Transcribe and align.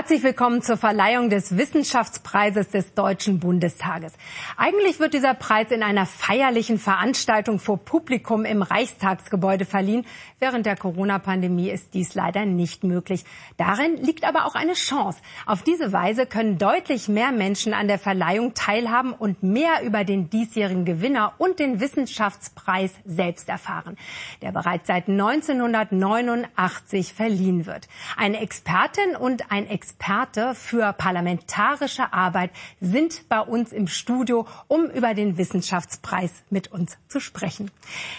Herzlich 0.00 0.22
willkommen 0.22 0.62
zur 0.62 0.78
Verleihung 0.78 1.28
des 1.28 1.58
Wissenschaftspreises 1.58 2.70
des 2.70 2.94
Deutschen 2.94 3.38
Bundestages. 3.38 4.14
Eigentlich 4.56 4.98
wird 4.98 5.12
dieser 5.12 5.34
Preis 5.34 5.70
in 5.70 5.82
einer 5.82 6.06
feierlichen 6.06 6.78
Veranstaltung 6.78 7.58
vor 7.58 7.76
Publikum 7.76 8.46
im 8.46 8.62
Reichstagsgebäude 8.62 9.66
verliehen. 9.66 10.06
Während 10.38 10.64
der 10.64 10.76
Corona-Pandemie 10.76 11.68
ist 11.68 11.92
dies 11.92 12.14
leider 12.14 12.46
nicht 12.46 12.82
möglich. 12.82 13.26
Darin 13.58 13.98
liegt 13.98 14.24
aber 14.24 14.46
auch 14.46 14.54
eine 14.54 14.72
Chance. 14.72 15.20
Auf 15.44 15.64
diese 15.64 15.92
Weise 15.92 16.24
können 16.24 16.56
deutlich 16.56 17.08
mehr 17.08 17.30
Menschen 17.30 17.74
an 17.74 17.86
der 17.86 17.98
Verleihung 17.98 18.54
teilhaben 18.54 19.12
und 19.12 19.42
mehr 19.42 19.82
über 19.82 20.04
den 20.04 20.30
diesjährigen 20.30 20.86
Gewinner 20.86 21.34
und 21.36 21.58
den 21.58 21.78
Wissenschaftspreis 21.78 22.94
selbst 23.04 23.50
erfahren, 23.50 23.98
der 24.40 24.52
bereits 24.52 24.86
seit 24.86 25.08
1989 25.08 27.12
verliehen 27.12 27.66
wird. 27.66 27.86
Eine 28.16 28.40
Expertin 28.40 29.14
und 29.14 29.52
ein 29.52 29.66
Experte 29.66 29.89
für 30.54 30.92
parlamentarische 30.92 32.12
Arbeit 32.12 32.50
sind 32.80 33.28
bei 33.28 33.40
uns 33.40 33.72
im 33.72 33.86
Studio, 33.88 34.46
um 34.68 34.86
über 34.86 35.14
den 35.14 35.36
Wissenschaftspreis 35.38 36.30
mit 36.50 36.72
uns 36.72 36.96
zu 37.08 37.20
sprechen. 37.20 37.70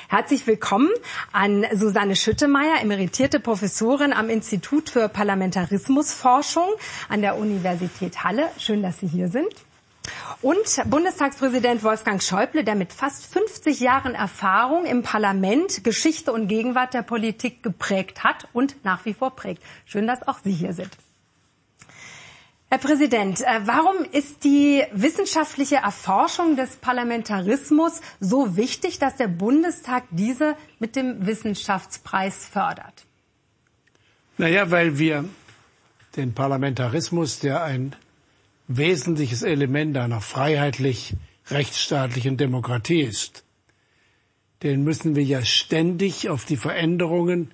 Herzlich 0.10 0.46
willkommen 0.48 0.90
an 1.32 1.66
Susanne 1.74 2.16
Schüttemeier, 2.16 2.82
emeritierte 2.82 3.40
Professorin 3.40 4.14
am 4.14 4.30
Institut 4.30 4.90
für 4.90 5.10
Parlamentarismusforschung 5.10 6.70
an 7.10 7.22
der 7.22 7.38
Universität 7.38 8.24
Halle. 8.24 8.50
Schön, 8.58 8.82
dass 8.84 9.00
Sie 9.00 9.08
hier 9.08 9.28
sind. 9.30 9.48
Und 10.42 10.82
Bundestagspräsident 10.90 11.84
Wolfgang 11.84 12.22
Schäuble, 12.24 12.64
der 12.64 12.74
mit 12.76 12.92
fast 12.94 13.32
50 13.32 13.80
Jahren 13.80 14.16
Erfahrung 14.16 14.86
im 14.86 15.04
Parlament 15.04 15.84
Geschichte 15.84 16.32
und 16.34 16.48
Gegenwart 16.48 16.94
der 16.96 17.04
Politik 17.04 17.62
geprägt 17.62 18.24
hat 18.24 18.48
und 18.54 18.84
nach 18.84 19.06
wie 19.06 19.14
vor 19.14 19.36
prägt. 19.36 19.62
Schön, 19.86 20.08
dass 20.08 20.28
auch 20.28 20.40
Sie 20.44 20.52
hier 20.52 20.74
sind. 20.74 20.90
Herr 22.74 22.78
Präsident, 22.78 23.42
äh, 23.42 23.60
warum 23.66 23.98
ist 24.14 24.46
die 24.46 24.82
wissenschaftliche 24.94 25.76
Erforschung 25.76 26.56
des 26.56 26.78
Parlamentarismus 26.78 28.00
so 28.22 28.56
wichtig, 28.56 28.98
dass 28.98 29.18
der 29.18 29.28
Bundestag 29.28 30.06
diese 30.10 30.56
mit 30.80 30.96
dem 30.96 31.28
Wissenschaftspreis 31.28 32.46
fördert? 32.46 33.06
Naja, 34.38 34.72
weil 34.72 34.98
wir 34.98 35.26
den 36.16 36.34
Parlamentarismus, 36.34 37.40
der 37.40 37.62
ein 37.62 37.94
wesentliches 38.70 39.44
Element 39.44 39.98
einer 39.98 40.22
freiheitlich 40.22 41.14
rechtsstaatlichen 41.50 42.38
Demokratie 42.38 43.02
ist, 43.02 43.44
den 44.64 44.86
müssen 44.86 45.18
wir 45.18 45.24
ja 45.26 45.44
ständig 45.44 46.30
auf 46.30 46.46
die 46.46 46.56
Veränderungen 46.56 47.52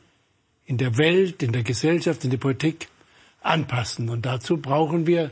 in 0.66 0.78
der 0.78 0.96
Welt, 1.00 1.42
in 1.42 1.54
der 1.54 1.64
Gesellschaft, 1.64 2.24
in 2.24 2.30
der 2.30 2.38
Politik 2.38 2.88
anpassen. 3.48 4.10
Und 4.10 4.26
dazu 4.26 4.58
brauchen 4.58 5.08
wir 5.08 5.32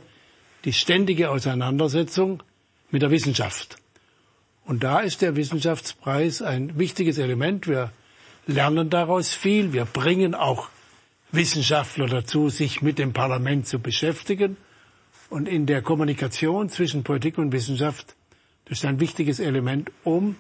die 0.64 0.74
ständige 0.74 1.30
Auseinandersetzung 1.30 2.42
mit 2.92 3.02
der 3.02 3.12
Wissenschaft. 3.12 3.78
Und 4.66 4.84
da 4.84 5.00
ist 5.00 5.22
der 5.22 5.36
Wissenschaftspreis 5.36 6.42
ein 6.42 6.78
wichtiges 6.80 7.18
Element. 7.18 7.68
Wir 7.68 7.92
lernen 8.48 8.90
daraus 8.90 9.34
viel. 9.34 9.74
Wir 9.74 9.86
bringen 9.86 10.34
auch 10.34 10.70
Wissenschaftler 11.32 12.08
dazu, 12.08 12.50
sich 12.50 12.82
mit 12.82 12.98
dem 12.98 13.14
Parlament 13.14 13.68
zu 13.68 13.80
beschäftigen. 13.80 14.58
Und 15.30 15.48
in 15.48 15.66
der 15.66 15.82
Kommunikation 15.82 16.70
zwischen 16.70 17.04
Politik 17.04 17.38
und 17.38 17.52
Wissenschaft 17.52 18.16
das 18.66 18.80
ist 18.80 18.86
ein 18.86 19.00
wichtiges 19.00 19.40
Element, 19.40 19.92
um 20.04 20.36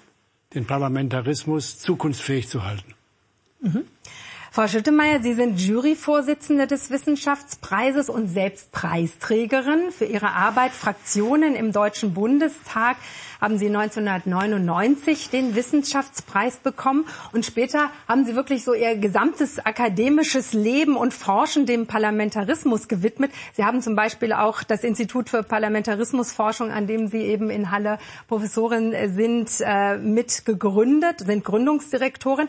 den 0.53 0.65
Parlamentarismus 0.65 1.77
zukunftsfähig 1.79 2.47
zu 2.47 2.63
halten. 2.63 2.93
Mhm. 3.61 3.83
Frau 4.55 4.67
Schüttemeier, 4.69 5.21
Sie 5.21 5.33
sind 5.33 5.59
Juryvorsitzende 5.59 6.65
des 6.65 6.89
Wissenschaftspreises 6.89 8.07
und 8.09 8.29
selbst 8.29 8.71
Preisträgerin 8.71 9.91
für 9.91 10.05
Ihre 10.05 10.31
Arbeit. 10.31 10.71
Fraktionen 10.71 11.55
im 11.55 11.73
Deutschen 11.73 12.13
Bundestag 12.13 12.95
haben 13.41 13.57
Sie 13.57 13.67
1999 13.67 15.29
den 15.29 15.55
Wissenschaftspreis 15.55 16.55
bekommen 16.55 17.03
und 17.33 17.45
später 17.45 17.89
haben 18.07 18.23
Sie 18.23 18.33
wirklich 18.38 18.63
so 18.63 18.73
Ihr 18.73 18.95
gesamtes 18.95 19.59
akademisches 19.59 20.53
Leben 20.53 20.95
und 20.95 21.13
Forschen 21.13 21.65
dem 21.65 21.85
Parlamentarismus 21.85 22.88
gewidmet. 22.88 23.31
Sie 23.55 23.65
haben 23.65 23.81
zum 23.81 23.97
Beispiel 23.97 24.31
auch 24.31 24.63
das 24.63 24.85
Institut 24.85 25.27
für 25.29 25.44
Parlamentarismusforschung, 25.44 26.71
an 26.71 26.88
dem 26.88 27.07
Sie 27.09 27.23
eben 27.23 27.49
in 27.49 27.71
Halle 27.71 27.97
Professorin 28.29 28.95
sind, 29.13 29.49
äh, 29.59 29.97
mit 29.97 30.45
gegründet, 30.45 31.19
sind 31.27 31.44
Gründungsdirektorin. 31.44 32.47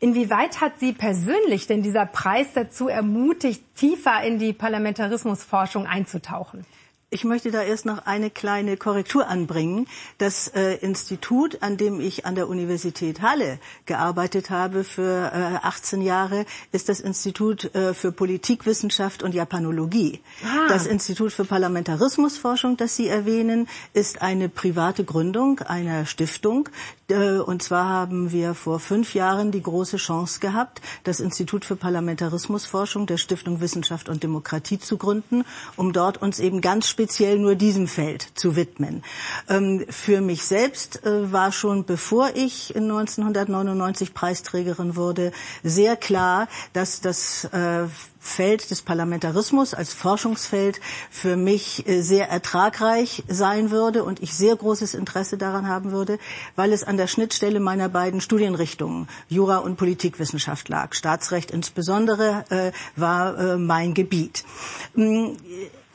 Inwieweit 0.00 0.60
hat 0.60 0.78
Sie 0.78 0.92
persönlich 0.92 1.66
denn 1.66 1.82
dieser 1.82 2.06
Preis 2.06 2.48
dazu 2.54 2.88
ermutigt, 2.88 3.62
tiefer 3.76 4.22
in 4.22 4.38
die 4.38 4.52
Parlamentarismusforschung 4.52 5.86
einzutauchen? 5.86 6.64
Ich 7.08 7.22
möchte 7.22 7.52
da 7.52 7.62
erst 7.62 7.86
noch 7.86 8.04
eine 8.04 8.30
kleine 8.30 8.76
Korrektur 8.76 9.28
anbringen. 9.28 9.86
Das 10.18 10.48
äh, 10.48 10.74
Institut, 10.78 11.62
an 11.62 11.76
dem 11.76 12.00
ich 12.00 12.26
an 12.26 12.34
der 12.34 12.48
Universität 12.48 13.22
Halle 13.22 13.60
gearbeitet 13.86 14.50
habe 14.50 14.82
für 14.82 15.30
äh, 15.32 15.64
18 15.64 16.02
Jahre, 16.02 16.44
ist 16.72 16.88
das 16.88 16.98
Institut 16.98 17.72
äh, 17.76 17.94
für 17.94 18.10
Politikwissenschaft 18.10 19.22
und 19.22 19.34
Japanologie. 19.36 20.20
Ah. 20.44 20.66
Das 20.68 20.88
Institut 20.88 21.32
für 21.32 21.44
Parlamentarismusforschung, 21.44 22.76
das 22.76 22.96
Sie 22.96 23.06
erwähnen, 23.06 23.68
ist 23.94 24.20
eine 24.20 24.48
private 24.48 25.04
Gründung 25.04 25.60
einer 25.60 26.06
Stiftung. 26.06 26.68
Äh, 27.08 27.38
und 27.38 27.62
zwar 27.62 27.88
haben 27.88 28.32
wir 28.32 28.54
vor 28.54 28.80
fünf 28.80 29.14
Jahren 29.14 29.50
die 29.50 29.62
große 29.62 29.96
Chance 29.96 30.40
gehabt, 30.40 30.80
das 31.04 31.20
Institut 31.20 31.64
für 31.64 31.76
Parlamentarismusforschung 31.76 33.06
der 33.06 33.16
Stiftung 33.16 33.60
Wissenschaft 33.60 34.08
und 34.08 34.22
Demokratie 34.22 34.78
zu 34.78 34.96
gründen, 34.96 35.44
um 35.76 35.92
dort 35.92 36.20
uns 36.20 36.38
eben 36.38 36.60
ganz 36.60 36.88
speziell 36.88 37.38
nur 37.38 37.54
diesem 37.54 37.86
Feld 37.86 38.26
zu 38.34 38.56
widmen. 38.56 39.02
Ähm, 39.48 39.84
für 39.88 40.20
mich 40.20 40.44
selbst 40.44 41.04
äh, 41.04 41.32
war 41.32 41.52
schon 41.52 41.84
bevor 41.84 42.30
ich 42.34 42.74
1999 42.74 44.14
Preisträgerin 44.14 44.96
wurde, 44.96 45.32
sehr 45.62 45.96
klar, 45.96 46.48
dass 46.72 47.00
das 47.00 47.44
äh, 47.44 47.84
Feld 48.26 48.70
des 48.70 48.82
Parlamentarismus 48.82 49.72
als 49.72 49.94
Forschungsfeld 49.94 50.80
für 51.10 51.36
mich 51.36 51.86
äh, 51.88 52.02
sehr 52.02 52.28
ertragreich 52.28 53.22
sein 53.28 53.70
würde 53.70 54.04
und 54.04 54.20
ich 54.22 54.34
sehr 54.34 54.56
großes 54.56 54.94
Interesse 54.94 55.38
daran 55.38 55.68
haben 55.68 55.92
würde, 55.92 56.18
weil 56.56 56.72
es 56.72 56.84
an 56.84 56.96
der 56.96 57.06
Schnittstelle 57.06 57.60
meiner 57.60 57.88
beiden 57.88 58.20
Studienrichtungen 58.20 59.08
Jura 59.28 59.58
und 59.58 59.76
Politikwissenschaft 59.76 60.68
lag. 60.68 60.92
Staatsrecht 60.94 61.50
insbesondere 61.50 62.44
äh, 62.50 62.72
war 62.96 63.38
äh, 63.38 63.56
mein 63.56 63.94
Gebiet. 63.94 64.44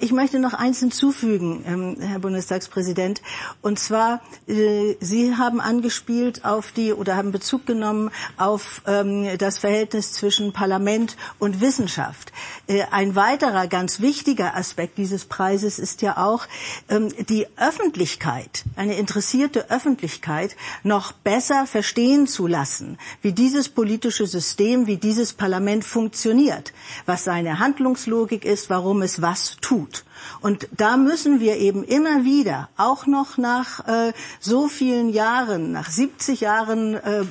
Ich 0.03 0.11
möchte 0.11 0.39
noch 0.39 0.55
eins 0.55 0.79
hinzufügen, 0.79 1.63
ähm, 1.67 1.95
Herr 1.99 2.17
Bundestagspräsident. 2.17 3.21
Und 3.61 3.77
zwar, 3.77 4.19
äh, 4.47 4.95
Sie 4.99 5.35
haben 5.35 5.61
angespielt 5.61 6.43
auf 6.43 6.71
die 6.71 6.91
oder 6.91 7.15
haben 7.15 7.31
Bezug 7.31 7.67
genommen 7.67 8.09
auf 8.35 8.81
ähm, 8.87 9.27
das 9.37 9.59
Verhältnis 9.59 10.11
zwischen 10.13 10.53
Parlament 10.53 11.17
und 11.37 11.61
Wissenschaft. 11.61 12.33
Äh, 12.65 12.81
ein 12.89 13.15
weiterer 13.15 13.67
ganz 13.67 13.99
wichtiger 13.99 14.55
Aspekt 14.57 14.97
dieses 14.97 15.25
Preises 15.25 15.77
ist 15.77 16.01
ja 16.01 16.17
auch 16.17 16.47
ähm, 16.89 17.09
die 17.29 17.45
Öffentlichkeit, 17.57 18.63
eine 18.75 18.95
interessierte 18.97 19.69
Öffentlichkeit 19.69 20.55
noch 20.81 21.11
besser 21.11 21.67
verstehen 21.67 22.25
zu 22.25 22.47
lassen, 22.47 22.97
wie 23.21 23.33
dieses 23.33 23.69
politische 23.69 24.25
System, 24.25 24.87
wie 24.87 24.97
dieses 24.97 25.33
Parlament 25.33 25.83
funktioniert, 25.85 26.73
was 27.05 27.23
seine 27.23 27.59
Handlungslogik 27.59 28.45
ist, 28.45 28.71
warum 28.71 29.03
es 29.03 29.21
was 29.21 29.57
tut 29.61 29.90
tut. 29.91 30.05
Und 30.41 30.67
da 30.75 30.97
müssen 30.97 31.39
wir 31.39 31.57
eben 31.57 31.83
immer 31.83 32.23
wieder, 32.23 32.69
auch 32.77 33.05
noch 33.05 33.37
nach 33.37 33.87
äh, 33.87 34.13
so 34.39 34.67
vielen 34.67 35.09
Jahren, 35.09 35.71
nach 35.71 35.89
70 35.89 36.41
Jahren 36.41 36.95
äh, 36.95 37.23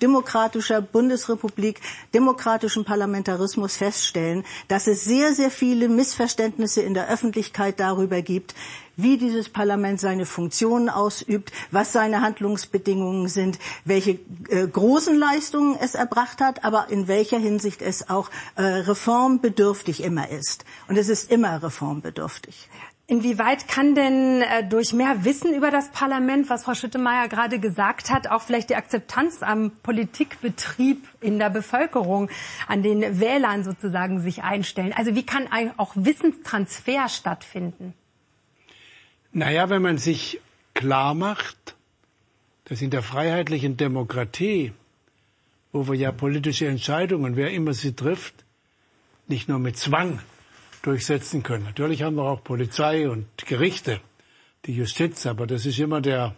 demokratischer 0.00 0.80
Bundesrepublik, 0.80 1.80
demokratischen 2.14 2.84
Parlamentarismus 2.84 3.76
feststellen, 3.76 4.44
dass 4.68 4.86
es 4.86 5.04
sehr, 5.04 5.34
sehr 5.34 5.50
viele 5.50 5.88
Missverständnisse 5.88 6.80
in 6.82 6.94
der 6.94 7.08
Öffentlichkeit 7.08 7.80
darüber 7.80 8.22
gibt, 8.22 8.54
wie 8.96 9.18
dieses 9.18 9.48
Parlament 9.48 10.00
seine 10.00 10.26
Funktionen 10.26 10.88
ausübt, 10.88 11.52
was 11.70 11.92
seine 11.92 12.20
Handlungsbedingungen 12.20 13.28
sind, 13.28 13.58
welche 13.84 14.18
äh, 14.48 14.66
großen 14.66 15.18
Leistungen 15.18 15.76
es 15.80 15.94
erbracht 15.94 16.40
hat, 16.40 16.64
aber 16.64 16.88
in 16.90 17.08
welcher 17.08 17.38
Hinsicht 17.38 17.82
es 17.82 18.08
auch 18.08 18.30
äh, 18.56 18.62
reformbedürftig 18.62 20.02
immer 20.02 20.28
ist. 20.28 20.64
Und 20.88 20.96
es 20.96 21.08
ist 21.08 21.30
immer 21.30 21.62
reformbedürftig. 21.62 22.68
Inwieweit 23.06 23.68
kann 23.68 23.94
denn 23.94 24.40
äh, 24.40 24.66
durch 24.66 24.94
mehr 24.94 25.26
Wissen 25.26 25.52
über 25.52 25.70
das 25.70 25.90
Parlament, 25.90 26.48
was 26.48 26.64
Frau 26.64 26.72
Schüttemeier 26.72 27.28
gerade 27.28 27.58
gesagt 27.58 28.10
hat, 28.10 28.30
auch 28.30 28.40
vielleicht 28.40 28.70
die 28.70 28.76
Akzeptanz 28.76 29.42
am 29.42 29.72
Politikbetrieb 29.82 31.06
in 31.20 31.38
der 31.38 31.50
Bevölkerung, 31.50 32.30
an 32.66 32.82
den 32.82 33.20
Wählern 33.20 33.62
sozusagen 33.62 34.20
sich 34.20 34.42
einstellen? 34.42 34.94
Also 34.96 35.14
wie 35.14 35.26
kann 35.26 35.48
auch 35.76 35.92
Wissenstransfer 35.94 37.10
stattfinden? 37.10 37.92
Naja, 39.36 39.68
wenn 39.68 39.82
man 39.82 39.98
sich 39.98 40.40
klar 40.74 41.12
macht, 41.12 41.74
dass 42.66 42.80
in 42.80 42.90
der 42.90 43.02
freiheitlichen 43.02 43.76
Demokratie, 43.76 44.72
wo 45.72 45.88
wir 45.88 45.96
ja 45.96 46.12
politische 46.12 46.68
Entscheidungen, 46.68 47.34
wer 47.34 47.50
immer 47.50 47.72
sie 47.72 47.96
trifft, 47.96 48.44
nicht 49.26 49.48
nur 49.48 49.58
mit 49.58 49.76
Zwang, 49.76 50.20
durchsetzen 50.82 51.42
können. 51.42 51.64
Natürlich 51.64 52.04
haben 52.04 52.14
wir 52.14 52.22
auch 52.22 52.44
Polizei 52.44 53.08
und 53.08 53.26
Gerichte, 53.38 54.00
die 54.66 54.76
Justiz, 54.76 55.26
aber 55.26 55.48
das 55.48 55.66
ist 55.66 55.80
immer 55.80 56.00
der, 56.00 56.36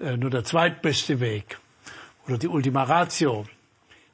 äh, 0.00 0.16
nur 0.16 0.30
der 0.30 0.44
zweitbeste 0.44 1.18
Weg 1.18 1.58
oder 2.28 2.38
die 2.38 2.48
Ultima 2.48 2.84
Ratio. 2.84 3.46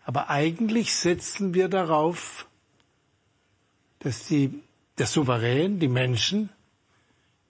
Aber 0.07 0.31
eigentlich 0.31 0.95
setzen 0.95 1.53
wir 1.53 1.69
darauf, 1.69 2.47
dass 3.99 4.27
die, 4.29 4.63
der 4.97 5.07
Souverän, 5.07 5.79
die 5.79 5.89
Menschen, 5.89 6.49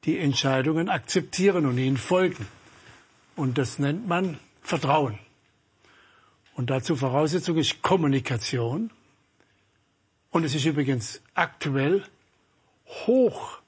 die 0.05 0.19
Entscheidungen 0.19 0.89
akzeptieren 0.89 1.67
und 1.67 1.79
ihnen 1.79 1.97
folgen. 1.97 2.47
Und 3.37 3.59
das 3.59 3.79
nennt 3.79 4.07
man 4.07 4.39
Vertrauen. 4.63 5.19
Und 6.55 6.71
dazu 6.71 6.97
Voraussetzung 6.97 7.57
ist 7.57 7.83
Kommunikation. 7.83 8.91
Und 10.31 10.45
es 10.45 10.55
ist 10.55 10.65
übrigens 10.65 11.21
aktuell 11.35 12.05
hoch 13.07 13.59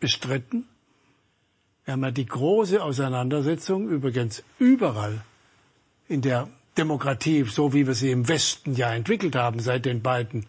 bestritten. 0.00 0.68
Wir 1.84 1.92
haben 1.92 2.04
ja 2.04 2.10
die 2.10 2.26
große 2.26 2.82
Auseinandersetzung 2.82 3.88
übrigens 3.88 4.42
überall 4.58 5.22
in 6.08 6.20
der 6.20 6.48
Demokratie, 6.76 7.44
so 7.44 7.72
wie 7.72 7.86
wir 7.86 7.94
sie 7.94 8.10
im 8.10 8.28
Westen 8.28 8.74
ja 8.74 8.92
entwickelt 8.92 9.34
haben 9.34 9.58
seit 9.60 9.84
den 9.84 10.02
beiden 10.02 10.46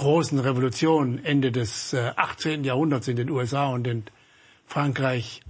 großen 0.00 0.38
Revolutionen 0.38 1.22
Ende 1.26 1.52
des 1.52 1.94
18. 1.94 2.64
Äh, 2.64 2.68
Jahrhunderts 2.68 3.06
in 3.06 3.16
den 3.16 3.28
USA 3.28 3.66
und 3.68 3.86
in 3.86 4.04
Frankreich, 4.64 5.42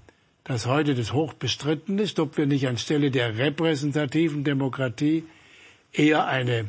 dass 0.42 0.66
heute 0.66 0.96
das 0.96 1.12
hoch 1.12 1.34
bestritten 1.34 2.00
ist, 2.00 2.18
ob 2.18 2.36
wir 2.36 2.46
nicht 2.46 2.66
anstelle 2.66 3.12
der 3.12 3.38
repräsentativen 3.38 4.42
Demokratie 4.42 5.22
eher 5.92 6.26
eine, 6.26 6.68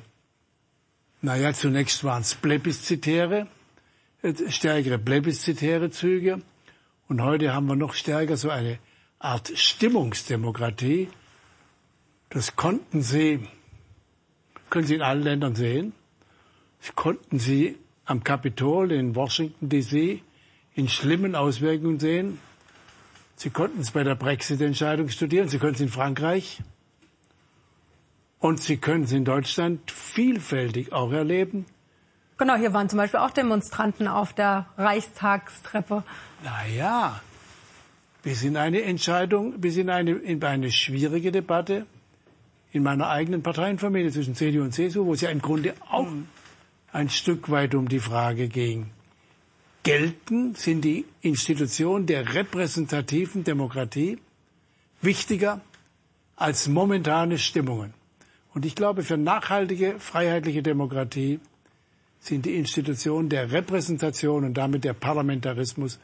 naja, 1.24 1.54
zunächst 1.54 2.04
waren 2.04 2.22
es 2.22 2.36
plebiszitäre, 2.36 3.48
äh, 4.22 4.34
stärkere 4.50 5.00
plebiszitäre 5.00 5.89
Züge 5.89 6.39
und 7.07 7.24
heute 7.24 7.51
haben 7.51 7.66
wir 7.66 7.75
noch 7.75 7.95
stärker 7.95 8.38
so 8.38 8.51
eine 8.51 8.77
Art 9.18 9.51
Stimmungsdemokratie. 9.56 11.10
Das 12.30 12.56
konnten 12.56 13.01
Sie, 13.01 13.39
können 14.69 14.86
Sie 14.86 14.95
in 14.95 15.01
allen 15.01 15.24
Ländern 15.24 15.56
sehen. 15.56 15.94
Konnten 16.95 17.39
Sie 17.39 17.78
am 18.06 18.24
Kapitol 18.24 18.92
in 18.92 19.16
Washington 19.16 19.69
DC 19.69 20.22
in 20.75 20.89
schlimmen 20.89 21.36
Auswirkungen 21.36 22.00
sehen. 22.00 22.39
Sie 23.36 23.50
konnten 23.50 23.81
es 23.81 23.92
bei 23.92 24.04
der 24.04 24.16
Brexit-Entscheidung 24.16 25.10
studieren. 25.10 25.48
Sie 25.48 25.60
können 25.60 25.75
es 25.75 25.81
in 25.81 25.89
Frankreich. 25.89 26.62
Und 28.39 28.60
Sie 28.60 28.78
können 28.78 29.04
es 29.04 29.12
in 29.12 29.25
Deutschland 29.25 29.89
vielfältig 29.92 30.94
auch 30.94 31.12
erleben. 31.12 31.66
Genau, 32.38 32.56
hier 32.56 32.74
waren 32.74 32.89
zum 32.89 32.98
Beispiel 32.98 33.19
auch 33.19 33.31
Demonstranten 33.31 34.07
auf 34.07 34.34
der 34.34 34.68
Reichstagstreppe. 34.77 36.04
Naja, 36.44 37.22
wir 38.24 38.36
sind 38.36 38.57
eine 38.57 38.81
Entscheidung, 38.81 39.62
wir 39.62 39.72
sind 39.72 39.89
eine, 39.89 40.13
in 40.13 40.44
eine 40.44 40.72
schwierige 40.72 41.31
Debatte 41.31 41.86
in 42.72 42.81
meiner 42.84 43.10
eigenen 43.10 43.44
Parteienfamilie 43.44 44.12
zwischen 44.12 44.34
CDU 44.34 44.63
und 44.63 44.72
CSU, 44.72 45.06
wo 45.06 45.13
es 45.13 45.22
ja 45.22 45.30
im 45.30 45.42
Grunde 45.42 45.75
auch 45.89 46.10
mhm 46.10 46.27
ein 46.91 47.09
Stück 47.09 47.49
weit 47.49 47.75
um 47.75 47.88
die 47.88 47.99
Frage 47.99 48.47
ging. 48.47 48.89
Gelten 49.83 50.55
sind 50.55 50.81
die 50.81 51.05
Institutionen 51.21 52.05
der 52.05 52.33
repräsentativen 52.33 53.43
Demokratie 53.43 54.19
wichtiger 55.01 55.61
als 56.35 56.67
momentane 56.67 57.38
Stimmungen. 57.38 57.93
Und 58.53 58.65
ich 58.65 58.75
glaube, 58.75 59.03
für 59.03 59.17
nachhaltige, 59.17 59.95
freiheitliche 59.99 60.61
Demokratie 60.61 61.39
sind 62.19 62.45
die 62.45 62.55
Institutionen 62.55 63.29
der 63.29 63.51
Repräsentation 63.51 64.43
und 64.43 64.53
damit 64.55 64.83
der 64.83 64.93
Parlamentarismus 64.93 65.99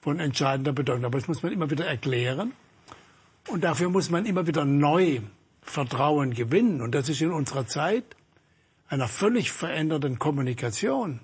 von 0.00 0.20
entscheidender 0.20 0.72
Bedeutung. 0.72 1.04
Aber 1.04 1.18
das 1.18 1.28
muss 1.28 1.42
man 1.42 1.52
immer 1.52 1.70
wieder 1.70 1.86
erklären. 1.86 2.52
Und 3.48 3.64
dafür 3.64 3.90
muss 3.90 4.10
man 4.10 4.24
immer 4.24 4.46
wieder 4.46 4.64
neu 4.64 5.20
Vertrauen 5.62 6.32
gewinnen. 6.32 6.80
Und 6.80 6.94
das 6.94 7.08
ist 7.08 7.20
in 7.20 7.32
unserer 7.32 7.66
Zeit 7.66 8.04
einer 8.88 9.08
völlig 9.08 9.52
veränderten 9.52 10.18
Kommunikation 10.18 11.20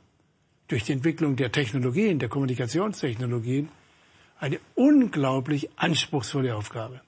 durch 0.68 0.84
die 0.84 0.92
Entwicklung 0.92 1.36
der 1.36 1.52
Technologien, 1.52 2.18
der 2.18 2.28
Kommunikationstechnologien, 2.28 3.68
eine 4.38 4.58
unglaublich 4.74 5.70
anspruchsvolle 5.76 6.54
Aufgabe. 6.54 7.00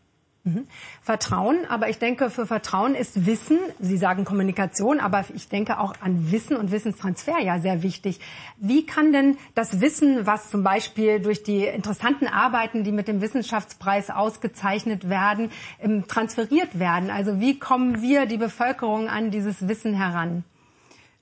Mhm. 0.46 0.68
Vertrauen, 1.02 1.66
aber 1.68 1.88
ich 1.88 1.98
denke, 1.98 2.30
für 2.30 2.46
Vertrauen 2.46 2.94
ist 2.94 3.26
Wissen, 3.26 3.58
Sie 3.80 3.96
sagen 3.96 4.24
Kommunikation, 4.24 5.00
aber 5.00 5.24
ich 5.34 5.48
denke 5.48 5.80
auch 5.80 5.94
an 6.00 6.30
Wissen 6.30 6.56
und 6.56 6.70
Wissenstransfer 6.70 7.40
ja 7.42 7.58
sehr 7.58 7.82
wichtig. 7.82 8.20
Wie 8.56 8.86
kann 8.86 9.12
denn 9.12 9.38
das 9.56 9.80
Wissen, 9.80 10.24
was 10.24 10.48
zum 10.48 10.62
Beispiel 10.62 11.18
durch 11.18 11.42
die 11.42 11.64
interessanten 11.64 12.28
Arbeiten, 12.28 12.84
die 12.84 12.92
mit 12.92 13.08
dem 13.08 13.20
Wissenschaftspreis 13.20 14.08
ausgezeichnet 14.08 15.10
werden, 15.10 15.50
ähm, 15.80 16.06
transferiert 16.06 16.78
werden? 16.78 17.10
Also 17.10 17.40
wie 17.40 17.58
kommen 17.58 18.00
wir, 18.00 18.26
die 18.26 18.38
Bevölkerung, 18.38 19.08
an 19.08 19.32
dieses 19.32 19.66
Wissen 19.66 19.94
heran? 19.94 20.44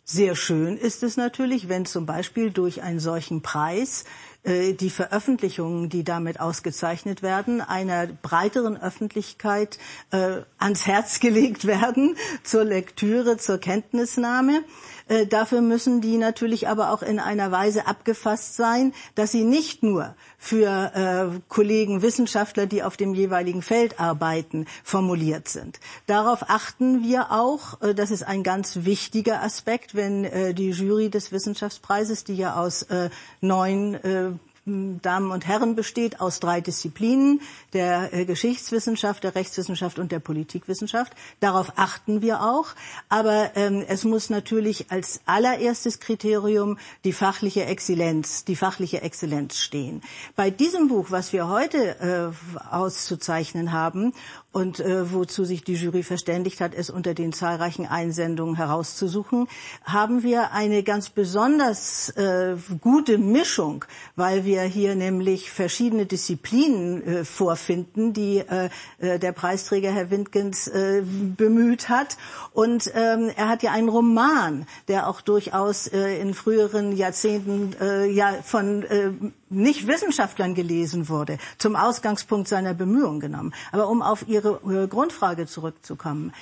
Sehr 0.07 0.37
schön 0.37 0.77
ist 0.77 1.03
es 1.03 1.17
natürlich, 1.17 1.71
wenn 1.71 1.87
zum 1.87 2.05
Beispiel 2.05 2.51
durch 2.51 2.83
einen 2.83 3.01
solchen 3.01 3.41
Preis 3.41 4.05
die 4.47 4.91
Veröffentlichungen, 4.91 5.89
die 5.89 6.05
damit 6.05 6.39
ausgezeichnet 6.39 7.23
werden, 7.23 7.61
einer 7.63 8.07
breiteren 8.07 8.77
Öffentlichkeit 8.77 9.79
äh, 10.11 10.43
ans 10.59 10.87
Herz 10.87 11.21
gelegt 11.25 11.67
werden 11.67 12.17
zur 12.43 12.65
Lektüre, 12.65 13.39
zur 13.39 13.59
Kenntnisnahme. 13.59 14.63
Äh, 15.07 15.27
dafür 15.27 15.61
müssen 15.61 16.01
die 16.01 16.17
natürlich 16.17 16.69
aber 16.69 16.91
auch 16.91 17.03
in 17.03 17.19
einer 17.19 17.53
Weise 17.53 17.87
abgefasst 17.87 18.57
sein, 18.57 18.95
dass 19.15 19.33
sie 19.33 19.45
nicht 19.45 19.83
nur 19.83 20.15
für 20.39 20.93
äh, 20.95 21.41
Kollegen 21.49 22.01
Wissenschaftler, 22.03 22.67
die 22.67 22.83
auf 22.83 22.97
dem 22.97 23.15
jeweiligen 23.15 23.63
Feld 23.63 24.01
arbeiten, 24.01 24.67
formuliert 24.83 25.49
sind. 25.49 25.79
Darauf 26.07 26.49
achten 26.49 27.03
wir 27.03 27.33
auch. 27.33 27.81
Äh, 27.83 27.95
das 27.95 28.11
ist 28.11 28.23
ein 28.23 28.43
ganz 28.43 28.85
wichtiger 28.85 29.43
Aspekt, 29.43 29.95
wenn 29.95 30.25
äh, 30.25 30.55
die 30.55 30.71
Jury 30.71 31.11
des 31.11 31.33
Wissenschaftspreises, 31.33 32.25
die 32.25 32.37
ja 32.37 32.57
aus 32.57 32.83
äh, 32.85 33.11
neun 33.41 33.95
äh, 33.95 34.31
Damen 34.67 35.31
und 35.31 35.47
Herren 35.47 35.77
besteht 35.77 36.21
aus 36.23 36.41
drei 36.41 36.63
Disziplinen, 36.63 37.41
der 37.75 38.15
äh, 38.15 38.25
Geschichtswissenschaft, 38.25 39.23
der 39.23 39.35
Rechtswissenschaft 39.35 39.99
und 39.99 40.11
der 40.11 40.21
Politikwissenschaft. 40.21 41.13
Darauf 41.41 41.73
achten 41.77 42.23
wir 42.23 42.41
auch. 42.43 42.69
Aber 43.11 43.51
ähm, 43.57 43.85
es 43.87 44.05
muss 44.05 44.31
natürlich 44.31 44.91
als 44.91 45.21
allererstes 45.27 46.01
Kriterium 46.01 46.79
die 47.05 47.13
fachliche 47.13 47.67
Exzellenz, 47.67 48.45
die 48.47 48.57
fachliche 48.57 49.03
Exzellenz 49.03 49.59
stehen. 49.59 50.01
Bei 50.35 50.49
diesem 50.51 50.89
Buch, 50.89 51.11
was 51.11 51.35
wir 51.35 51.49
heute 51.49 52.33
äh, 52.33 52.75
auszuzeichnen 52.75 53.73
haben 53.73 54.15
und 54.55 54.79
äh, 54.79 55.13
wozu 55.13 55.45
sich 55.45 55.65
die 55.65 55.75
Jury 55.75 56.05
verständigt 56.05 56.61
hat, 56.61 56.75
es 56.75 56.89
unter 56.89 57.13
den 57.13 57.33
zahlreichen 57.33 57.87
Einsendungen 57.87 58.55
herauszusuchen, 58.55 59.49
haben 59.83 60.23
wir 60.23 60.53
eine 60.53 60.85
ganz 60.85 61.09
besonders 61.09 62.11
äh, 62.11 62.57
gute 62.81 63.19
Mischung, 63.19 63.85
weil 64.15 64.45
wir 64.45 64.63
hier 64.63 64.95
nämlich 64.95 65.51
verschiedene 65.51 66.07
Disziplinen 66.07 67.03
äh, 67.03 67.25
vorfinden, 67.25 68.13
die 68.13 68.39
äh, 68.39 68.71
äh 69.01 69.19
der 69.19 69.33
Preisträger 69.33 69.91
Herr 69.91 70.11
Windgens 70.13 70.69
äh, 70.69 71.03
bemüht 71.05 71.89
hat. 71.89 72.17
Und 72.53 72.93
ähm, 72.95 73.33
er 73.35 73.49
hat 73.49 73.65
ja 73.65 73.73
einen 73.73 73.89
Roman, 73.89 74.67
der 74.87 75.09
auch 75.09 75.21
durchaus 75.21 75.89
äh, 75.89 76.21
in 76.21 76.33
früheren 76.33 76.97
Jahrzehnten 76.97 77.75
äh, 77.81 78.07
ja 78.07 78.35
von 78.45 78.85
äh, 78.85 79.11
nicht 79.51 79.87
Wissenschaftlern 79.87 80.55
gelesen 80.55 81.09
wurde, 81.09 81.39
zum 81.59 81.77
Ausgangspunkt 81.77 82.49
seiner 82.49 82.75
Bemühungen 82.75 83.21
genommen. 83.21 83.55
Aber 83.73 83.89
um 83.89 84.03
auf 84.03 84.27
Ihre 84.29 84.89
Grundfrage 84.89 85.47
zurückzukommen. 85.47 86.33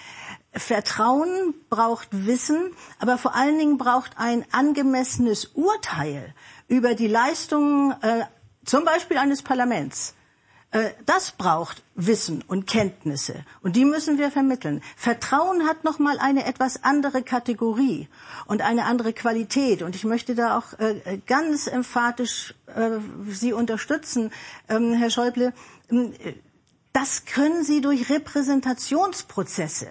Vertrauen 0.54 1.54
braucht 1.70 2.08
Wissen, 2.10 2.72
aber 2.98 3.16
vor 3.16 3.34
allen 3.34 3.58
Dingen 3.58 3.78
braucht 3.78 4.12
ein 4.18 4.44
angemessenes 4.52 5.46
Urteil 5.54 6.34
über 6.68 6.94
die 6.94 7.06
Leistungen 7.06 7.92
äh, 8.02 8.24
zum 8.64 8.84
Beispiel 8.84 9.16
eines 9.16 9.42
Parlaments 9.42 10.14
das 11.04 11.32
braucht 11.32 11.82
Wissen 11.94 12.42
und 12.46 12.66
Kenntnisse 12.66 13.44
und 13.62 13.76
die 13.76 13.84
müssen 13.84 14.16
wir 14.18 14.30
vermitteln. 14.30 14.82
Vertrauen 14.96 15.66
hat 15.68 15.84
noch 15.84 15.98
mal 15.98 16.18
eine 16.18 16.46
etwas 16.46 16.82
andere 16.82 17.22
Kategorie 17.22 18.08
und 18.46 18.62
eine 18.62 18.84
andere 18.86 19.12
Qualität 19.12 19.82
und 19.82 19.94
ich 19.94 20.04
möchte 20.04 20.34
da 20.34 20.56
auch 20.56 20.78
äh, 20.78 21.18
ganz 21.26 21.66
emphatisch 21.66 22.54
äh, 22.74 22.90
Sie 23.28 23.52
unterstützen, 23.52 24.32
ähm, 24.68 24.94
Herr 24.94 25.10
Schäuble. 25.10 25.52
Ähm, 25.90 26.14
das 26.94 27.24
können 27.26 27.64
Sie 27.64 27.80
durch 27.80 28.08
Repräsentationsprozesse 28.10 29.88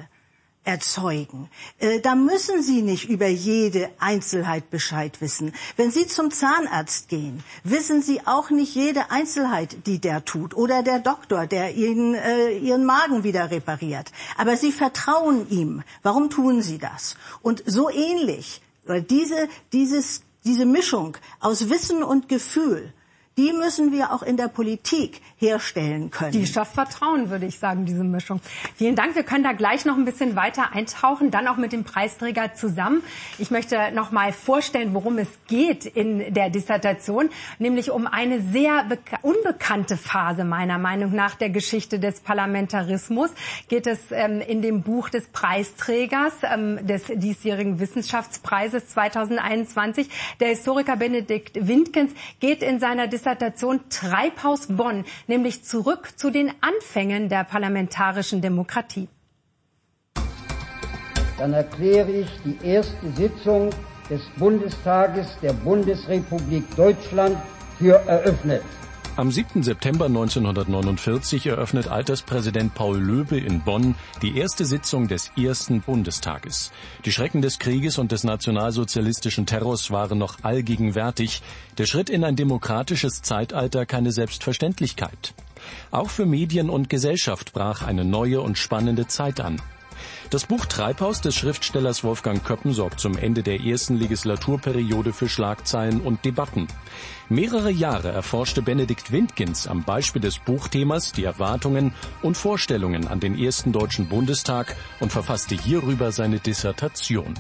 erzeugen. 0.64 1.50
Äh, 1.80 2.00
da 2.00 2.16
müssen 2.16 2.62
Sie 2.62 2.82
nicht 2.82 3.10
über 3.10 3.28
jede 3.28 3.90
Einzelheit 4.00 4.70
Bescheid 4.70 5.20
wissen. 5.22 5.54
Wenn 5.78 5.92
Sie 5.92 6.08
zum 6.08 6.32
Zahnarzt 6.32 7.10
gehen, 7.10 7.44
wissen 7.64 8.02
Sie 8.02 8.26
auch 8.28 8.50
nicht 8.50 8.76
jede 8.76 9.12
Einzelheit, 9.12 9.86
die 9.88 10.00
der 10.00 10.24
tut 10.26 10.56
oder 10.56 10.84
der 10.84 11.00
Doktor, 11.00 11.48
der 11.48 11.76
Ihnen 11.76 12.14
äh, 12.14 12.58
Ihren 12.58 12.86
Magen 12.86 13.24
wieder 13.24 13.52
repariert. 13.52 14.12
Aber 14.38 14.58
Sie 14.58 14.72
vertrauen 14.72 15.50
ihm. 15.50 15.84
Warum 16.04 16.30
tun 16.30 16.62
Sie 16.62 16.78
das? 16.78 17.16
Und 17.42 17.64
so 17.66 17.90
ähnlich, 17.90 18.62
diese, 19.10 19.48
dieses 19.74 20.22
diese 20.44 20.66
Mischung 20.66 21.18
aus 21.40 21.70
Wissen 21.70 22.04
und 22.04 22.28
Gefühl, 22.30 22.94
die 23.38 23.54
müssen 23.54 23.92
wir 23.92 24.12
auch 24.12 24.24
in 24.24 24.38
der 24.38 24.48
Politik 24.48 25.22
herstellen 25.42 26.12
können. 26.12 26.32
Die 26.32 26.46
schafft 26.46 26.76
Vertrauen, 26.76 27.30
würde 27.30 27.48
ich 27.48 27.58
sagen, 27.58 27.86
diese 27.86 28.04
Mischung. 28.04 28.40
Vielen 28.76 28.96
Dank. 28.96 29.16
Wir 29.16 29.24
können 29.24 29.44
da 29.44 29.54
gleich 29.54 29.86
noch 29.86 29.98
ein 29.98 30.06
bisschen 30.06 30.36
weiter 30.36 30.74
eintauchen, 30.74 31.32
dann 31.32 31.48
auch 31.48 31.58
mit 31.58 31.74
dem 31.74 31.84
Preisträger 31.84 32.54
zusammen. 32.54 33.02
Ich 33.40 33.50
möchte 33.50 33.92
noch 33.94 34.12
mal 34.12 34.32
vorstellen, 34.32 34.94
worum 34.94 35.18
es 35.18 35.28
geht 35.48 35.86
in 35.86 36.34
der 36.34 36.50
Dissertation, 36.50 37.30
nämlich 37.58 37.90
um 37.92 38.06
eine 38.06 38.40
sehr 38.42 38.86
unbekannte 39.24 39.98
Phase 39.98 40.44
meiner 40.46 40.78
Meinung 40.78 41.14
nach 41.16 41.36
der 41.36 41.50
Geschichte 41.50 42.00
des 42.00 42.20
Parlamentarismus. 42.20 43.32
Geht 43.68 43.88
es 43.88 44.00
ähm, 44.12 44.42
in 44.42 44.62
dem 44.62 44.84
Buch 44.84 45.10
des 45.10 45.28
Preisträgers 45.28 46.34
ähm, 46.44 46.86
des 46.86 47.06
diesjährigen 47.08 47.80
Wissenschaftspreises 47.80 48.90
2021. 48.90 50.08
Der 50.40 50.50
Historiker 50.50 50.96
Benedikt 50.98 51.68
Windgens 51.68 52.12
geht 52.40 52.62
in 52.62 52.80
seiner 52.80 53.08
Dissertation 53.08 53.80
Treibhaus 53.90 54.68
Bonn, 54.68 55.04
nämlich 55.32 55.64
zurück 55.64 56.04
zu 56.18 56.30
den 56.30 56.52
Anfängen 56.60 57.30
der 57.30 57.44
parlamentarischen 57.46 58.42
Demokratie. 58.42 59.08
Dann 61.40 61.54
erkläre 61.54 62.12
ich 62.24 62.32
die 62.44 62.58
erste 62.76 63.08
Sitzung 63.22 63.70
des 64.10 64.22
Bundestages 64.38 65.28
der 65.42 65.54
Bundesrepublik 65.54 66.64
Deutschland 66.76 67.38
für 67.80 67.96
eröffnet. 68.16 68.62
Am 69.18 69.30
7. 69.30 69.62
September 69.62 70.06
1949 70.06 71.46
eröffnet 71.46 71.90
Alterspräsident 71.90 72.74
Paul 72.74 72.98
Löbe 72.98 73.38
in 73.38 73.62
Bonn 73.62 73.96
die 74.22 74.38
erste 74.38 74.64
Sitzung 74.64 75.10
des 75.10 75.32
ersten 75.38 75.82
Bundestages. 75.82 76.72
Die 77.04 77.12
Schrecken 77.12 77.42
des 77.42 77.60
Krieges 77.60 77.98
und 77.98 78.14
des 78.14 78.24
nationalsozialistischen 78.24 79.46
Terrors 79.46 79.92
waren 79.92 80.18
noch 80.18 80.38
allgegenwärtig, 80.44 81.42
der 81.78 81.88
Schritt 81.88 82.10
in 82.10 82.24
ein 82.24 82.38
demokratisches 82.38 83.22
Zeitalter 83.22 83.86
keine 83.86 84.14
Selbstverständlichkeit. 84.14 85.34
Auch 85.92 86.10
für 86.10 86.26
Medien 86.26 86.70
und 86.70 86.90
Gesellschaft 86.90 87.52
brach 87.52 87.82
eine 87.84 88.06
neue 88.06 88.40
und 88.40 88.58
spannende 88.58 89.08
Zeit 89.08 89.42
an. 89.42 89.62
Das 90.32 90.46
Buch 90.46 90.66
Treibhaus 90.66 91.20
des 91.20 91.36
Schriftstellers 91.36 92.06
Wolfgang 92.06 92.42
Köppen 92.42 92.72
sorgt 92.72 93.02
zum 93.02 93.18
Ende 93.18 93.44
der 93.44 93.60
ersten 93.60 93.98
Legislaturperiode 93.98 95.12
für 95.12 95.28
Schlagzeilen 95.28 96.00
und 96.00 96.24
Debatten. 96.24 96.70
Mehrere 97.28 97.70
Jahre 97.70 98.14
erforschte 98.14 98.62
Benedikt 98.62 99.12
Windgens 99.12 99.68
am 99.68 99.84
Beispiel 99.84 100.22
des 100.22 100.40
Buchthemas 100.40 101.12
die 101.12 101.26
Erwartungen 101.26 101.94
und 102.22 102.38
Vorstellungen 102.38 103.10
an 103.10 103.20
den 103.20 103.38
ersten 103.38 103.74
Deutschen 103.74 104.08
Bundestag 104.08 104.78
und 105.02 105.12
verfasste 105.12 105.56
hierüber 105.56 106.14
seine 106.14 106.40
Dissertation. 106.40 107.34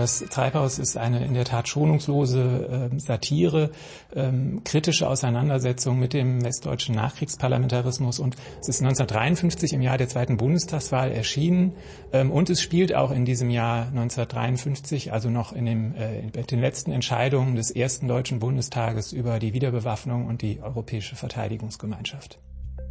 Das 0.00 0.20
Treibhaus 0.20 0.78
ist 0.78 0.96
eine 0.96 1.22
in 1.22 1.34
der 1.34 1.44
Tat 1.44 1.68
schonungslose 1.68 2.90
äh, 2.90 2.98
Satire, 2.98 3.70
ähm, 4.16 4.62
kritische 4.64 5.06
Auseinandersetzung 5.06 5.98
mit 5.98 6.14
dem 6.14 6.42
westdeutschen 6.42 6.94
Nachkriegsparlamentarismus 6.94 8.18
und 8.18 8.34
es 8.62 8.70
ist 8.70 8.80
1953 8.80 9.74
im 9.74 9.82
Jahr 9.82 9.98
der 9.98 10.08
zweiten 10.08 10.38
Bundestagswahl 10.38 11.12
erschienen 11.12 11.74
ähm, 12.14 12.30
und 12.30 12.48
es 12.48 12.62
spielt 12.62 12.94
auch 12.94 13.10
in 13.10 13.26
diesem 13.26 13.50
Jahr 13.50 13.88
1953, 13.88 15.12
also 15.12 15.28
noch 15.28 15.52
in, 15.52 15.66
dem, 15.66 15.94
äh, 15.94 16.20
in 16.20 16.32
den 16.32 16.60
letzten 16.60 16.92
Entscheidungen 16.92 17.54
des 17.54 17.70
ersten 17.70 18.08
Deutschen 18.08 18.38
Bundestages 18.38 19.12
über 19.12 19.38
die 19.38 19.52
Wiederbewaffnung 19.52 20.24
und 20.24 20.40
die 20.40 20.62
europäische 20.62 21.14
Verteidigungsgemeinschaft. 21.14 22.38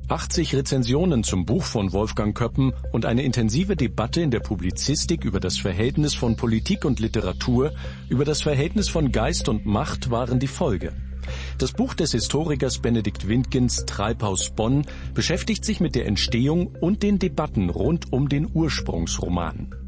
80 0.09 0.55
Rezensionen 0.55 1.23
zum 1.23 1.45
Buch 1.45 1.63
von 1.63 1.93
Wolfgang 1.93 2.35
Köppen 2.35 2.73
und 2.91 3.05
eine 3.05 3.21
intensive 3.21 3.75
Debatte 3.75 4.21
in 4.21 4.31
der 4.31 4.39
Publizistik 4.39 5.23
über 5.23 5.39
das 5.39 5.57
Verhältnis 5.57 6.15
von 6.15 6.35
Politik 6.35 6.83
und 6.83 6.99
Literatur, 6.99 7.71
über 8.09 8.25
das 8.25 8.41
Verhältnis 8.41 8.89
von 8.89 9.11
Geist 9.11 9.49
und 9.49 9.67
Macht 9.67 10.09
waren 10.09 10.39
die 10.39 10.47
Folge. 10.47 10.93
Das 11.59 11.73
Buch 11.73 11.93
des 11.93 12.13
Historikers 12.13 12.79
Benedikt 12.79 13.27
Windgens 13.27 13.85
Treibhaus 13.85 14.49
Bonn 14.49 14.85
beschäftigt 15.13 15.63
sich 15.63 15.79
mit 15.79 15.93
der 15.93 16.07
Entstehung 16.07 16.75
und 16.81 17.03
den 17.03 17.19
Debatten 17.19 17.69
rund 17.69 18.11
um 18.11 18.29
den 18.29 18.49
Ursprungsroman. 18.51 19.78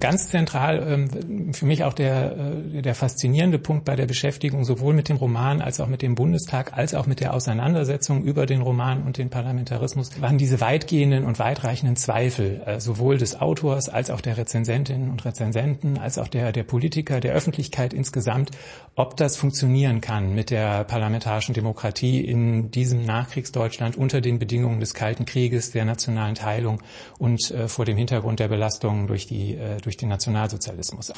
Ganz 0.00 0.28
zentral 0.28 1.10
ähm, 1.12 1.52
für 1.52 1.66
mich 1.66 1.84
auch 1.84 1.92
der, 1.92 2.34
äh, 2.74 2.80
der 2.80 2.94
faszinierende 2.94 3.58
Punkt 3.58 3.84
bei 3.84 3.96
der 3.96 4.06
Beschäftigung 4.06 4.64
sowohl 4.64 4.94
mit 4.94 5.10
dem 5.10 5.18
Roman 5.18 5.60
als 5.60 5.78
auch 5.78 5.88
mit 5.88 6.00
dem 6.00 6.14
Bundestag 6.14 6.72
als 6.72 6.94
auch 6.94 7.06
mit 7.06 7.20
der 7.20 7.34
Auseinandersetzung 7.34 8.22
über 8.24 8.46
den 8.46 8.62
Roman 8.62 9.02
und 9.02 9.18
den 9.18 9.28
Parlamentarismus 9.28 10.20
waren 10.22 10.38
diese 10.38 10.62
weitgehenden 10.62 11.24
und 11.24 11.38
weitreichenden 11.38 11.96
Zweifel 11.96 12.62
äh, 12.64 12.80
sowohl 12.80 13.18
des 13.18 13.42
Autors 13.42 13.90
als 13.90 14.08
auch 14.08 14.22
der 14.22 14.38
Rezensentinnen 14.38 15.10
und 15.10 15.22
Rezensenten 15.26 15.98
als 15.98 16.16
auch 16.16 16.28
der, 16.28 16.52
der 16.52 16.64
Politiker, 16.64 17.20
der 17.20 17.34
Öffentlichkeit 17.34 17.92
insgesamt, 17.92 18.52
ob 18.94 19.18
das 19.18 19.36
funktionieren 19.36 20.00
kann 20.00 20.34
mit 20.34 20.48
der 20.48 20.84
parlamentarischen 20.84 21.54
Demokratie 21.54 22.24
in 22.24 22.70
diesem 22.70 23.04
Nachkriegsdeutschland 23.04 23.96
unter 23.96 24.22
den 24.22 24.38
Bedingungen 24.38 24.80
des 24.80 24.94
Kalten 24.94 25.26
Krieges, 25.26 25.72
der 25.72 25.84
nationalen 25.84 26.36
Teilung 26.36 26.80
und 27.18 27.50
äh, 27.50 27.68
vor 27.68 27.84
dem 27.84 27.98
Hintergrund 27.98 28.40
der 28.40 28.48
Belastungen 28.48 29.06
durch 29.06 29.26
die 29.26 29.58
durch 29.82 29.89
durch 29.90 29.96
den 29.96 30.08
Nationalsozialismus. 30.08 31.12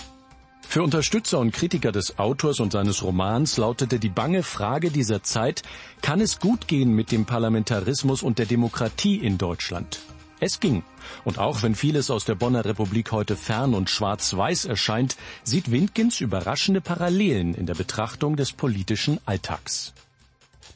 Für 0.62 0.82
Unterstützer 0.82 1.38
und 1.38 1.52
Kritiker 1.52 1.92
des 1.92 2.18
Autors 2.18 2.58
und 2.58 2.72
seines 2.72 3.02
Romans 3.02 3.58
lautete 3.58 3.98
die 3.98 4.08
bange 4.08 4.42
Frage 4.42 4.90
dieser 4.90 5.22
Zeit, 5.22 5.62
kann 6.00 6.22
es 6.22 6.40
gut 6.40 6.68
gehen 6.68 6.94
mit 6.94 7.12
dem 7.12 7.26
Parlamentarismus 7.26 8.22
und 8.22 8.38
der 8.38 8.46
Demokratie 8.46 9.16
in 9.16 9.36
Deutschland? 9.36 10.00
Es 10.40 10.58
ging. 10.58 10.82
Und 11.24 11.38
auch 11.38 11.62
wenn 11.62 11.74
vieles 11.74 12.10
aus 12.10 12.24
der 12.24 12.34
Bonner 12.34 12.64
Republik 12.64 13.12
heute 13.12 13.36
fern 13.36 13.74
und 13.74 13.90
schwarz-weiß 13.90 14.64
erscheint, 14.64 15.16
sieht 15.44 15.70
Windgens 15.70 16.22
überraschende 16.22 16.80
Parallelen 16.80 17.52
in 17.52 17.66
der 17.66 17.74
Betrachtung 17.74 18.36
des 18.36 18.52
politischen 18.52 19.20
Alltags. 19.26 19.92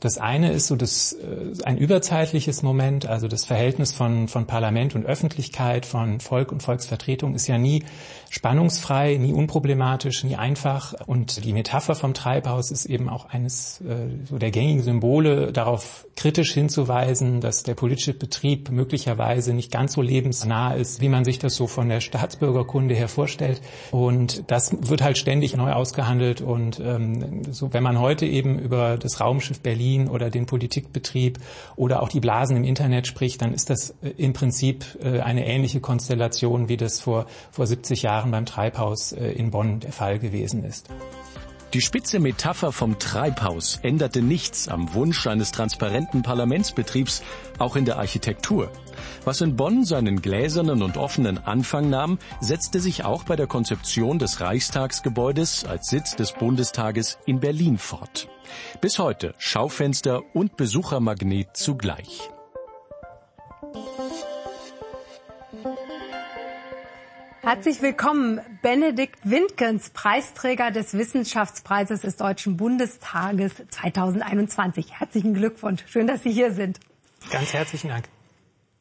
Das 0.00 0.18
eine 0.18 0.52
ist 0.52 0.66
so 0.66 0.76
das, 0.76 1.12
äh, 1.12 1.62
ein 1.64 1.78
überzeitliches 1.78 2.62
Moment, 2.62 3.06
also 3.06 3.28
das 3.28 3.44
Verhältnis 3.44 3.92
von, 3.92 4.28
von 4.28 4.46
Parlament 4.46 4.94
und 4.94 5.06
Öffentlichkeit, 5.06 5.86
von 5.86 6.20
Volk 6.20 6.52
und 6.52 6.62
Volksvertretung 6.62 7.34
ist 7.34 7.46
ja 7.46 7.58
nie 7.58 7.84
spannungsfrei, 8.30 9.16
nie 9.16 9.32
unproblematisch, 9.32 10.24
nie 10.24 10.36
einfach. 10.36 10.94
Und 11.06 11.44
die 11.44 11.52
Metapher 11.52 11.94
vom 11.94 12.14
Treibhaus 12.14 12.70
ist 12.70 12.86
eben 12.86 13.08
auch 13.08 13.26
eines 13.26 13.80
äh, 13.80 14.24
so 14.28 14.38
der 14.38 14.50
gängigen 14.50 14.82
Symbole, 14.82 15.52
darauf 15.52 16.05
kritisch 16.16 16.52
hinzuweisen, 16.52 17.40
dass 17.40 17.62
der 17.62 17.74
politische 17.74 18.14
Betrieb 18.14 18.70
möglicherweise 18.70 19.52
nicht 19.52 19.70
ganz 19.70 19.92
so 19.92 20.02
lebensnah 20.02 20.72
ist, 20.72 21.00
wie 21.02 21.10
man 21.10 21.24
sich 21.24 21.38
das 21.38 21.54
so 21.54 21.66
von 21.66 21.88
der 21.88 22.00
Staatsbürgerkunde 22.00 22.94
her 22.94 23.08
vorstellt. 23.08 23.60
Und 23.90 24.50
das 24.50 24.74
wird 24.88 25.02
halt 25.02 25.18
ständig 25.18 25.54
neu 25.56 25.72
ausgehandelt. 25.72 26.40
Und 26.40 26.80
ähm, 26.80 27.42
so, 27.50 27.72
wenn 27.72 27.82
man 27.82 28.00
heute 28.00 28.24
eben 28.26 28.58
über 28.58 28.96
das 28.96 29.20
Raumschiff 29.20 29.60
Berlin 29.60 30.08
oder 30.08 30.30
den 30.30 30.46
Politikbetrieb 30.46 31.38
oder 31.76 32.02
auch 32.02 32.08
die 32.08 32.20
Blasen 32.20 32.56
im 32.56 32.64
Internet 32.64 33.06
spricht, 33.06 33.42
dann 33.42 33.52
ist 33.52 33.68
das 33.68 33.90
äh, 34.02 34.08
im 34.16 34.32
Prinzip 34.32 34.84
äh, 35.02 35.20
eine 35.20 35.46
ähnliche 35.46 35.80
Konstellation, 35.80 36.68
wie 36.68 36.78
das 36.78 37.00
vor, 37.00 37.26
vor 37.50 37.66
70 37.66 38.02
Jahren 38.02 38.30
beim 38.30 38.46
Treibhaus 38.46 39.12
äh, 39.12 39.32
in 39.32 39.50
Bonn 39.50 39.80
der 39.80 39.92
Fall 39.92 40.18
gewesen 40.18 40.64
ist. 40.64 40.88
Die 41.74 41.80
spitze 41.80 42.20
Metapher 42.20 42.70
vom 42.70 42.98
Treibhaus 42.98 43.80
änderte 43.82 44.22
nichts 44.22 44.68
am 44.68 44.94
Wunsch 44.94 45.26
eines 45.26 45.50
transparenten 45.50 46.22
Parlamentsbetriebs, 46.22 47.22
auch 47.58 47.74
in 47.74 47.84
der 47.84 47.98
Architektur. 47.98 48.70
Was 49.24 49.40
in 49.40 49.56
Bonn 49.56 49.84
seinen 49.84 50.22
gläsernen 50.22 50.82
und 50.82 50.96
offenen 50.96 51.38
Anfang 51.38 51.90
nahm, 51.90 52.18
setzte 52.40 52.80
sich 52.80 53.04
auch 53.04 53.24
bei 53.24 53.34
der 53.34 53.48
Konzeption 53.48 54.18
des 54.18 54.40
Reichstagsgebäudes 54.40 55.64
als 55.64 55.88
Sitz 55.88 56.14
des 56.14 56.32
Bundestages 56.32 57.18
in 57.26 57.40
Berlin 57.40 57.78
fort. 57.78 58.28
Bis 58.80 58.98
heute 58.98 59.34
Schaufenster 59.38 60.22
und 60.34 60.56
Besuchermagnet 60.56 61.56
zugleich. 61.56 62.30
Herzlich 67.46 67.80
willkommen, 67.80 68.40
Benedikt 68.60 69.20
Windgens, 69.22 69.90
Preisträger 69.90 70.72
des 70.72 70.94
Wissenschaftspreises 70.94 72.00
des 72.00 72.16
Deutschen 72.16 72.56
Bundestages 72.56 73.52
2021. 73.70 74.98
Herzlichen 74.98 75.32
Glückwunsch. 75.32 75.84
Schön, 75.86 76.08
dass 76.08 76.24
Sie 76.24 76.32
hier 76.32 76.52
sind. 76.52 76.80
Ganz 77.30 77.52
herzlichen 77.52 77.90
Dank. 77.90 78.08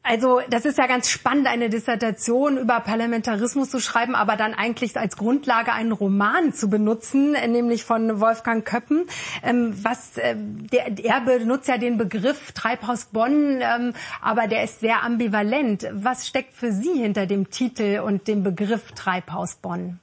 Also 0.08 0.40
das 0.48 0.64
ist 0.64 0.78
ja 0.78 0.86
ganz 0.86 1.10
spannend, 1.10 1.48
eine 1.48 1.68
Dissertation 1.68 2.58
über 2.58 2.78
Parlamentarismus 2.78 3.70
zu 3.70 3.80
schreiben, 3.80 4.14
aber 4.14 4.36
dann 4.36 4.54
eigentlich 4.54 4.96
als 4.96 5.16
Grundlage 5.16 5.72
einen 5.72 5.90
Roman 5.90 6.52
zu 6.52 6.70
benutzen, 6.70 7.32
nämlich 7.32 7.82
von 7.82 8.20
Wolfgang 8.20 8.64
Köppen. 8.64 9.08
Ähm, 9.42 9.74
was, 9.82 10.16
äh, 10.16 10.36
der, 10.36 10.96
er 11.04 11.20
benutzt 11.22 11.66
ja 11.66 11.76
den 11.76 11.98
Begriff 11.98 12.52
Treibhaus 12.52 13.06
Bonn, 13.06 13.58
ähm, 13.60 13.94
aber 14.22 14.46
der 14.46 14.62
ist 14.62 14.78
sehr 14.78 15.02
ambivalent. 15.02 15.88
Was 15.92 16.28
steckt 16.28 16.54
für 16.54 16.70
Sie 16.70 16.94
hinter 17.02 17.26
dem 17.26 17.50
Titel 17.50 17.98
und 17.98 18.28
dem 18.28 18.44
Begriff 18.44 18.92
Treibhaus 18.92 19.56
Bonn? 19.56 19.98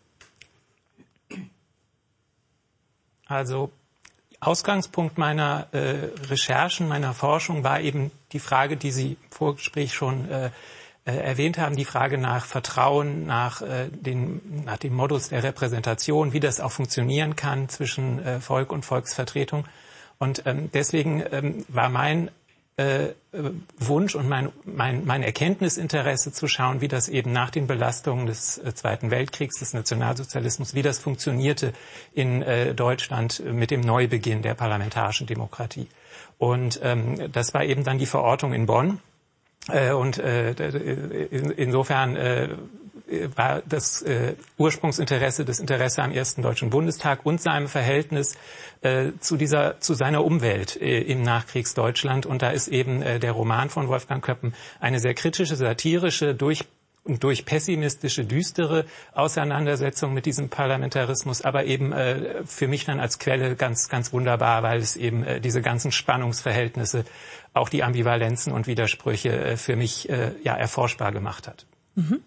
Also 3.26 3.72
Ausgangspunkt 4.42 5.18
meiner 5.18 5.68
äh, 5.72 6.10
Recherchen, 6.30 6.90
meiner 6.90 7.14
Forschung 7.14 7.64
war 7.64 7.80
eben 7.80 8.12
die 8.34 8.40
Frage, 8.40 8.78
die 8.78 8.92
Sie 8.92 9.12
im 9.12 9.32
Vorgespräch 9.32 9.94
schon 9.94 10.30
äh, 10.30 10.50
äh, 11.06 11.18
erwähnt 11.18 11.58
haben, 11.58 11.76
die 11.76 11.86
Frage 11.86 12.18
nach 12.18 12.46
Vertrauen, 12.46 13.26
nach, 13.26 13.62
äh, 13.62 13.90
den, 13.90 14.64
nach 14.66 14.78
dem 14.78 14.94
Modus 14.94 15.30
der 15.30 15.44
Repräsentation, 15.44 16.34
wie 16.34 16.40
das 16.40 16.60
auch 16.60 16.72
funktionieren 16.72 17.36
kann 17.36 17.68
zwischen 17.70 18.24
äh, 18.24 18.40
Volk 18.40 18.72
und 18.72 18.86
Volksvertretung. 18.86 19.66
Und 20.18 20.44
ähm, 20.46 20.70
deswegen 20.74 21.22
ähm, 21.32 21.66
war 21.68 21.90
mein 21.90 22.32
äh, 22.78 23.10
Wunsch 23.78 24.16
und 24.16 24.30
mein, 24.30 24.52
mein, 24.64 25.06
mein 25.06 25.24
Erkenntnisinteresse 25.24 26.32
zu 26.32 26.48
schauen, 26.48 26.82
wie 26.82 26.88
das 26.88 27.10
eben 27.10 27.32
nach 27.32 27.50
den 27.50 27.68
Belastungen 27.68 28.26
des 28.26 28.58
äh, 28.58 28.74
Zweiten 28.74 29.12
Weltkriegs, 29.12 29.60
des 29.60 29.74
Nationalsozialismus, 29.74 30.74
wie 30.74 30.82
das 30.82 31.00
funktionierte 31.00 31.74
in 32.14 32.42
äh, 32.42 32.74
Deutschland 32.74 33.44
mit 33.46 33.72
dem 33.72 33.82
Neubeginn 33.82 34.42
der 34.42 34.54
parlamentarischen 34.54 35.28
Demokratie. 35.28 35.88
Und 36.38 36.80
ähm, 36.84 37.32
das 37.32 37.54
war 37.54 37.64
eben 37.64 37.84
dann 37.84 37.98
die 37.98 38.06
Verortung 38.06 38.54
in 38.54 38.66
Bonn. 38.66 39.00
Äh, 39.70 39.92
und 39.92 40.18
äh, 40.18 40.52
in, 40.52 41.52
insofern 41.52 42.16
äh, 42.16 42.50
war 43.36 43.62
das 43.68 44.02
äh, 44.02 44.36
Ursprungsinteresse 44.58 45.46
das 45.46 45.60
Interesse 45.60 46.02
am 46.02 46.12
ersten 46.12 46.42
Deutschen 46.42 46.70
Bundestag 46.70 47.26
und 47.26 47.42
seinem 47.42 47.68
Verhältnis 47.68 48.38
äh, 48.82 49.12
zu 49.20 49.38
dieser 49.38 49.80
zu 49.80 49.94
seiner 49.94 50.24
Umwelt 50.24 50.82
äh, 50.82 51.02
im 51.02 51.22
Nachkriegsdeutschland 51.22 52.26
und 52.26 52.42
da 52.42 52.52
ist 52.52 52.68
eben 52.68 53.02
äh, 53.02 53.20
der 53.20 53.34
Roman 53.34 53.70
von 53.70 53.88
Wolfgang 53.88 54.24
Köppen 54.24 54.54
eine 54.80 55.00
sehr 55.00 55.14
kritische 55.14 55.56
satirische 55.56 56.34
durch 56.34 56.66
und 57.04 57.24
durch 57.24 57.46
pessimistische, 57.46 58.24
düstere 58.26 58.86
Auseinandersetzung 59.14 60.14
mit 60.14 60.26
diesem 60.26 60.50
Parlamentarismus, 60.50 61.42
aber 61.42 61.66
eben 61.66 61.92
äh, 61.92 62.44
für 62.46 62.68
mich 62.68 62.86
dann 62.86 63.00
als 63.00 63.20
Quelle 63.20 63.56
ganz, 63.56 63.90
ganz 63.90 64.14
wunderbar, 64.14 64.64
weil 64.64 64.80
es 64.80 64.96
eben 64.96 65.24
äh, 65.24 65.42
diese 65.42 65.62
ganzen 65.62 65.92
Spannungsverhältnisse, 65.92 67.04
auch 67.54 67.70
die 67.70 67.84
Ambivalenzen 67.84 68.54
und 68.54 68.68
Widersprüche 68.68 69.30
äh, 69.30 69.58
für 69.58 69.76
mich 69.76 70.10
äh, 70.10 70.32
ja 70.44 70.56
erforschbar 70.56 71.12
gemacht 71.12 71.48
hat. 71.48 71.66
Mhm. 71.96 72.22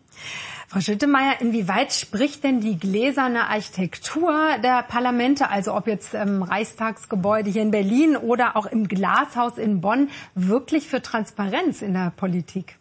Frau 0.69 0.81
Schüttemeier, 0.81 1.41
inwieweit 1.41 1.93
spricht 1.93 2.43
denn 2.43 2.61
die 2.61 2.79
gläserne 2.79 3.49
Architektur 3.49 4.59
der 4.63 4.83
Parlamente, 4.83 5.49
also 5.49 5.75
ob 5.75 5.87
jetzt 5.87 6.13
im 6.13 6.43
Reichstagsgebäude 6.43 7.51
hier 7.51 7.63
in 7.63 7.71
Berlin 7.71 8.17
oder 8.17 8.57
auch 8.57 8.67
im 8.67 8.89
Glashaus 8.89 9.59
in 9.59 9.81
Bonn, 9.81 10.11
wirklich 10.35 10.89
für 10.89 11.01
Transparenz 11.01 11.83
in 11.83 11.95
der 11.95 12.13
Politik? 12.17 12.77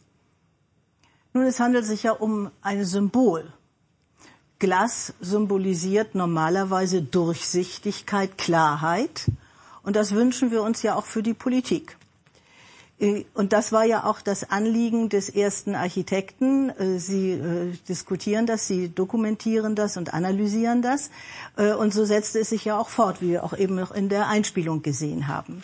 Nun, 1.36 1.48
es 1.48 1.60
handelt 1.60 1.86
sich 1.86 2.04
ja 2.04 2.14
um 2.14 2.50
ein 2.62 2.86
Symbol. 2.86 3.52
Glas 4.58 5.14
symbolisiert 5.20 6.16
normalerweise 6.16 7.02
Durchsichtigkeit, 7.02 8.38
Klarheit. 8.38 9.30
Und 9.84 9.98
das 9.98 10.14
wünschen 10.14 10.50
wir 10.52 10.64
uns 10.64 10.82
ja 10.82 10.96
auch 10.96 11.06
für 11.06 11.22
die 11.22 11.34
Politik. 11.34 11.98
Äh, 13.00 13.26
und 13.34 13.52
das 13.52 13.74
war 13.74 13.84
ja 13.84 14.06
auch 14.06 14.22
das 14.22 14.50
Anliegen 14.50 15.10
des 15.10 15.28
ersten 15.28 15.76
Architekten. 15.76 16.70
Äh, 16.70 17.00
sie 17.00 17.32
äh, 17.32 17.74
diskutieren 17.90 18.46
das, 18.46 18.68
sie 18.68 18.88
dokumentieren 18.88 19.76
das 19.76 19.98
und 19.98 20.14
analysieren 20.14 20.82
das. 20.82 21.10
Und 21.58 21.94
so 21.94 22.06
setzte 22.06 22.40
es 22.40 22.50
sich 22.50 22.64
ja 22.64 22.80
auch 22.80 22.88
fort, 22.88 23.22
wie 23.22 23.32
wir 23.32 23.44
auch 23.44 23.58
eben 23.58 23.76
noch 23.76 23.92
in 23.92 24.08
der 24.08 24.30
Einspielung 24.30 24.84
gesehen 24.84 25.28
haben. 25.28 25.64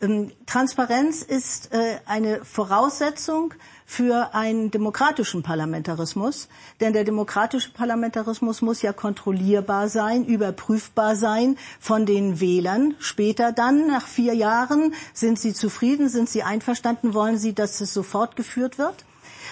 Ähm, 0.00 0.32
Transparenz 0.46 1.22
ist 1.22 1.70
eine 2.06 2.44
Voraussetzung 2.44 3.54
für 3.86 4.34
einen 4.34 4.70
demokratischen 4.70 5.42
Parlamentarismus. 5.42 6.48
Denn 6.80 6.92
der 6.92 7.04
demokratische 7.04 7.70
Parlamentarismus 7.70 8.62
muss 8.62 8.82
ja 8.82 8.92
kontrollierbar 8.92 9.88
sein, 9.88 10.24
überprüfbar 10.24 11.16
sein 11.16 11.56
von 11.80 12.06
den 12.06 12.40
Wählern. 12.40 12.94
Später 12.98 13.52
dann, 13.52 13.86
nach 13.86 14.06
vier 14.06 14.34
Jahren, 14.34 14.94
sind 15.12 15.38
sie 15.38 15.52
zufrieden, 15.54 16.08
sind 16.08 16.28
sie 16.28 16.42
einverstanden, 16.42 17.14
wollen 17.14 17.38
sie, 17.38 17.54
dass 17.54 17.80
es 17.80 17.92
so 17.92 18.02
fortgeführt 18.02 18.78
wird. 18.78 19.04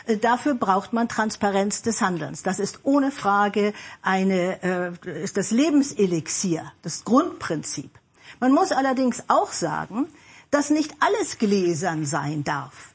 Äh, 0.06 0.16
dafür 0.16 0.54
braucht 0.54 0.92
man 0.92 1.08
Transparenz 1.08 1.82
des 1.82 2.00
Handelns. 2.00 2.42
Das 2.42 2.58
ist 2.58 2.80
ohne 2.84 3.10
Frage 3.10 3.73
eine, 4.02 4.62
äh, 5.04 5.23
ist 5.23 5.36
das 5.36 5.50
Lebenselixier, 5.50 6.73
das 6.82 7.04
Grundprinzip. 7.04 7.90
Man 8.40 8.52
muss 8.52 8.73
allerdings 8.73 9.25
auch 9.28 9.52
sagen, 9.52 10.06
dass 10.50 10.71
nicht 10.71 10.95
alles 11.00 11.38
gläsern 11.38 12.04
sein 12.04 12.45
darf. 12.45 12.92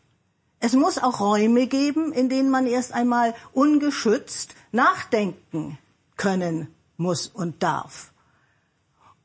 Es 0.59 0.73
muss 0.73 0.97
auch 0.97 1.19
Räume 1.19 1.67
geben, 1.67 2.11
in 2.11 2.29
denen 2.29 2.49
man 2.49 2.65
erst 2.65 2.93
einmal 2.93 3.35
ungeschützt 3.53 4.55
nachdenken 4.71 5.77
können 6.15 6.67
muss 6.97 7.27
und 7.27 7.61
darf. 7.61 8.11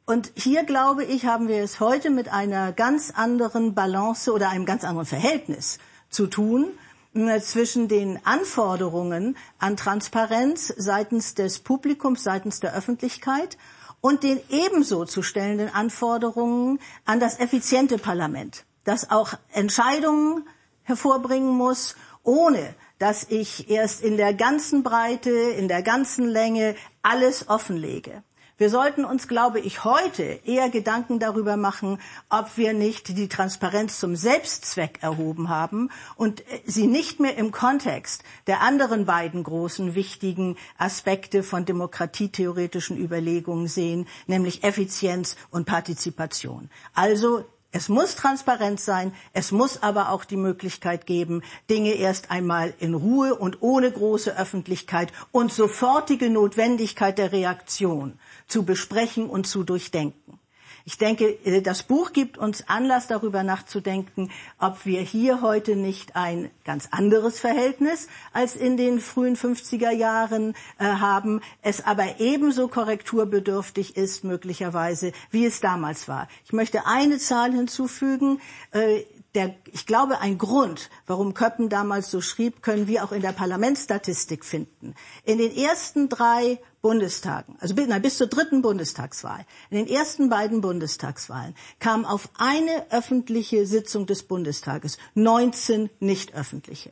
Und 0.04 0.32
hier, 0.34 0.64
glaube 0.64 1.04
ich, 1.04 1.26
haben 1.26 1.48
wir 1.48 1.62
es 1.62 1.80
heute 1.80 2.10
mit 2.10 2.28
einer 2.28 2.72
ganz 2.72 3.10
anderen 3.10 3.74
Balance 3.74 4.30
oder 4.32 4.50
einem 4.50 4.66
ganz 4.66 4.84
anderen 4.84 5.06
Verhältnis 5.06 5.78
zu 6.10 6.26
tun 6.26 6.66
äh, 7.14 7.40
zwischen 7.40 7.88
den 7.88 8.18
Anforderungen 8.26 9.36
an 9.58 9.76
Transparenz 9.76 10.74
seitens 10.76 11.34
des 11.34 11.60
Publikums, 11.60 12.24
seitens 12.24 12.60
der 12.60 12.74
Öffentlichkeit 12.74 13.56
und 14.00 14.22
den 14.22 14.40
ebenso 14.50 15.04
zu 15.04 15.22
stellenden 15.22 15.72
Anforderungen 15.72 16.80
an 17.06 17.20
das 17.20 17.38
effiziente 17.38 17.96
Parlament, 17.96 18.64
das 18.84 19.10
auch 19.10 19.34
Entscheidungen 19.52 20.44
hervorbringen 20.84 21.50
muss, 21.50 21.96
ohne 22.22 22.74
dass 22.98 23.24
ich 23.28 23.68
erst 23.68 24.02
in 24.02 24.16
der 24.16 24.32
ganzen 24.34 24.82
Breite, 24.82 25.30
in 25.30 25.68
der 25.68 25.82
ganzen 25.82 26.28
Länge 26.28 26.76
alles 27.02 27.48
offenlege. 27.48 28.22
Wir 28.62 28.70
sollten 28.70 29.04
uns, 29.04 29.26
glaube 29.26 29.58
ich, 29.58 29.82
heute 29.82 30.22
eher 30.22 30.70
Gedanken 30.70 31.18
darüber 31.18 31.56
machen, 31.56 31.98
ob 32.28 32.56
wir 32.56 32.74
nicht 32.74 33.08
die 33.08 33.26
Transparenz 33.26 33.98
zum 33.98 34.14
Selbstzweck 34.14 35.02
erhoben 35.02 35.48
haben 35.48 35.88
und 36.14 36.44
sie 36.64 36.86
nicht 36.86 37.18
mehr 37.18 37.36
im 37.38 37.50
Kontext 37.50 38.22
der 38.46 38.60
anderen 38.60 39.04
beiden 39.04 39.42
großen 39.42 39.96
wichtigen 39.96 40.56
Aspekte 40.78 41.42
von 41.42 41.64
demokratietheoretischen 41.64 42.96
Überlegungen 42.96 43.66
sehen, 43.66 44.06
nämlich 44.28 44.62
Effizienz 44.62 45.34
und 45.50 45.66
Partizipation. 45.66 46.70
Also 46.94 47.44
es 47.72 47.88
muss 47.88 48.14
transparent 48.14 48.78
sein, 48.80 49.12
es 49.32 49.50
muss 49.50 49.82
aber 49.82 50.10
auch 50.10 50.24
die 50.24 50.36
Möglichkeit 50.36 51.06
geben, 51.06 51.42
Dinge 51.70 51.94
erst 51.94 52.30
einmal 52.30 52.74
in 52.78 52.94
Ruhe 52.94 53.34
und 53.34 53.62
ohne 53.62 53.90
große 53.90 54.36
Öffentlichkeit 54.38 55.10
und 55.32 55.52
sofortige 55.52 56.28
Notwendigkeit 56.30 57.16
der 57.18 57.32
Reaktion 57.32 58.18
zu 58.46 58.62
besprechen 58.64 59.28
und 59.28 59.46
zu 59.46 59.64
durchdenken. 59.64 60.38
Ich 60.84 60.98
denke, 60.98 61.38
äh, 61.44 61.62
das 61.62 61.82
Buch 61.82 62.12
gibt 62.12 62.38
uns 62.38 62.68
Anlass, 62.68 63.06
darüber 63.06 63.42
nachzudenken, 63.42 64.30
ob 64.58 64.84
wir 64.84 65.00
hier 65.00 65.42
heute 65.42 65.76
nicht 65.76 66.16
ein 66.16 66.50
ganz 66.64 66.88
anderes 66.90 67.38
Verhältnis 67.38 68.08
als 68.32 68.56
in 68.56 68.76
den 68.76 69.00
frühen 69.00 69.36
50er 69.36 69.90
Jahren 69.90 70.54
äh, 70.78 70.84
haben, 70.84 71.40
es 71.62 71.84
aber 71.84 72.20
ebenso 72.20 72.68
korrekturbedürftig 72.68 73.96
ist, 73.96 74.24
möglicherweise, 74.24 75.12
wie 75.30 75.46
es 75.46 75.60
damals 75.60 76.08
war. 76.08 76.28
Ich 76.44 76.52
möchte 76.52 76.86
eine 76.86 77.18
Zahl 77.18 77.52
hinzufügen. 77.52 78.40
Äh, 78.72 79.02
der, 79.34 79.54
ich 79.72 79.86
glaube, 79.86 80.20
ein 80.20 80.36
Grund, 80.38 80.90
warum 81.06 81.34
Köppen 81.34 81.68
damals 81.68 82.10
so 82.10 82.20
schrieb, 82.20 82.62
können 82.62 82.86
wir 82.86 83.04
auch 83.04 83.12
in 83.12 83.22
der 83.22 83.32
Parlamentsstatistik 83.32 84.44
finden. 84.44 84.94
In 85.24 85.38
den 85.38 85.56
ersten 85.56 86.08
drei 86.08 86.58
Bundestagen, 86.82 87.56
also 87.60 87.74
nein, 87.74 88.02
bis 88.02 88.18
zur 88.18 88.26
dritten 88.26 88.60
Bundestagswahl, 88.60 89.46
in 89.70 89.78
den 89.78 89.86
ersten 89.86 90.28
beiden 90.28 90.60
Bundestagswahlen 90.60 91.54
kamen 91.78 92.04
auf 92.04 92.28
eine 92.36 92.90
öffentliche 92.90 93.66
Sitzung 93.66 94.06
des 94.06 94.24
Bundestages 94.24 94.98
19 95.14 95.88
nicht 96.00 96.34
öffentliche. 96.34 96.90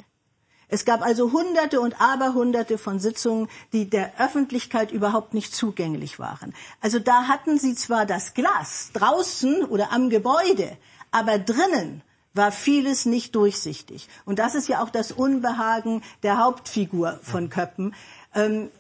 Es 0.73 0.85
gab 0.85 1.03
also 1.03 1.33
Hunderte 1.33 1.81
und 1.81 2.01
Aberhunderte 2.01 2.79
von 2.79 3.01
Sitzungen, 3.01 3.49
die 3.73 3.91
der 3.91 4.21
Öffentlichkeit 4.21 4.93
überhaupt 4.93 5.35
nicht 5.35 5.53
zugänglich 5.53 6.21
waren. 6.21 6.55
Also 6.81 7.01
da 7.01 7.25
hatten 7.25 7.59
sie 7.59 7.75
zwar 7.75 8.07
das 8.07 8.35
Glas 8.35 8.91
draußen 8.93 9.65
oder 9.65 9.91
am 9.91 10.11
Gebäude, 10.11 10.77
aber 11.11 11.41
drinnen 11.41 12.03
war 12.35 12.53
vieles 12.53 13.07
nicht 13.07 13.35
durchsichtig. 13.35 14.09
Und 14.25 14.39
das 14.39 14.55
ist 14.55 14.69
ja 14.69 14.83
auch 14.83 14.91
das 14.91 15.13
Unbehagen 15.13 16.03
der 16.23 16.39
Hauptfigur 16.39 17.19
von 17.23 17.49
Köppen. 17.49 17.95
Ähm, 18.35 18.71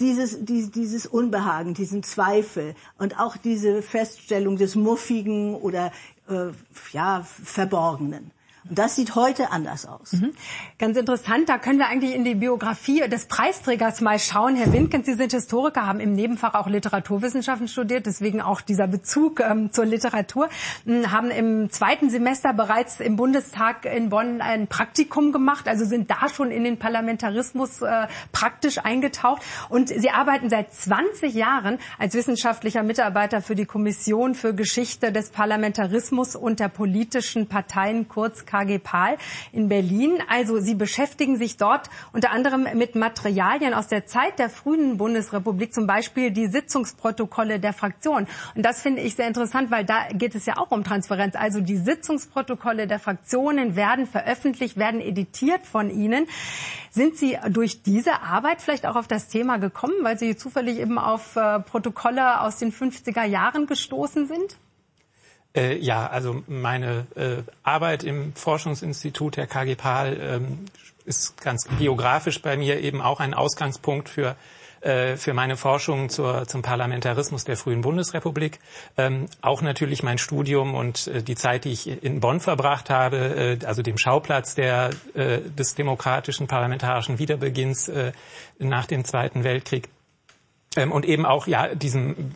dieses, 0.00 0.44
dieses, 0.44 0.70
dieses 0.70 1.06
Unbehagen, 1.06 1.74
diesen 1.74 2.02
Zweifel 2.02 2.74
und 2.98 3.18
auch 3.18 3.36
diese 3.36 3.82
Feststellung 3.82 4.56
des 4.56 4.74
Muffigen 4.74 5.54
oder 5.54 5.90
äh, 6.28 6.48
ja, 6.92 7.22
Verborgenen. 7.22 8.30
Das 8.70 8.96
sieht 8.96 9.14
heute 9.14 9.52
anders 9.52 9.86
aus. 9.86 10.12
Mhm. 10.12 10.32
Ganz 10.78 10.96
interessant, 10.96 11.48
da 11.48 11.58
können 11.58 11.78
wir 11.78 11.86
eigentlich 11.88 12.14
in 12.14 12.24
die 12.24 12.34
Biografie 12.34 13.00
des 13.08 13.26
Preisträgers 13.26 14.00
mal 14.00 14.18
schauen. 14.18 14.56
Herr 14.56 14.72
Windkens, 14.72 15.06
Sie 15.06 15.14
sind 15.14 15.32
Historiker, 15.32 15.86
haben 15.86 16.00
im 16.00 16.14
Nebenfach 16.14 16.54
auch 16.54 16.66
Literaturwissenschaften 16.66 17.68
studiert, 17.68 18.06
deswegen 18.06 18.40
auch 18.40 18.60
dieser 18.60 18.88
Bezug 18.88 19.40
ähm, 19.40 19.72
zur 19.72 19.84
Literatur, 19.84 20.48
hm, 20.84 21.12
haben 21.12 21.30
im 21.30 21.70
zweiten 21.70 22.10
Semester 22.10 22.52
bereits 22.52 22.98
im 22.98 23.16
Bundestag 23.16 23.84
in 23.84 24.08
Bonn 24.08 24.40
ein 24.40 24.66
Praktikum 24.66 25.30
gemacht, 25.32 25.68
also 25.68 25.84
sind 25.84 26.10
da 26.10 26.28
schon 26.28 26.50
in 26.50 26.64
den 26.64 26.78
Parlamentarismus 26.78 27.82
äh, 27.82 28.08
praktisch 28.32 28.78
eingetaucht. 28.78 29.42
Und 29.68 29.88
Sie 29.90 30.10
arbeiten 30.10 30.50
seit 30.50 30.72
20 30.74 31.34
Jahren 31.34 31.78
als 31.98 32.14
wissenschaftlicher 32.14 32.82
Mitarbeiter 32.82 33.42
für 33.42 33.54
die 33.54 33.66
Kommission 33.66 34.34
für 34.34 34.54
Geschichte 34.54 35.12
des 35.12 35.30
Parlamentarismus 35.30 36.34
und 36.34 36.58
der 36.58 36.68
politischen 36.68 37.46
Parteien, 37.46 38.08
kurz 38.08 38.44
KG 38.56 38.78
Pahl 38.78 39.16
in 39.52 39.68
Berlin. 39.68 40.18
Also 40.28 40.58
Sie 40.60 40.74
beschäftigen 40.74 41.36
sich 41.36 41.56
dort 41.56 41.90
unter 42.12 42.30
anderem 42.30 42.66
mit 42.74 42.94
Materialien 42.94 43.74
aus 43.74 43.88
der 43.88 44.06
Zeit 44.06 44.38
der 44.38 44.48
frühen 44.48 44.96
Bundesrepublik, 44.96 45.74
zum 45.74 45.86
Beispiel 45.86 46.30
die 46.30 46.46
Sitzungsprotokolle 46.48 47.60
der 47.60 47.72
Fraktion. 47.72 48.26
Und 48.54 48.64
das 48.64 48.80
finde 48.80 49.02
ich 49.02 49.14
sehr 49.14 49.28
interessant, 49.28 49.70
weil 49.70 49.84
da 49.84 50.08
geht 50.12 50.34
es 50.34 50.46
ja 50.46 50.56
auch 50.56 50.70
um 50.70 50.84
Transparenz. 50.84 51.36
Also 51.36 51.60
die 51.60 51.76
Sitzungsprotokolle 51.76 52.86
der 52.86 52.98
Fraktionen 52.98 53.76
werden 53.76 54.06
veröffentlicht, 54.06 54.76
werden 54.76 55.00
editiert 55.00 55.66
von 55.66 55.90
Ihnen. 55.90 56.26
Sind 56.90 57.16
Sie 57.16 57.38
durch 57.50 57.82
diese 57.82 58.22
Arbeit 58.22 58.62
vielleicht 58.62 58.86
auch 58.86 58.96
auf 58.96 59.06
das 59.06 59.28
Thema 59.28 59.58
gekommen, 59.58 59.94
weil 60.02 60.18
Sie 60.18 60.36
zufällig 60.36 60.78
eben 60.78 60.98
auf 60.98 61.36
äh, 61.36 61.60
Protokolle 61.60 62.40
aus 62.40 62.56
den 62.56 62.72
50er 62.72 63.24
Jahren 63.24 63.66
gestoßen 63.66 64.26
sind? 64.26 64.56
Äh, 65.56 65.78
ja, 65.78 66.06
also 66.06 66.42
meine 66.46 67.06
äh, 67.16 67.42
Arbeit 67.62 68.04
im 68.04 68.34
Forschungsinstitut 68.34 69.36
der 69.38 69.46
KG 69.46 69.74
Pahl 69.74 70.18
ähm, 70.20 70.66
ist 71.06 71.40
ganz 71.40 71.66
biografisch 71.78 72.42
bei 72.42 72.56
mir 72.56 72.80
eben 72.80 73.00
auch 73.00 73.20
ein 73.20 73.32
Ausgangspunkt 73.32 74.08
für 74.08 74.36
äh, 74.82 75.16
für 75.16 75.32
meine 75.32 75.56
Forschung 75.56 76.10
zur, 76.10 76.46
zum 76.46 76.60
Parlamentarismus 76.60 77.44
der 77.44 77.56
frühen 77.56 77.80
Bundesrepublik. 77.80 78.60
Ähm, 78.98 79.26
auch 79.40 79.62
natürlich 79.62 80.02
mein 80.02 80.18
Studium 80.18 80.74
und 80.74 81.06
äh, 81.06 81.22
die 81.22 81.34
Zeit, 81.34 81.64
die 81.64 81.72
ich 81.72 82.02
in 82.04 82.20
Bonn 82.20 82.40
verbracht 82.40 82.90
habe, 82.90 83.58
äh, 83.62 83.64
also 83.64 83.80
dem 83.82 83.96
Schauplatz 83.96 84.54
der, 84.54 84.90
äh, 85.14 85.40
des 85.40 85.74
demokratischen 85.74 86.46
parlamentarischen 86.46 87.18
Wiederbeginns 87.18 87.88
äh, 87.88 88.12
nach 88.58 88.86
dem 88.86 89.04
Zweiten 89.06 89.44
Weltkrieg. 89.44 89.88
Ähm, 90.76 90.92
und 90.92 91.06
eben 91.06 91.24
auch 91.24 91.46
ja 91.46 91.74
diesem 91.74 92.34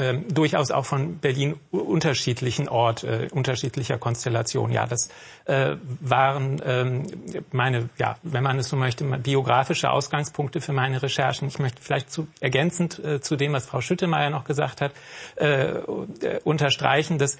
ähm, 0.00 0.24
durchaus 0.32 0.70
auch 0.70 0.86
von 0.86 1.18
Berlin 1.18 1.56
unterschiedlichen 1.70 2.68
Ort, 2.68 3.04
äh, 3.04 3.28
unterschiedlicher 3.30 3.98
Konstellation. 3.98 4.72
Ja, 4.72 4.86
das 4.86 5.10
äh, 5.44 5.76
waren 6.00 6.60
ähm, 6.64 7.06
meine, 7.52 7.90
ja, 7.98 8.16
wenn 8.22 8.42
man 8.42 8.58
es 8.58 8.68
so 8.68 8.76
möchte, 8.76 9.04
biografische 9.04 9.90
Ausgangspunkte 9.90 10.60
für 10.60 10.72
meine 10.72 11.02
Recherchen. 11.02 11.48
Ich 11.48 11.58
möchte 11.58 11.82
vielleicht 11.82 12.10
zu, 12.10 12.26
ergänzend 12.40 12.98
äh, 12.98 13.20
zu 13.20 13.36
dem, 13.36 13.52
was 13.52 13.66
Frau 13.66 13.80
Schüttemeier 13.80 14.30
noch 14.30 14.44
gesagt 14.44 14.80
hat, 14.80 14.92
äh, 15.36 15.70
äh 15.70 16.40
unterstreichen, 16.44 17.18
dass 17.18 17.36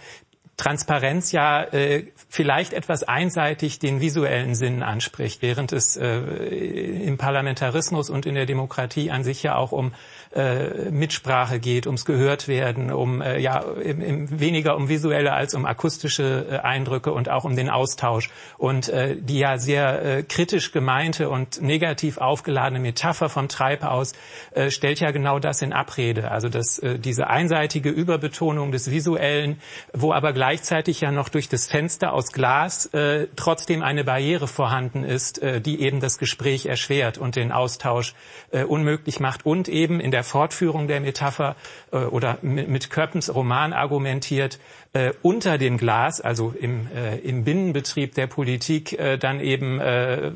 Transparenz 0.60 1.32
ja 1.32 1.62
äh, 1.62 2.04
vielleicht 2.28 2.74
etwas 2.74 3.02
einseitig 3.02 3.78
den 3.78 4.02
visuellen 4.02 4.54
Sinn 4.54 4.82
anspricht, 4.82 5.40
während 5.40 5.72
es 5.72 5.96
äh, 5.96 6.18
im 6.18 7.16
Parlamentarismus 7.16 8.10
und 8.10 8.26
in 8.26 8.34
der 8.34 8.44
Demokratie 8.44 9.10
an 9.10 9.24
sich 9.24 9.42
ja 9.42 9.56
auch 9.56 9.72
um 9.72 9.94
äh, 10.32 10.90
Mitsprache 10.90 11.58
geht, 11.58 11.86
ums 11.86 12.04
Gehörtwerden, 12.04 12.92
um 12.92 13.20
äh, 13.20 13.38
ja 13.38 13.60
im, 13.60 14.00
im, 14.00 14.40
weniger 14.40 14.76
um 14.76 14.88
visuelle 14.88 15.32
als 15.32 15.54
um 15.54 15.66
akustische 15.66 16.46
äh, 16.50 16.56
Eindrücke 16.58 17.12
und 17.12 17.28
auch 17.28 17.44
um 17.44 17.56
den 17.56 17.68
Austausch. 17.68 18.30
Und 18.56 18.88
äh, 18.88 19.16
die 19.16 19.38
ja 19.38 19.58
sehr 19.58 20.02
äh, 20.02 20.22
kritisch 20.22 20.70
gemeinte 20.70 21.28
und 21.28 21.60
negativ 21.60 22.18
aufgeladene 22.18 22.78
Metapher 22.78 23.28
vom 23.28 23.48
Treibhaus 23.48 24.12
äh, 24.52 24.70
stellt 24.70 25.00
ja 25.00 25.10
genau 25.10 25.40
das 25.40 25.62
in 25.62 25.72
Abrede. 25.72 26.30
Also 26.30 26.48
dass 26.48 26.78
äh, 26.78 26.98
diese 26.98 27.26
einseitige 27.26 27.90
Überbetonung 27.90 28.70
des 28.70 28.90
Visuellen, 28.90 29.60
wo 29.92 30.12
aber 30.12 30.32
gleichzeitig 30.32 31.00
ja 31.00 31.10
noch 31.10 31.28
durch 31.28 31.48
das 31.48 31.66
Fenster 31.66 32.12
aus 32.12 32.32
Glas 32.32 32.86
äh, 32.86 33.26
trotzdem 33.34 33.82
eine 33.82 34.04
Barriere 34.04 34.46
vorhanden 34.46 35.02
ist, 35.02 35.42
äh, 35.42 35.60
die 35.60 35.80
eben 35.80 36.00
das 36.00 36.18
Gespräch 36.18 36.66
erschwert 36.66 37.18
und 37.18 37.34
den 37.34 37.50
Austausch 37.50 38.14
äh, 38.52 38.62
unmöglich 38.62 39.18
macht 39.18 39.44
und 39.44 39.68
eben 39.68 39.98
in 39.98 40.10
der 40.10 40.19
der 40.20 40.24
Fortführung 40.24 40.86
der 40.86 41.00
Metapher 41.00 41.56
äh, 41.92 41.96
oder 41.96 42.36
mit, 42.42 42.68
mit 42.68 42.90
Köppens 42.90 43.34
Roman 43.34 43.72
argumentiert, 43.72 44.58
äh, 44.92 45.12
unter 45.22 45.56
dem 45.56 45.76
Glas, 45.76 46.20
also 46.20 46.52
im, 46.58 46.88
äh, 46.92 47.18
im 47.18 47.44
Binnenbetrieb 47.44 48.14
der 48.14 48.26
Politik, 48.26 48.92
äh, 48.98 49.18
dann 49.18 49.38
eben 49.38 49.78
äh, 49.78 50.32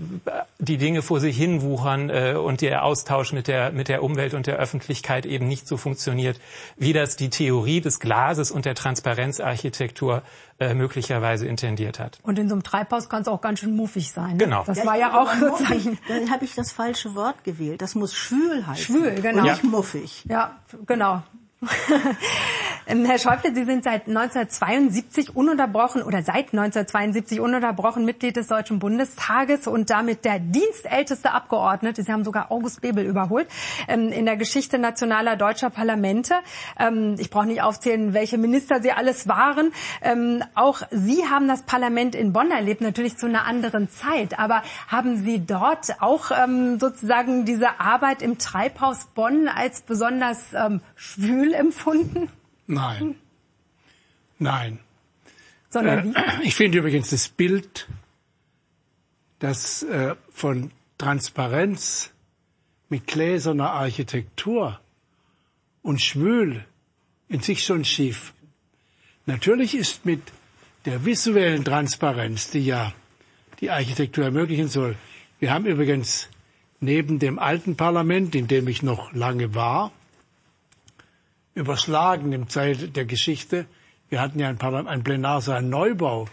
die 0.61 0.77
Dinge 0.77 1.03
vor 1.03 1.19
sich 1.19 1.37
hinwuchern 1.37 2.09
äh, 2.09 2.35
und 2.37 2.61
der 2.61 2.85
Austausch 2.85 3.33
mit 3.33 3.49
der, 3.49 3.73
mit 3.73 3.89
der 3.89 4.05
Umwelt 4.05 4.33
und 4.33 4.47
der 4.47 4.57
Öffentlichkeit 4.57 5.27
eben 5.27 5.49
nicht 5.49 5.67
so 5.67 5.77
funktioniert, 5.77 6.41
wie 6.77 6.93
das 6.93 7.17
die 7.17 7.31
Theorie 7.31 7.81
des 7.81 7.99
Glases 7.99 8.53
und 8.53 8.65
der 8.65 8.77
Transparenzarchitektur 8.77 10.23
äh, 10.61 10.73
möglicherweise 10.75 11.49
intendiert 11.49 11.99
hat. 11.99 12.21
Und 12.23 12.39
in 12.39 12.49
so 12.49 12.55
einem 12.55 12.63
Treibhaus 12.63 13.09
kann 13.09 13.23
es 13.23 13.29
auch 13.29 13.41
ganz 13.41 13.59
schön 13.59 13.75
muffig 13.75 14.13
sein. 14.13 14.37
Ne? 14.37 14.45
Genau. 14.45 14.63
Das 14.65 14.79
ja, 14.79 14.87
war 14.87 14.97
ja 14.97 15.21
auch 15.21 15.35
sozusagen. 15.35 15.99
Dann 16.07 16.31
habe 16.31 16.45
ich 16.45 16.55
das 16.55 16.71
falsche 16.71 17.17
Wort 17.17 17.43
gewählt. 17.43 17.83
Das 17.83 17.97
muss 17.97 18.15
schwül 18.15 18.65
heißen. 18.65 18.85
Schwül, 18.85 19.21
genau. 19.21 19.43
Und 19.43 19.51
nicht 19.51 19.65
muffig. 19.65 20.25
Ja, 20.29 20.59
genau. 20.87 21.25
Ähm, 22.87 23.07
Herr 23.07 23.19
Schäuble, 23.19 23.55
Sie 23.55 23.65
sind 23.65 23.83
seit 23.83 24.09
1972 24.09 25.35
ununterbrochen 25.35 26.03
oder 26.03 26.23
seit 26.23 26.53
1972 26.53 27.41
ununterbrochen 27.41 28.05
Mitglied 28.05 28.37
des 28.37 28.49
Deutschen 28.49 28.79
Bundestages 28.79 29.67
und 29.67 29.89
damit 29.89 30.27
der 30.27 30.39
dienstälteste 30.39 31.31
Abgeordnete. 31.33 32.03
Sie 32.03 32.13
haben 32.13 32.25
sogar 32.25 32.53
August 32.53 32.83
Bebel 32.83 33.07
überholt 33.07 33.49
ähm, 33.89 34.11
in 34.13 34.27
der 34.27 34.37
Geschichte 34.37 34.79
nationaler 34.79 35.37
deutscher 35.37 35.71
Parlamente. 35.71 36.35
Ähm, 36.79 37.15
ich 37.19 37.31
brauche 37.31 37.47
nicht 37.47 37.63
aufzählen, 37.63 38.13
welche 38.13 38.37
Minister 38.37 38.83
Sie 38.83 38.93
alles 38.93 39.29
waren. 39.29 39.73
Auch 40.55 40.83
Sie 40.91 41.25
haben 41.29 41.49
das 41.49 41.63
Parlament 41.63 42.15
in 42.15 42.33
Bonn 42.33 42.51
erlebt, 42.51 42.81
natürlich 42.81 43.17
zu 43.17 43.27
einer 43.27 43.47
anderen 43.47 43.89
Zeit. 43.89 44.39
Aber 44.39 44.63
haben 44.89 45.17
Sie 45.25 45.45
dort 45.45 46.01
auch 46.01 46.31
sozusagen 46.79 47.45
diese 47.45 47.81
Arbeit 47.81 48.23
im 48.23 48.39
Treibhaus 48.39 49.07
Bonn 49.15 49.49
als 49.49 49.83
besonders 49.83 50.39
schwül 51.05 51.53
empfunden? 51.55 52.29
Nein. 52.67 53.17
Nein. 54.39 54.79
Sondern 55.71 56.15
äh, 56.15 56.23
ich 56.43 56.55
finde 56.55 56.79
übrigens 56.79 57.11
das 57.11 57.29
Bild, 57.29 57.89
das 59.39 59.83
äh, 59.83 60.15
von 60.31 60.71
Transparenz 60.99 62.11
mit 62.89 63.07
gläserner 63.07 63.71
Architektur 63.73 64.81
und 65.83 66.01
schwül 66.01 66.65
in 67.29 67.41
sich 67.41 67.65
schon 67.65 67.85
schief. 67.85 68.33
Natürlich 69.27 69.75
ist 69.75 70.07
mit 70.07 70.23
der 70.85 71.05
visuellen 71.05 71.65
Transparenz, 71.65 72.51
die 72.51 72.65
ja 72.65 72.93
die 73.61 73.71
Architektur 73.71 74.25
ermöglichen 74.25 74.69
soll. 74.69 74.97
Wir 75.39 75.53
haben 75.53 75.67
übrigens 75.67 76.29
neben 76.81 77.19
dem 77.19 77.39
alten 77.39 77.77
Parlament, 77.77 78.35
in 78.35 78.47
dem 78.47 78.69
ich 78.69 78.83
noch 78.83 79.13
lange 79.13 79.55
war, 79.55 79.93
überschlagen 81.55 82.33
im 82.33 82.49
Zeit 82.49 82.97
der 82.97 83.05
Geschichte. 83.05 83.67
Wir 84.09 84.21
hatten 84.21 84.39
ja 84.39 84.49
ein, 84.49 84.61
ein 84.61 85.05
Plenarsaal 85.05 85.63
Neubau 85.63 86.27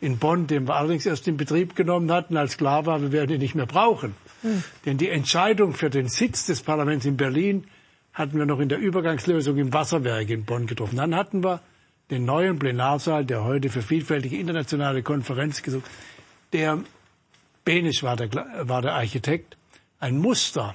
in 0.00 0.18
Bonn, 0.18 0.46
den 0.46 0.66
wir 0.66 0.76
allerdings 0.76 1.04
erst 1.06 1.28
in 1.28 1.36
Betrieb 1.36 1.76
genommen 1.76 2.10
hatten, 2.10 2.36
als 2.36 2.56
klar 2.56 2.86
war, 2.86 3.02
wir 3.02 3.12
werden 3.12 3.32
ihn 3.32 3.40
nicht 3.40 3.54
mehr 3.54 3.66
brauchen. 3.66 4.14
Mhm. 4.42 4.64
Denn 4.86 4.96
die 4.98 5.10
Entscheidung 5.10 5.74
für 5.74 5.90
den 5.90 6.08
Sitz 6.08 6.46
des 6.46 6.62
Parlaments 6.62 7.04
in 7.04 7.16
Berlin 7.16 7.64
hatten 8.14 8.38
wir 8.38 8.46
noch 8.46 8.60
in 8.60 8.68
der 8.68 8.78
Übergangslösung 8.78 9.56
im 9.58 9.72
Wasserwerk 9.72 10.30
in 10.30 10.44
Bonn 10.44 10.66
getroffen. 10.66 10.96
Dann 10.96 11.14
hatten 11.14 11.44
wir 11.44 11.60
den 12.10 12.24
neuen 12.24 12.58
Plenarsaal, 12.58 13.24
der 13.24 13.44
heute 13.44 13.68
für 13.68 13.82
vielfältige 13.82 14.36
internationale 14.36 15.02
Konferenz 15.02 15.62
gesucht. 15.62 15.84
Der 16.52 16.78
Benisch 17.64 18.02
war 18.02 18.16
der, 18.16 18.30
war 18.68 18.82
der 18.82 18.94
Architekt, 18.94 19.56
ein 20.00 20.18
Muster 20.18 20.74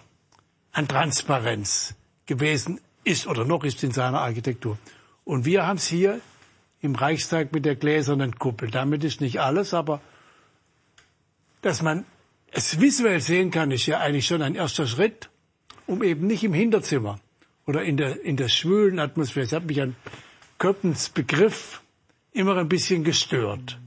an 0.72 0.88
Transparenz 0.88 1.96
gewesen 2.26 2.80
ist 3.06 3.28
oder 3.28 3.46
noch 3.46 3.64
ist 3.64 3.84
in 3.84 3.92
seiner 3.92 4.22
Architektur. 4.22 4.78
Und 5.24 5.46
wir 5.46 5.66
haben 5.66 5.78
es 5.78 5.88
hier 5.88 6.20
im 6.82 6.96
Reichstag 6.96 7.54
mit 7.54 7.66
der 7.66 7.76
gläsernen 7.76 8.38
Kuppel. 8.38 8.70
Damit 8.70 9.04
ist 9.04 9.22
nicht 9.22 9.40
alles, 9.40 9.74
aber 9.74 10.02
dass 11.62 11.82
man 11.82 12.06
es 12.52 12.80
visuell 12.80 13.22
sehen 13.22 13.52
kann, 13.52 13.72
ist 13.72 13.86
ja 13.86 14.00
eigentlich 14.00 14.26
schon 14.28 14.42
ein 14.42 14.56
erster 14.56 14.88
Schritt, 14.88 15.30
um 15.88 16.04
eben 16.04 16.28
nicht 16.28 16.44
im 16.44 16.54
Hinterzimmer 16.54 17.20
oder 17.66 17.84
in 17.84 17.98
der, 17.98 18.24
in 18.24 18.38
der 18.38 18.50
schwülen 18.50 19.00
Atmosphäre. 19.00 19.46
Es 19.46 19.52
hat 19.52 19.66
mich 19.66 19.82
an 19.82 19.96
Köppens 20.58 21.10
Begriff 21.10 21.82
immer 22.32 22.58
ein 22.58 22.70
bisschen 22.70 23.04
gestört. 23.04 23.80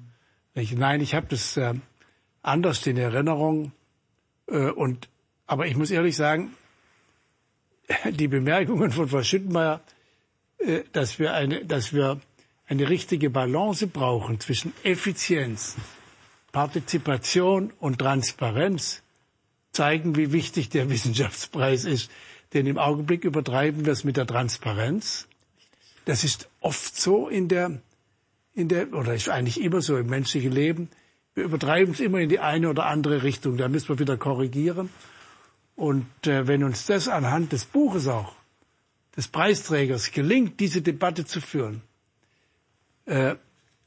Ich, 0.55 0.73
nein, 0.73 1.01
ich 1.01 1.15
habe 1.15 1.27
das 1.29 1.57
äh, 1.57 1.75
anders 2.43 2.87
in 2.87 2.97
Erinnerung. 2.97 3.73
Äh, 4.49 4.71
und, 4.71 5.09
aber 5.47 5.67
ich 5.67 5.77
muss 5.77 5.91
ehrlich 5.91 6.17
sagen, 6.17 6.53
die 8.11 8.29
Bemerkungen 8.29 8.91
von 8.91 9.09
Frau 9.09 9.23
Schüttenmeier, 9.23 9.81
äh, 10.59 10.83
dass 10.93 11.19
wir 11.19 11.35
eine, 11.35 11.65
dass 11.65 11.93
wir 11.93 12.21
eine 12.67 12.89
richtige 12.89 13.31
Balance 13.31 13.87
brauchen 13.87 14.41
zwischen 14.41 14.73
Effizienz, 14.83 15.77
Partizipation 16.53 17.73
und 17.81 17.99
Transparenz, 17.99 19.03
zeigen, 19.73 20.17
wie 20.17 20.33
wichtig 20.33 20.69
der 20.71 20.91
Wissenschaftspreis 20.91 21.85
ist. 21.85 22.11
Denn 22.53 22.67
im 22.67 22.79
Augenblick 22.79 23.25
übertreiben 23.25 23.85
wir 23.85 23.93
es 23.93 24.05
mit 24.05 24.17
der 24.17 24.27
Transparenz. 24.27 25.29
Das 26.05 26.25
ist 26.25 26.49
oft 26.61 26.97
so 26.97 27.29
in 27.29 27.49
der, 27.49 27.81
in 28.55 28.69
der, 28.69 28.93
oder 28.95 29.15
ist 29.15 29.29
eigentlich 29.29 29.61
immer 29.61 29.83
so 29.83 29.97
im 29.99 30.07
menschlichen 30.09 30.53
Leben. 30.53 30.89
Wir 31.35 31.45
übertreiben 31.45 31.93
es 31.95 32.01
immer 32.01 32.19
in 32.19 32.29
die 32.29 32.41
eine 32.41 32.71
oder 32.71 32.87
andere 32.87 33.23
Richtung. 33.23 33.57
Da 33.57 33.69
müssen 33.69 33.91
wir 33.91 33.99
wieder 33.99 34.17
korrigieren. 34.17 34.89
Und 35.79 36.27
äh, 36.27 36.49
wenn 36.49 36.65
uns 36.65 36.87
das 36.87 37.07
anhand 37.07 37.53
des 37.53 37.65
Buches 37.65 38.09
auch, 38.09 38.35
des 39.17 39.29
Preisträgers, 39.29 40.11
gelingt, 40.11 40.59
diese 40.59 40.83
Debatte 40.83 41.25
zu 41.25 41.41
führen, 41.41 41.83
äh, 43.07 43.37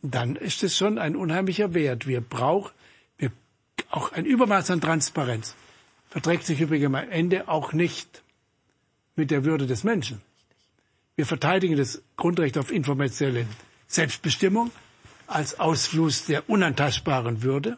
dann 0.02 0.38
ist 0.38 0.64
es 0.64 0.78
schon 0.78 0.98
ein 0.98 1.18
unheimlicher 1.18 1.74
Wert. 1.74 2.08
Wir 2.08 2.22
brauchen 2.22 2.72
wir, 3.18 3.30
auch 3.90 4.14
ein 4.14 4.24
Übermaß 4.24 4.72
an 4.72 4.80
Transparenz. 4.80 5.54
Verträgt 6.10 6.46
sich 6.46 6.62
übrigens 6.62 6.86
am 6.86 6.96
Ende 6.96 7.50
auch 7.50 7.74
nicht 7.74 8.24
mit 9.18 9.30
der 9.30 9.44
Würde 9.44 9.68
des 9.68 9.84
Menschen. 9.84 10.22
Wir 11.18 11.26
verteidigen 11.26 11.76
das 11.76 12.02
Grundrecht 12.16 12.58
auf 12.58 12.72
informationelle 12.72 13.48
Selbstbestimmung 13.88 14.72
als 15.28 15.60
Ausfluss 15.60 16.26
der 16.26 16.50
unantastbaren 16.50 17.44
Würde. 17.44 17.78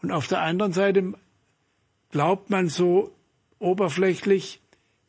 Und 0.00 0.12
auf 0.12 0.28
der 0.28 0.42
anderen 0.42 0.72
Seite 0.72 1.14
glaubt 2.14 2.48
man 2.48 2.68
so 2.68 3.10
oberflächlich, 3.58 4.60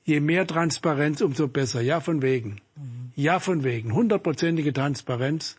je 0.05 0.19
mehr 0.19 0.47
Transparenz, 0.47 1.21
umso 1.21 1.47
besser. 1.47 1.81
Ja, 1.81 1.99
von 1.99 2.23
wegen. 2.23 2.61
Ja, 3.15 3.39
von 3.39 3.63
wegen. 3.63 3.93
Hundertprozentige 3.93 4.73
Transparenz. 4.73 5.55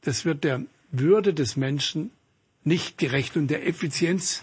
Das 0.00 0.24
wird 0.24 0.44
der 0.44 0.62
Würde 0.90 1.34
des 1.34 1.56
Menschen 1.56 2.10
nicht 2.64 2.96
gerecht 2.96 3.36
und 3.36 3.48
der 3.48 3.66
Effizienz 3.66 4.42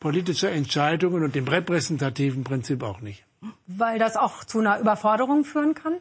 politischer 0.00 0.50
Entscheidungen 0.50 1.24
und 1.24 1.34
dem 1.34 1.48
repräsentativen 1.48 2.44
Prinzip 2.44 2.82
auch 2.82 3.00
nicht. 3.00 3.24
Weil 3.66 3.98
das 3.98 4.16
auch 4.18 4.44
zu 4.44 4.58
einer 4.58 4.80
Überforderung 4.80 5.46
führen 5.46 5.74
kann? 5.74 5.94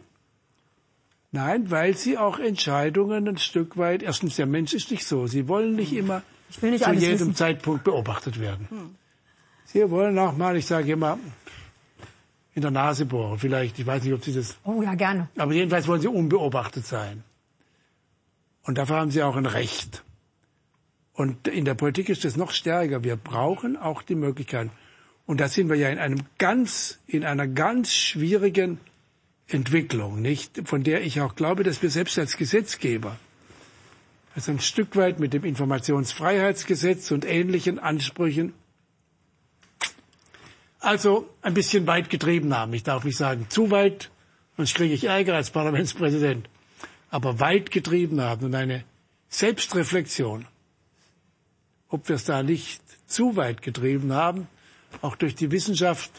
Nein, 1.32 1.72
weil 1.72 1.96
sie 1.96 2.18
auch 2.18 2.38
Entscheidungen 2.38 3.30
ein 3.30 3.38
Stück 3.38 3.78
weit, 3.78 4.04
erstens 4.04 4.36
der 4.36 4.46
Mensch 4.46 4.74
ist 4.74 4.92
nicht 4.92 5.06
so, 5.06 5.28
sie 5.28 5.48
wollen 5.48 5.76
nicht 5.78 5.94
immer 5.94 6.22
nicht 6.62 6.84
zu 6.84 6.92
jedem 6.92 7.20
wissen. 7.20 7.36
Zeitpunkt 7.36 7.86
beobachtet 7.86 8.38
werden. 8.42 8.68
Hm. 8.70 8.96
Sie 9.72 9.90
wollen 9.90 10.20
auch 10.20 10.36
mal, 10.36 10.58
ich 10.58 10.66
sage 10.66 10.92
immer, 10.92 11.18
in 12.54 12.62
der 12.62 12.72
Nase 12.72 13.06
bohren. 13.06 13.40
Vielleicht, 13.40 13.80
ich 13.80 13.86
weiß 13.86 14.04
nicht, 14.04 14.14
ob 14.14 14.24
Sie 14.24 14.34
das. 14.34 14.58
Oh 14.66 14.82
ja, 14.82 14.96
gerne. 14.96 15.30
Aber 15.38 15.54
jedenfalls 15.54 15.88
wollen 15.88 16.02
Sie 16.02 16.10
unbeobachtet 16.10 16.86
sein. 16.86 17.24
Und 18.64 18.78
dafür 18.78 18.98
haben 18.98 19.12
Sie 19.12 19.24
auch 19.24 19.38
ein 19.38 19.46
Recht. 19.46 20.04
Und 21.14 21.48
in 21.48 21.64
der 21.64 21.76
Politik 21.76 22.10
ist 22.10 22.26
das 22.26 22.36
noch 22.36 22.52
stärker. 22.52 23.06
Wir 23.06 23.16
brauchen 23.16 23.78
auch 23.78 24.02
die 24.02 24.16
Möglichkeit. 24.16 24.70
Und 25.26 25.40
da 25.40 25.48
sind 25.48 25.70
wir 25.70 25.78
ja 25.78 25.90
in 25.90 26.00
einem 26.00 26.22
ganz, 26.38 27.00
in 27.08 27.24
einer 27.24 27.48
ganz 27.48 27.94
schwierigen 27.94 28.78
Entwicklung, 29.48 30.22
nicht? 30.22 30.68
Von 30.68 30.84
der 30.84 31.04
ich 31.04 31.22
auch 31.22 31.36
glaube, 31.36 31.64
dass 31.64 31.82
wir 31.82 31.90
selbst 31.90 32.20
als 32.20 32.36
Gesetzgeber, 32.36 33.16
also 34.36 34.52
ein 34.52 34.60
Stück 34.60 34.98
weit 34.98 35.20
mit 35.20 35.34
dem 35.34 35.46
Informationsfreiheitsgesetz 35.46 37.12
und 37.12 37.24
ähnlichen 37.26 37.80
Ansprüchen 37.80 38.54
also 40.82 41.30
ein 41.42 41.54
bisschen 41.54 41.88
weit 41.88 42.10
getrieben 42.10 42.56
haben. 42.56 42.74
Ich 42.74 42.84
darf 42.84 43.04
nicht 43.04 43.18
sagen 43.18 43.46
zu 43.50 43.72
weit, 43.72 44.12
sonst 44.58 44.76
kriege 44.76 44.94
ich 44.94 45.06
Ärger 45.06 45.36
als 45.36 45.52
Parlamentspräsident. 45.52 46.50
Aber 47.10 47.40
weit 47.40 47.72
getrieben 47.72 48.22
haben 48.22 48.46
und 48.46 48.56
eine 48.56 48.84
Selbstreflexion, 49.30 50.48
ob 51.90 52.10
wir 52.10 52.16
es 52.16 52.26
da 52.26 52.44
nicht 52.44 52.82
zu 53.06 53.36
weit 53.36 53.62
getrieben 53.62 54.14
haben, 54.14 54.48
auch 55.02 55.16
durch 55.16 55.36
die 55.36 55.52
Wissenschaft. 55.52 56.12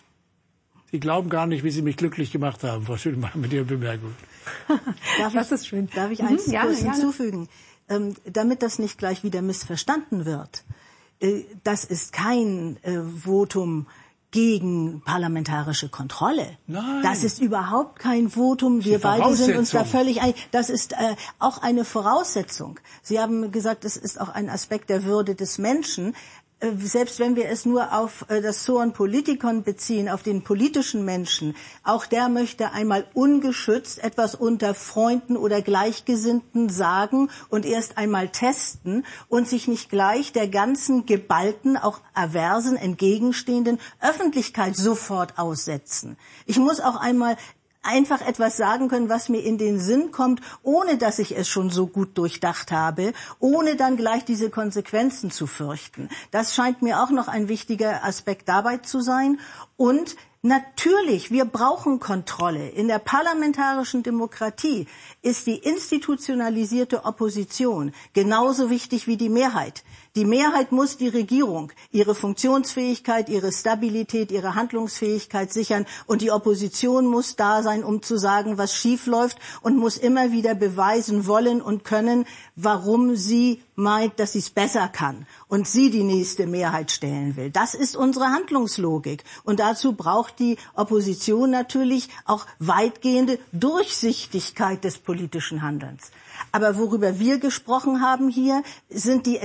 Sie 0.90 1.01
glauben 1.01 1.31
gar 1.31 1.46
nicht, 1.46 1.64
wie 1.64 1.70
Sie 1.70 1.83
mich 1.83 1.96
glücklich 1.96 2.31
gemacht 2.31 2.62
haben, 2.62 2.85
Frau 2.85 2.96
Schüttelmann, 2.96 3.33
mit 3.35 3.53
Ihrer 3.53 3.64
Bemerkung. 3.64 4.14
darf 5.18 5.33
das 5.33 5.46
ich, 5.46 5.53
ist 5.53 5.66
schön. 5.68 5.88
Darf 5.94 6.11
ich 6.11 6.22
eins 6.22 6.46
mhm, 6.46 6.57
kurz 6.57 6.79
hinzufügen? 6.79 7.48
Ähm, 7.88 8.14
damit 8.25 8.62
das 8.62 8.79
nicht 8.79 8.98
gleich 8.98 9.25
wieder 9.25 9.42
missverstanden 9.42 10.25
wird. 10.25 10.64
Äh, 11.20 11.44
das 11.64 11.85
ist 11.85 12.12
kein 12.12 12.77
äh, 12.83 13.01
Votum 13.03 13.87
gegen 14.33 15.03
parlamentarische 15.05 15.88
Kontrolle. 15.90 16.57
Nein. 16.66 17.03
Das 17.03 17.23
ist 17.23 17.40
überhaupt 17.40 17.99
kein 17.99 18.31
Votum. 18.31 18.83
Wir 18.83 18.99
beide 18.99 19.35
sind 19.35 19.57
uns 19.57 19.71
da 19.71 19.85
völlig 19.85 20.23
einig. 20.23 20.49
Das 20.51 20.71
ist 20.71 20.95
äh, 20.95 21.14
auch 21.38 21.59
eine 21.59 21.85
Voraussetzung. 21.85 22.81
Sie 23.03 23.21
haben 23.21 23.53
gesagt, 23.53 23.85
es 23.85 23.97
ist 23.97 24.18
auch 24.21 24.31
ein 24.31 24.49
Aspekt 24.49 24.88
der 24.88 25.05
Würde 25.05 25.35
des 25.35 25.59
Menschen. 25.59 26.14
Äh, 26.62 26.77
selbst 26.77 27.18
wenn 27.18 27.37
wir 27.37 27.48
es 27.48 27.66
nur 27.66 27.92
auf 27.92 28.25
äh, 28.29 28.40
das 28.40 28.62
Zoon 28.62 28.92
Politikon 28.92 29.64
beziehen, 29.64 30.09
auf 30.09 30.22
den 30.22 30.42
politischen 30.42 31.05
Menschen, 31.05 31.55
auch 31.83 32.07
der 32.07 32.29
möchte 32.29 32.72
einmal 32.72 33.05
ungeschützt 33.14 34.03
etwas 34.03 34.35
unter 34.35 34.75
Freunden 34.75 35.37
oder 35.37 35.61
Gleichgesinnten 35.61 36.68
sagen 36.68 37.31
und 37.48 37.66
erst 37.66 37.98
einmal 37.98 38.29
testen 38.29 39.05
und 39.29 39.48
sich 39.48 39.66
nicht 39.66 39.90
gleich 39.90 40.33
der 40.33 40.48
ganzen 40.48 41.05
geballten, 41.05 41.77
auch 41.77 42.01
aversen, 42.14 42.77
entgegenstehenden 42.77 43.79
Öffentlichkeit 44.01 44.77
sofort 44.77 45.38
aussetzen. 45.38 46.16
Ich 46.46 46.59
muss 46.59 46.81
auch 46.81 46.96
einmal 46.96 47.37
einfach 47.83 48.21
etwas 48.21 48.57
sagen 48.57 48.88
können, 48.88 49.09
was 49.09 49.29
mir 49.29 49.42
in 49.42 49.59
den 49.59 49.79
Sinn 49.79 50.11
kommt, 50.11 50.40
ohne 50.62 50.97
dass 50.99 51.18
ich 51.18 51.37
es 51.37 51.49
schon 51.49 51.71
so 51.71 51.87
gut 51.87 52.16
durchdacht 52.16 52.73
habe, 52.73 53.12
ohne 53.38 53.77
dann 53.77 53.97
gleich 53.97 54.25
diese 54.25 54.51
Konsequenzen 54.51 55.31
zu 55.31 55.47
fürchten. 55.47 56.09
Das 56.31 56.55
scheint 56.55 56.83
mir 56.83 57.03
auch 57.03 57.11
noch 57.11 57.29
ein 57.29 57.49
wichtiger 57.49 58.05
Aspekt 58.05 58.49
dabei 58.49 58.79
zu 58.79 59.01
sein. 59.01 59.38
Und 59.77 60.16
Natürlich, 60.45 61.31
wir 61.31 61.45
brauchen 61.45 62.01
Kontrolle. 62.01 62.68
In 62.71 62.88
der 62.88 62.99
parlamentarischen 62.99 64.03
Demokratie 64.03 64.88
ist 65.23 65.47
die 65.47 65.57
institutionalisierte 65.57 67.05
Opposition 67.05 67.92
genauso 68.12 68.68
wichtig 68.68 69.07
wie 69.07 69.16
die 69.16 69.29
Mehrheit. 69.29 69.85
Die 70.14 70.27
Mehrheit 70.27 70.72
muss 70.72 70.98
die 70.98 71.09
Regierung 71.09 71.72
ihre 71.90 72.14
Funktionsfähigkeit, 72.14 73.31
ihre 73.31 73.51
Stabilität, 73.51 74.31
ihre 74.31 74.55
Handlungsfähigkeit 74.55 75.51
sichern 75.51 75.87
und 76.07 76.20
die 76.20 76.31
Opposition 76.31 77.07
muss 77.07 77.35
da 77.35 77.62
sein, 77.62 77.83
um 77.83 78.03
zu 78.03 78.18
sagen, 78.18 78.59
was 78.59 78.75
schief 78.75 79.07
läuft 79.07 79.38
und 79.62 79.79
muss 79.79 79.96
immer 79.96 80.31
wieder 80.31 80.55
beweisen 80.55 81.27
wollen 81.27 81.62
und 81.62 81.85
können, 81.85 82.27
warum 82.57 83.16
sie 83.16 83.62
meint, 83.75 84.20
dass 84.20 84.33
sie 84.33 84.40
es 84.40 84.51
besser 84.51 84.88
kann 84.88 85.27
und 85.48 85.66
sie 85.66 85.90
die 85.90 86.05
nächste 86.05 86.46
Mehrheit 86.46 86.90
stellen 86.90 87.37
will. 87.37 87.51
Das 87.51 87.75
ist 87.75 87.96
unsere 87.96 88.27
Handlungslogik. 88.27 89.25
Und 89.44 89.61
dazu 89.61 89.94
braucht 89.94 90.38
die 90.38 90.57
Opposition 90.75 91.51
natürlich 91.51 92.09
auch 92.27 92.46
weitgehende 92.59 93.38
Durchsichtigkeit 93.53 94.85
des 94.85 94.98
politischen 94.98 95.62
Handelns. 95.62 96.11
Aber 96.51 96.77
worüber 96.77 97.18
wir 97.18 97.38
gesprochen 97.38 98.03
haben 98.03 98.29
hier, 98.29 98.62
sind 98.90 99.27
die 99.27 99.37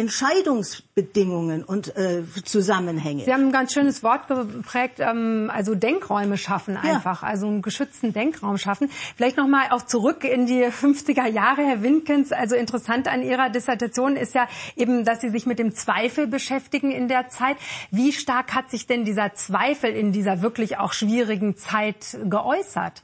Entscheidungsbedingungen 0.57 1.63
und 1.63 1.95
äh, 1.95 2.23
Zusammenhänge. 2.43 3.23
Sie 3.23 3.33
haben 3.33 3.47
ein 3.47 3.51
ganz 3.51 3.73
schönes 3.73 4.03
Wort 4.03 4.27
geprägt, 4.27 4.99
ähm, 4.99 5.51
also 5.53 5.75
Denkräume 5.75 6.37
schaffen 6.37 6.77
einfach, 6.77 7.21
ja. 7.21 7.27
also 7.27 7.47
einen 7.47 7.61
geschützten 7.61 8.13
Denkraum 8.13 8.57
schaffen. 8.57 8.89
Vielleicht 9.15 9.37
nochmal 9.37 9.69
auch 9.71 9.83
zurück 9.83 10.23
in 10.23 10.45
die 10.45 10.63
50er 10.63 11.27
Jahre, 11.27 11.63
Herr 11.63 11.83
Winkens. 11.83 12.31
Also 12.31 12.55
interessant 12.55 13.07
an 13.07 13.21
Ihrer 13.21 13.49
Dissertation 13.49 14.15
ist 14.15 14.35
ja 14.35 14.47
eben, 14.75 15.05
dass 15.05 15.21
Sie 15.21 15.29
sich 15.29 15.45
mit 15.45 15.59
dem 15.59 15.73
Zweifel 15.73 16.27
beschäftigen 16.27 16.91
in 16.91 17.07
der 17.07 17.29
Zeit. 17.29 17.57
Wie 17.91 18.11
stark 18.11 18.53
hat 18.53 18.69
sich 18.71 18.87
denn 18.87 19.05
dieser 19.05 19.33
Zweifel 19.33 19.91
in 19.91 20.11
dieser 20.11 20.41
wirklich 20.41 20.77
auch 20.77 20.93
schwierigen 20.93 21.55
Zeit 21.55 22.17
geäußert? 22.25 23.03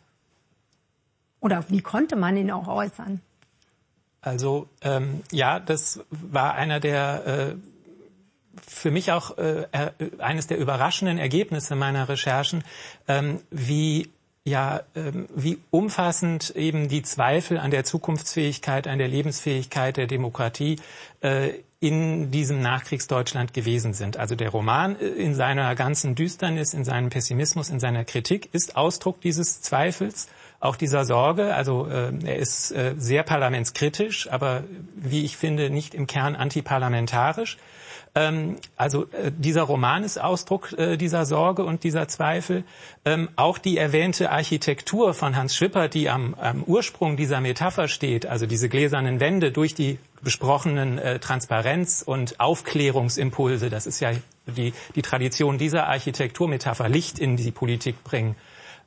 Oder 1.40 1.66
wie 1.70 1.82
konnte 1.82 2.16
man 2.16 2.38
ihn 2.38 2.52
auch 2.52 2.68
äußern? 2.68 3.22
Also 4.24 4.68
ähm, 4.82 5.22
ja, 5.32 5.60
das 5.60 6.00
war 6.10 6.56
einer 6.56 6.80
der 6.80 7.26
äh, 7.26 7.56
für 8.66 8.90
mich 8.90 9.12
auch 9.12 9.38
äh, 9.38 9.68
eines 10.20 10.48
der 10.48 10.58
überraschenden 10.58 11.18
Ergebnisse 11.18 11.76
meiner 11.76 12.08
Recherchen, 12.08 12.64
ähm, 13.08 13.42
wie 13.52 14.10
ja, 14.46 14.82
ähm, 14.96 15.28
wie 15.34 15.60
umfassend 15.72 16.50
eben 16.56 16.90
die 16.90 17.02
Zweifel 17.02 17.58
an 17.58 17.72
der 17.72 17.86
Zukunftsfähigkeit, 17.86 18.88
an 18.88 18.98
der 18.98 19.08
Lebensfähigkeit 19.08 19.96
der 19.96 20.08
Demokratie 20.08 20.80
äh, 21.22 21.52
in 21.80 22.30
diesem 22.30 22.62
Nachkriegsdeutschland 22.62 23.54
gewesen 23.54 23.94
sind. 23.94 24.18
Also 24.18 24.36
der 24.36 24.50
Roman 24.50 25.00
äh, 25.00 25.06
in 25.06 25.34
seiner 25.34 25.76
ganzen 25.76 26.16
Düsternis, 26.16 26.74
in 26.74 26.84
seinem 26.84 27.10
Pessimismus, 27.10 27.70
in 27.70 27.80
seiner 27.80 28.04
Kritik 28.04 28.50
ist 28.54 28.76
Ausdruck 28.76 29.22
dieses 29.22 29.62
Zweifels 29.62 30.28
auch 30.64 30.76
dieser 30.78 31.04
Sorge. 31.04 31.54
Also 31.54 31.88
äh, 31.88 32.12
er 32.26 32.38
ist 32.38 32.72
äh, 32.72 32.96
sehr 32.98 33.24
parlamentskritisch, 33.24 34.32
aber 34.32 34.64
wie 34.96 35.26
ich 35.26 35.36
finde, 35.36 35.70
nicht 35.70 35.94
im 35.94 36.08
Kern 36.08 36.36
antiparlamentarisch. 36.36 37.58
Ähm, 38.16 38.56
also 38.78 39.04
äh, 39.12 39.32
dieser 39.36 39.64
Roman 39.64 40.04
ist 40.04 40.22
Ausdruck 40.22 40.72
äh, 40.78 40.96
dieser 40.96 41.26
Sorge 41.26 41.66
und 41.66 41.84
dieser 41.84 42.08
Zweifel. 42.08 42.64
Ähm, 43.04 43.28
auch 43.36 43.58
die 43.58 43.78
erwähnte 43.78 44.32
Architektur 44.32 45.14
von 45.14 45.36
Hans 45.36 45.56
Schwipper, 45.56 45.90
die 45.90 46.10
am, 46.10 46.34
am 46.36 46.64
Ursprung 46.64 47.18
dieser 47.18 47.42
Metapher 47.42 47.90
steht, 47.90 48.26
also 48.26 48.46
diese 48.46 48.70
gläsernen 48.70 49.20
Wände 49.20 49.52
durch 49.52 49.76
die 49.76 50.00
besprochenen 50.22 50.98
äh, 50.98 51.20
Transparenz- 51.20 52.04
und 52.04 52.40
Aufklärungsimpulse, 52.40 53.70
das 53.70 53.86
ist 53.86 54.00
ja 54.00 54.12
die, 54.46 54.74
die 54.96 55.02
Tradition 55.02 55.58
dieser 55.58 55.88
Architekturmetapher, 55.88 56.88
Licht 56.88 57.20
in 57.20 57.36
die 57.36 57.52
Politik 57.52 58.04
bringen 58.06 58.36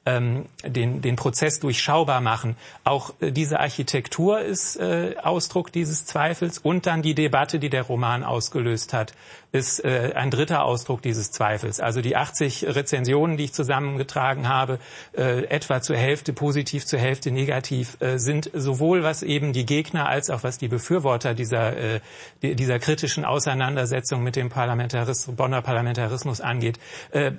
ähm, 0.07 0.47
den, 0.65 1.03
den 1.03 1.17
Prozess 1.17 1.61
durchschaubar 1.61 2.21
machen. 2.21 2.57
Auch 2.85 3.13
äh, 3.21 3.33
diese 3.33 3.61
Architektur 3.61 4.41
ist 4.41 4.77
äh, 4.77 5.17
Ausdruck 5.23 5.73
dieses 5.73 6.07
Zweifels 6.07 6.59
und 6.59 6.87
dann 6.87 7.03
die 7.03 7.15
Debatte, 7.15 7.59
die 7.59 7.69
der 7.69 7.83
Roman 7.83 8.25
ausgelöst 8.25 8.93
hat, 8.93 9.13
ist 9.53 9.85
äh, 9.85 10.13
ein 10.15 10.31
dritter 10.31 10.65
Ausdruck 10.65 11.03
dieses 11.03 11.31
Zweifels. 11.33 11.81
Also 11.81 12.01
die 12.01 12.17
80 12.17 12.67
Rezensionen, 12.69 13.37
die 13.37 13.45
ich 13.45 13.53
zusammengetragen 13.53 14.49
habe, 14.49 14.79
äh, 15.17 15.45
etwa 15.47 15.83
zur 15.83 15.97
Hälfte 15.97 16.33
positiv, 16.33 16.87
zur 16.87 17.01
Hälfte 17.01 17.31
negativ, 17.31 17.97
äh, 18.01 18.19
sind 18.19 18.51
sowohl 18.55 19.03
was 19.03 19.23
eben 19.23 19.53
die 19.53 19.67
Gegner 19.67 20.09
als 20.09 20.31
auch 20.31 20.43
was 20.45 20.59
die 20.59 20.69
Befürworter 20.69 21.35
dieser, 21.35 21.77
äh, 21.77 22.01
dieser 22.43 22.79
kritischen 22.79 23.25
Auseinandersetzung 23.25 24.23
mit 24.23 24.37
dem 24.37 24.51
Parlamentarismus, 24.51 25.37
Bonner 25.37 25.63
Parlamentarismus 25.63 26.41
angeht, 26.41 26.79
äh, 27.11 27.33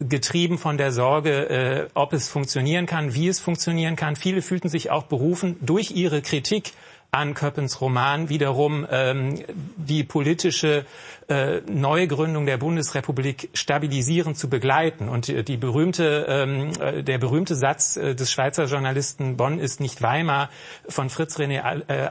getrieben 0.00 0.58
von 0.58 0.78
der 0.78 0.92
Sorge, 0.92 1.50
äh, 1.50 1.88
ob 1.94 2.12
es 2.12 2.28
funktionieren 2.28 2.86
kann, 2.86 3.14
wie 3.14 3.28
es 3.28 3.38
funktionieren 3.38 3.96
kann. 3.96 4.16
Viele 4.16 4.42
fühlten 4.42 4.68
sich 4.68 4.90
auch 4.90 5.04
berufen, 5.04 5.56
durch 5.60 5.90
ihre 5.90 6.22
Kritik 6.22 6.72
an 7.12 7.34
Köppens 7.34 7.80
Roman 7.80 8.28
wiederum 8.28 8.86
ähm, 8.90 9.42
die 9.76 10.04
politische 10.04 10.84
äh, 11.28 11.60
Neugründung 11.70 12.46
der 12.46 12.58
Bundesrepublik 12.58 13.50
stabilisierend 13.54 14.36
zu 14.36 14.48
begleiten. 14.48 15.08
Und 15.08 15.28
die, 15.28 15.44
die 15.44 15.56
berühmte, 15.56 16.26
ähm, 16.28 16.72
äh, 16.80 17.02
der 17.02 17.18
berühmte 17.18 17.54
Satz 17.54 17.96
äh, 17.96 18.14
des 18.14 18.30
Schweizer 18.30 18.64
Journalisten 18.64 19.36
Bonn 19.36 19.58
ist 19.58 19.80
nicht 19.80 20.02
Weimar 20.02 20.50
von 20.88 21.08
Fritz 21.08 21.38
René, 21.38 21.82
äh, 21.88 22.10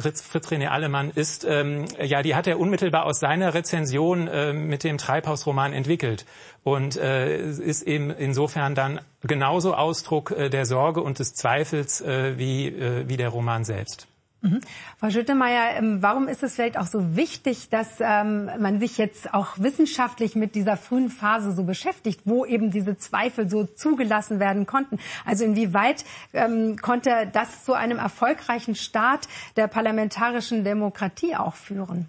Fritz 0.00 0.48
René 0.48 0.68
Allemann 0.68 1.10
ist, 1.10 1.44
ähm, 1.44 1.86
ja, 2.02 2.22
die 2.22 2.34
hat 2.34 2.46
er 2.46 2.58
unmittelbar 2.58 3.06
aus 3.06 3.20
seiner 3.20 3.54
Rezension 3.54 4.28
äh, 4.28 4.52
mit 4.52 4.84
dem 4.84 4.98
Treibhausroman 4.98 5.72
entwickelt 5.72 6.26
und 6.62 6.96
äh, 6.96 7.40
ist 7.40 7.82
eben 7.82 8.10
insofern 8.10 8.74
dann 8.74 9.00
genauso 9.22 9.74
Ausdruck 9.74 10.30
äh, 10.30 10.48
der 10.48 10.66
Sorge 10.66 11.02
und 11.02 11.18
des 11.18 11.34
Zweifels 11.34 12.00
äh, 12.00 12.38
wie, 12.38 12.68
äh, 12.68 13.08
wie 13.08 13.16
der 13.16 13.30
Roman 13.30 13.64
selbst. 13.64 14.09
Mhm. 14.42 14.60
Frau 14.98 15.10
Schüttemeier, 15.10 15.76
ähm, 15.76 16.02
warum 16.02 16.26
ist 16.26 16.42
es 16.42 16.54
vielleicht 16.54 16.78
auch 16.78 16.86
so 16.86 17.14
wichtig, 17.14 17.68
dass 17.68 17.88
ähm, 18.00 18.46
man 18.58 18.80
sich 18.80 18.96
jetzt 18.96 19.34
auch 19.34 19.58
wissenschaftlich 19.58 20.34
mit 20.34 20.54
dieser 20.54 20.78
frühen 20.78 21.10
Phase 21.10 21.52
so 21.52 21.64
beschäftigt, 21.64 22.22
wo 22.24 22.46
eben 22.46 22.70
diese 22.70 22.96
Zweifel 22.96 23.50
so 23.50 23.64
zugelassen 23.64 24.40
werden 24.40 24.64
konnten? 24.64 24.98
Also 25.26 25.44
inwieweit 25.44 26.06
ähm, 26.32 26.78
konnte 26.78 27.28
das 27.30 27.64
zu 27.66 27.74
einem 27.74 27.98
erfolgreichen 27.98 28.74
Start 28.74 29.28
der 29.56 29.68
parlamentarischen 29.68 30.64
Demokratie 30.64 31.36
auch 31.36 31.54
führen, 31.54 32.08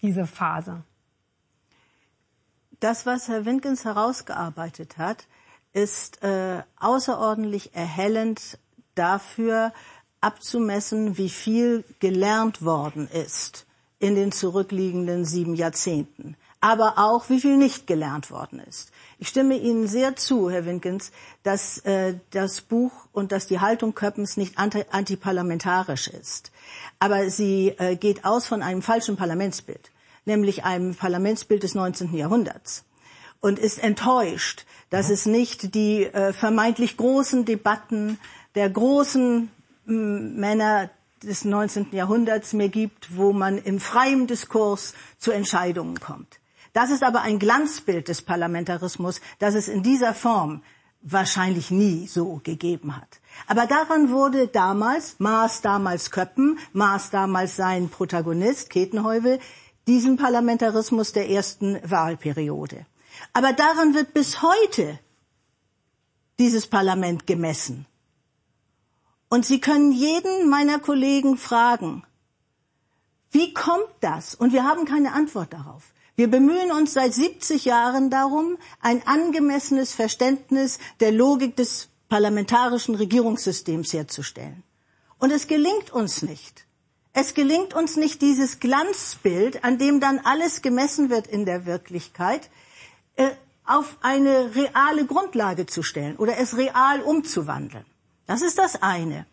diese 0.00 0.26
Phase? 0.26 0.82
Das, 2.80 3.04
was 3.04 3.28
Herr 3.28 3.44
Winkens 3.44 3.84
herausgearbeitet 3.84 4.96
hat, 4.96 5.26
ist 5.74 6.22
äh, 6.22 6.62
außerordentlich 6.78 7.74
erhellend 7.74 8.58
dafür, 8.94 9.72
abzumessen, 10.20 11.16
wie 11.18 11.28
viel 11.28 11.84
gelernt 12.00 12.62
worden 12.64 13.08
ist 13.08 13.66
in 13.98 14.14
den 14.14 14.32
zurückliegenden 14.32 15.24
sieben 15.24 15.54
Jahrzehnten, 15.54 16.36
aber 16.60 16.94
auch 16.98 17.28
wie 17.30 17.40
viel 17.40 17.56
nicht 17.56 17.86
gelernt 17.86 18.30
worden 18.30 18.60
ist. 18.60 18.90
Ich 19.18 19.28
stimme 19.28 19.56
Ihnen 19.56 19.88
sehr 19.88 20.14
zu, 20.16 20.50
Herr 20.50 20.66
Winkens, 20.66 21.10
dass 21.42 21.78
äh, 21.78 22.14
das 22.30 22.60
Buch 22.60 22.92
und 23.12 23.32
dass 23.32 23.46
die 23.48 23.60
Haltung 23.60 23.94
Köppens 23.94 24.36
nicht 24.36 24.58
anti 24.58 24.84
antiparlamentarisch 24.90 26.08
ist. 26.08 26.52
Aber 27.00 27.28
sie 27.30 27.74
äh, 27.78 27.96
geht 27.96 28.24
aus 28.24 28.46
von 28.46 28.62
einem 28.62 28.82
falschen 28.82 29.16
Parlamentsbild, 29.16 29.90
nämlich 30.24 30.64
einem 30.64 30.94
Parlamentsbild 30.94 31.62
des 31.64 31.74
19. 31.74 32.14
Jahrhunderts 32.14 32.84
und 33.40 33.58
ist 33.58 33.78
enttäuscht, 33.82 34.64
dass 34.90 35.10
es 35.10 35.26
nicht 35.26 35.74
die 35.74 36.04
äh, 36.04 36.32
vermeintlich 36.32 36.96
großen 36.96 37.44
Debatten 37.44 38.18
der 38.54 38.70
großen 38.70 39.50
Männer 39.88 40.90
des 41.22 41.44
19. 41.44 41.88
Jahrhunderts 41.92 42.52
mehr 42.52 42.68
gibt, 42.68 43.16
wo 43.16 43.32
man 43.32 43.58
im 43.58 43.80
freien 43.80 44.26
Diskurs 44.26 44.94
zu 45.18 45.30
Entscheidungen 45.32 45.98
kommt. 45.98 46.38
Das 46.74 46.90
ist 46.90 47.02
aber 47.02 47.22
ein 47.22 47.38
Glanzbild 47.38 48.08
des 48.08 48.22
Parlamentarismus, 48.22 49.20
das 49.38 49.54
es 49.54 49.68
in 49.68 49.82
dieser 49.82 50.14
Form 50.14 50.62
wahrscheinlich 51.00 51.70
nie 51.70 52.06
so 52.06 52.40
gegeben 52.44 52.96
hat. 52.96 53.20
Aber 53.46 53.66
daran 53.66 54.10
wurde 54.10 54.48
damals, 54.48 55.16
maß 55.18 55.62
damals 55.62 56.10
Köppen, 56.10 56.58
maß 56.72 57.10
damals 57.10 57.56
sein 57.56 57.88
Protagonist, 57.88 58.68
Ketenheuvel, 58.70 59.38
diesen 59.86 60.16
Parlamentarismus 60.16 61.12
der 61.12 61.30
ersten 61.30 61.78
Wahlperiode. 61.88 62.84
Aber 63.32 63.52
daran 63.52 63.94
wird 63.94 64.12
bis 64.12 64.42
heute 64.42 64.98
dieses 66.38 66.66
Parlament 66.66 67.26
gemessen. 67.26 67.86
Und 69.28 69.44
Sie 69.44 69.60
können 69.60 69.92
jeden 69.92 70.48
meiner 70.48 70.78
Kollegen 70.78 71.36
fragen, 71.36 72.02
wie 73.30 73.52
kommt 73.52 73.90
das? 74.00 74.34
Und 74.34 74.52
wir 74.52 74.64
haben 74.64 74.86
keine 74.86 75.12
Antwort 75.12 75.52
darauf. 75.52 75.82
Wir 76.16 76.28
bemühen 76.28 76.72
uns 76.72 76.94
seit 76.94 77.14
70 77.14 77.64
Jahren 77.66 78.10
darum, 78.10 78.56
ein 78.80 79.06
angemessenes 79.06 79.92
Verständnis 79.92 80.78
der 81.00 81.12
Logik 81.12 81.56
des 81.56 81.88
parlamentarischen 82.08 82.94
Regierungssystems 82.94 83.92
herzustellen. 83.92 84.64
Und 85.18 85.30
es 85.30 85.46
gelingt 85.46 85.92
uns 85.92 86.22
nicht. 86.22 86.64
Es 87.12 87.34
gelingt 87.34 87.74
uns 87.74 87.96
nicht, 87.96 88.22
dieses 88.22 88.60
Glanzbild, 88.60 89.64
an 89.64 89.78
dem 89.78 90.00
dann 90.00 90.18
alles 90.20 90.62
gemessen 90.62 91.10
wird 91.10 91.26
in 91.26 91.44
der 91.44 91.66
Wirklichkeit, 91.66 92.48
äh, 93.16 93.30
auf 93.64 93.98
eine 94.00 94.54
reale 94.54 95.04
Grundlage 95.04 95.66
zu 95.66 95.82
stellen 95.82 96.16
oder 96.16 96.38
es 96.38 96.56
real 96.56 97.02
umzuwandeln. 97.02 97.84
Das 98.28 98.42
ist 98.42 98.58
das 98.58 98.82
eine. 98.82 99.26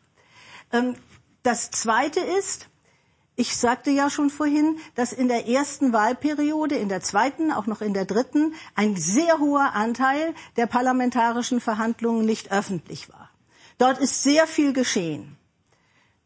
Ähm, 0.71 0.95
das 1.43 1.69
zweite 1.69 2.21
ist, 2.21 2.69
ich 3.35 3.55
sagte 3.57 3.91
ja 3.91 4.09
schon 4.09 4.29
vorhin, 4.29 4.77
dass 4.95 5.11
in 5.11 5.27
der 5.27 5.47
ersten 5.49 5.91
Wahlperiode, 5.91 6.75
in 6.75 6.87
der 6.87 7.01
zweiten, 7.01 7.51
auch 7.51 7.67
noch 7.67 7.81
in 7.81 7.93
der 7.93 8.05
dritten, 8.05 8.53
ein 8.73 8.95
sehr 8.95 9.39
hoher 9.39 9.73
Anteil 9.73 10.33
der 10.55 10.65
parlamentarischen 10.65 11.59
Verhandlungen 11.59 12.25
nicht 12.25 12.53
öffentlich 12.53 13.09
war. 13.09 13.29
Dort 13.77 13.99
ist 13.99 14.23
sehr 14.23 14.47
viel 14.47 14.71
geschehen. 14.71 15.35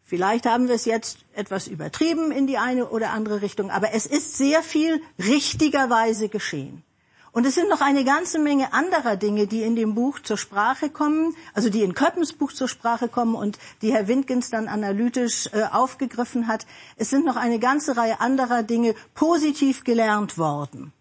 Vielleicht 0.03 0.45
haben 0.45 0.67
wir 0.67 0.75
es 0.75 0.85
jetzt 0.85 1.25
etwas 1.33 1.67
übertrieben 1.67 2.31
in 2.31 2.45
die 2.45 2.59
eine 2.59 2.89
oder 2.89 3.09
andere 3.09 3.41
Richtung, 3.41 3.71
aber 3.71 3.93
es 3.93 4.05
ist 4.05 4.37
sehr 4.37 4.61
viel 4.61 5.01
richtigerweise 5.17 6.29
geschehen. 6.29 6.83
Und 7.31 7.45
es 7.45 7.55
sind 7.55 7.69
noch 7.69 7.81
eine 7.81 8.03
ganze 8.03 8.39
Menge 8.39 8.73
anderer 8.73 9.15
Dinge, 9.15 9.45
die 9.45 9.61
in 9.61 9.75
dem 9.75 9.93
Buch 9.93 10.19
zur 10.19 10.37
Sprache 10.37 10.89
kommen, 10.89 11.35
also 11.53 11.69
die 11.69 11.83
in 11.83 11.93
Köppens 11.93 12.33
Buch 12.33 12.51
zur 12.51 12.67
Sprache 12.67 13.07
kommen 13.07 13.35
und 13.35 13.59
die 13.81 13.93
Herr 13.93 14.07
Windgens 14.07 14.49
dann 14.49 14.67
analytisch 14.67 15.47
äh, 15.53 15.63
aufgegriffen 15.71 16.47
hat. 16.47 16.65
Es 16.95 17.09
sind 17.09 17.25
noch 17.25 17.35
eine 17.35 17.59
ganze 17.59 17.97
Reihe 17.97 18.19
anderer 18.19 18.63
Dinge 18.63 18.95
positiv 19.13 19.83
gelernt 19.83 20.37
worden. 20.37 20.91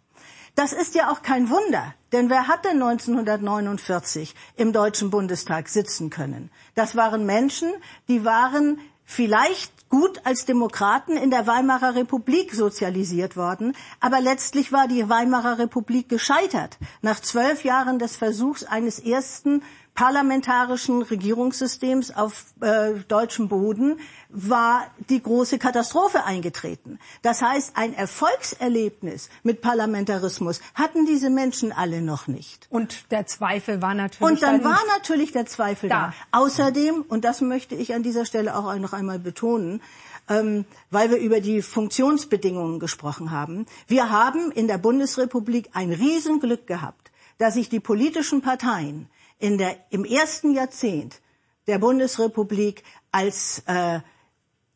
Das 0.54 0.72
ist 0.72 0.96
ja 0.96 1.12
auch 1.12 1.22
kein 1.22 1.50
Wunder, 1.50 1.94
denn 2.10 2.30
wer 2.30 2.48
hat 2.48 2.64
denn 2.64 2.82
1949 2.82 4.34
im 4.56 4.72
Deutschen 4.72 5.08
Bundestag 5.08 5.68
sitzen 5.68 6.10
können? 6.10 6.50
Das 6.74 6.96
waren 6.96 7.24
Menschen, 7.26 7.72
die 8.08 8.24
waren 8.24 8.80
vielleicht 9.10 9.88
gut 9.88 10.20
als 10.26 10.44
Demokraten 10.44 11.16
in 11.16 11.30
der 11.30 11.46
Weimarer 11.46 11.94
Republik 11.94 12.52
sozialisiert 12.52 13.36
worden, 13.38 13.74
aber 14.00 14.20
letztlich 14.20 14.70
war 14.70 14.86
die 14.86 15.08
Weimarer 15.08 15.58
Republik 15.58 16.10
gescheitert 16.10 16.76
nach 17.00 17.18
zwölf 17.18 17.64
Jahren 17.64 17.98
des 17.98 18.16
Versuchs 18.16 18.64
eines 18.64 18.98
ersten 18.98 19.62
parlamentarischen 19.98 21.02
Regierungssystems 21.02 22.12
auf 22.14 22.44
äh, 22.60 22.92
deutschem 23.08 23.48
Boden 23.48 23.98
war 24.28 24.86
die 25.10 25.20
große 25.20 25.58
Katastrophe 25.58 26.22
eingetreten. 26.24 27.00
Das 27.22 27.42
heißt, 27.42 27.72
ein 27.74 27.94
Erfolgserlebnis 27.94 29.28
mit 29.42 29.60
Parlamentarismus 29.60 30.60
hatten 30.74 31.04
diese 31.04 31.30
Menschen 31.30 31.72
alle 31.72 32.00
noch 32.00 32.28
nicht. 32.28 32.68
Und 32.70 33.10
der 33.10 33.26
Zweifel 33.26 33.82
war 33.82 33.92
natürlich. 33.94 34.20
Und 34.30 34.40
dann, 34.40 34.62
dann 34.62 34.70
war 34.70 34.78
natürlich 34.96 35.32
der 35.32 35.46
Zweifel 35.46 35.88
da. 35.88 36.12
da. 36.30 36.38
Außerdem, 36.38 37.04
und 37.08 37.24
das 37.24 37.40
möchte 37.40 37.74
ich 37.74 37.92
an 37.92 38.04
dieser 38.04 38.24
Stelle 38.24 38.54
auch 38.56 38.72
noch 38.76 38.92
einmal 38.92 39.18
betonen, 39.18 39.82
ähm, 40.28 40.64
weil 40.92 41.10
wir 41.10 41.18
über 41.18 41.40
die 41.40 41.60
Funktionsbedingungen 41.60 42.78
gesprochen 42.78 43.32
haben. 43.32 43.66
Wir 43.88 44.10
haben 44.10 44.52
in 44.52 44.68
der 44.68 44.78
Bundesrepublik 44.78 45.70
ein 45.72 45.90
Riesenglück 45.90 46.68
gehabt, 46.68 47.10
dass 47.38 47.54
sich 47.54 47.68
die 47.68 47.80
politischen 47.80 48.42
Parteien 48.42 49.08
in 49.38 49.58
der, 49.58 49.76
im 49.90 50.04
ersten 50.04 50.52
Jahrzehnt 50.52 51.20
der 51.66 51.78
Bundesrepublik 51.78 52.82
als 53.12 53.62
äh, 53.66 54.00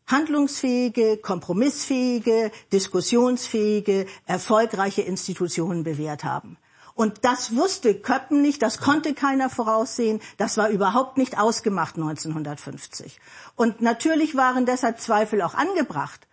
handlungsfähige, 0.07 1.17
kompromissfähige, 1.17 2.51
diskussionsfähige, 2.73 4.07
erfolgreiche 4.27 5.03
Institutionen 5.03 5.85
bewährt 5.85 6.25
haben. 6.25 6.59
Und 6.95 7.25
das 7.25 7.57
wusste 7.57 7.95
Köppen 7.95 8.43
nicht, 8.43 8.61
das 8.61 8.79
konnte 8.79 9.15
keiner 9.15 9.49
voraussehen, 9.49 10.21
das 10.37 10.59
war 10.59 10.69
überhaupt 10.69 11.17
nicht 11.17 11.39
ausgemacht 11.39 11.97
1950. 11.97 13.19
Und 13.57 13.81
natürlich 13.81 14.37
waren 14.37 14.67
deshalb 14.67 15.01
Zweifel 15.01 15.41
auch 15.41 15.55
angebracht. 15.55 16.29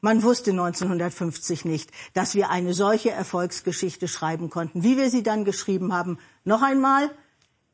Man 0.00 0.22
wusste 0.22 0.52
1950 0.52 1.64
nicht, 1.64 1.90
dass 2.14 2.36
wir 2.36 2.50
eine 2.50 2.74
solche 2.74 3.10
Erfolgsgeschichte 3.10 4.06
schreiben 4.06 4.50
konnten, 4.50 4.84
wie 4.84 4.96
wir 4.96 5.10
sie 5.10 5.24
dann 5.24 5.44
geschrieben 5.44 5.92
haben. 5.92 6.18
Noch 6.44 6.62
einmal, 6.62 7.10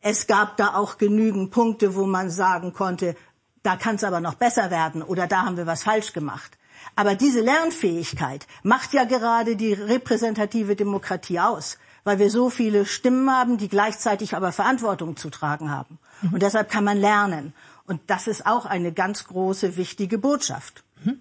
Es 0.02 0.26
gab 0.26 0.56
da 0.56 0.74
auch 0.74 0.98
genügend 0.98 1.52
Punkte, 1.52 1.94
wo 1.94 2.06
man 2.06 2.28
sagen 2.28 2.72
konnte, 2.72 3.16
da 3.62 3.76
kann 3.76 3.94
es 3.94 4.04
aber 4.04 4.20
noch 4.20 4.34
besser 4.34 4.70
werden 4.70 5.00
oder 5.02 5.28
da 5.28 5.44
haben 5.44 5.56
wir 5.56 5.66
was 5.66 5.84
falsch 5.84 6.12
gemacht. 6.12 6.58
Aber 6.96 7.14
diese 7.14 7.40
Lernfähigkeit 7.40 8.48
macht 8.64 8.92
ja 8.92 9.04
gerade 9.04 9.54
die 9.54 9.72
repräsentative 9.72 10.74
Demokratie 10.74 11.38
aus, 11.38 11.78
weil 12.02 12.18
wir 12.18 12.30
so 12.30 12.50
viele 12.50 12.84
Stimmen 12.84 13.30
haben, 13.30 13.56
die 13.58 13.68
gleichzeitig 13.68 14.34
aber 14.34 14.50
Verantwortung 14.50 15.16
zu 15.16 15.30
tragen 15.30 15.70
haben. 15.70 16.00
Mhm. 16.22 16.34
Und 16.34 16.42
deshalb 16.42 16.68
kann 16.68 16.82
man 16.82 16.98
lernen. 16.98 17.54
Und 17.86 18.00
das 18.08 18.26
ist 18.26 18.44
auch 18.44 18.66
eine 18.66 18.92
ganz 18.92 19.24
große, 19.28 19.76
wichtige 19.76 20.18
Botschaft. 20.18 20.82
Mhm. 21.04 21.20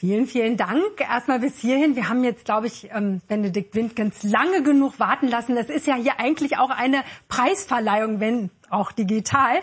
Vielen, 0.00 0.28
vielen 0.28 0.56
Dank. 0.56 1.00
Erstmal 1.00 1.40
bis 1.40 1.58
hierhin. 1.58 1.96
Wir 1.96 2.08
haben 2.08 2.22
jetzt, 2.22 2.44
glaube 2.44 2.68
ich, 2.68 2.88
ähm, 2.94 3.20
Benedikt 3.26 3.74
Windgens 3.74 4.22
lange 4.22 4.62
genug 4.62 5.00
warten 5.00 5.26
lassen. 5.26 5.56
Das 5.56 5.68
ist 5.68 5.88
ja 5.88 5.96
hier 5.96 6.20
eigentlich 6.20 6.56
auch 6.56 6.70
eine 6.70 7.02
Preisverleihung, 7.26 8.20
wenn 8.20 8.50
auch 8.70 8.92
digital. 8.92 9.60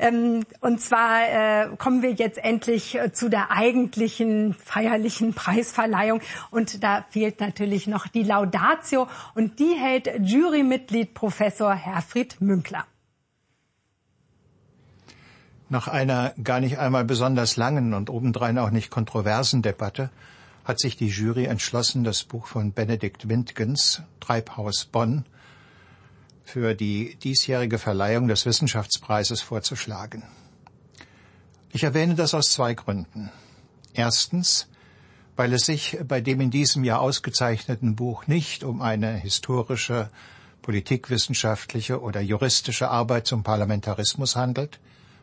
Ähm, 0.00 0.44
und 0.60 0.80
zwar 0.80 1.20
äh, 1.28 1.68
kommen 1.76 2.02
wir 2.02 2.10
jetzt 2.10 2.38
endlich 2.38 2.96
äh, 2.96 3.12
zu 3.12 3.28
der 3.28 3.52
eigentlichen 3.52 4.54
feierlichen 4.54 5.34
Preisverleihung. 5.34 6.20
Und 6.50 6.82
da 6.82 7.06
fehlt 7.10 7.38
natürlich 7.38 7.86
noch 7.86 8.08
die 8.08 8.24
Laudatio. 8.24 9.06
Und 9.36 9.60
die 9.60 9.74
hält 9.74 10.10
Jurymitglied 10.18 11.14
Professor 11.14 11.72
Herfried 11.72 12.40
Münkler. 12.40 12.86
Nach 15.68 15.88
einer 15.88 16.32
gar 16.42 16.60
nicht 16.60 16.78
einmal 16.78 17.04
besonders 17.04 17.56
langen 17.56 17.92
und 17.92 18.08
obendrein 18.08 18.58
auch 18.58 18.70
nicht 18.70 18.90
kontroversen 18.90 19.62
Debatte 19.62 20.10
hat 20.64 20.80
sich 20.80 20.96
die 20.96 21.08
Jury 21.08 21.44
entschlossen, 21.44 22.04
das 22.04 22.24
Buch 22.24 22.46
von 22.46 22.72
Benedikt 22.72 23.28
Windgens, 23.28 24.02
Treibhaus 24.20 24.84
Bonn, 24.84 25.24
für 26.44 26.74
die 26.74 27.16
diesjährige 27.16 27.78
Verleihung 27.78 28.28
des 28.28 28.46
Wissenschaftspreises 28.46 29.42
vorzuschlagen. 29.42 30.22
Ich 31.72 31.82
erwähne 31.82 32.14
das 32.14 32.34
aus 32.34 32.50
zwei 32.50 32.74
Gründen. 32.74 33.30
Erstens, 33.92 34.68
weil 35.34 35.52
es 35.52 35.66
sich 35.66 35.98
bei 36.06 36.20
dem 36.20 36.40
in 36.40 36.50
diesem 36.50 36.84
Jahr 36.84 37.00
ausgezeichneten 37.00 37.96
Buch 37.96 38.26
nicht 38.28 38.62
um 38.62 38.80
eine 38.80 39.12
historische, 39.16 40.10
politikwissenschaftliche 40.62 42.00
oder 42.00 42.20
juristische 42.20 42.88
Arbeit 42.88 43.26
zum 43.26 43.42
Parlamentarismus 43.42 44.36
handelt, 44.36 44.80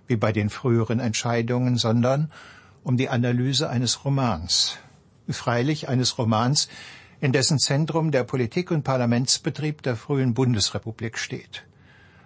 wie 0.07 0.15
bei 0.15 0.31
den 0.31 0.49
früheren 0.49 0.99
Entscheidungen, 0.99 1.77
sondern 1.77 2.31
um 2.83 2.97
die 2.97 3.09
Analyse 3.09 3.69
eines 3.69 4.05
Romans. 4.05 4.77
Freilich 5.29 5.87
eines 5.87 6.17
Romans, 6.17 6.67
in 7.21 7.31
dessen 7.31 7.57
Zentrum 7.57 8.11
der 8.11 8.25
Politik- 8.25 8.71
und 8.71 8.83
Parlamentsbetrieb 8.83 9.81
der 9.81 9.95
frühen 9.95 10.33
Bundesrepublik 10.33 11.17
steht. 11.17 11.63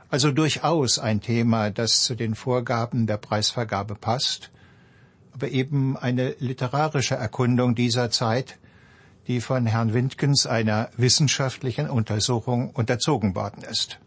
Also 0.09 0.31
durchaus 0.31 0.97
ein 0.97 1.21
Thema, 1.21 1.69
das 1.69 2.03
zu 2.03 2.15
den 2.15 2.33
Vorgaben 2.33 3.05
der 3.05 3.17
Preisvergabe 3.17 3.93
passt, 3.93 4.49
aber 5.33 5.49
eben 5.49 5.95
eine 5.97 6.35
literarische 6.39 7.13
Erkundung 7.15 7.75
dieser 7.75 8.09
Zeit, 8.09 8.57
die 9.27 9.41
von 9.41 9.67
Herrn 9.67 9.93
Windgens 9.93 10.47
einer 10.47 10.89
wissenschaftlichen 10.97 11.89
Untersuchung 11.89 12.71
unterzogen 12.71 13.35
worden 13.35 13.63
ist. 13.63 13.99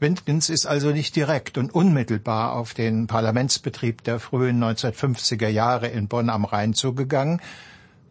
Windgens 0.00 0.48
ist 0.48 0.64
also 0.64 0.92
nicht 0.92 1.14
direkt 1.14 1.58
und 1.58 1.74
unmittelbar 1.74 2.54
auf 2.54 2.72
den 2.72 3.06
Parlamentsbetrieb 3.06 4.02
der 4.02 4.18
frühen 4.18 4.58
1950er 4.64 5.48
Jahre 5.48 5.88
in 5.88 6.08
Bonn 6.08 6.30
am 6.30 6.46
Rhein 6.46 6.72
zugegangen, 6.72 7.42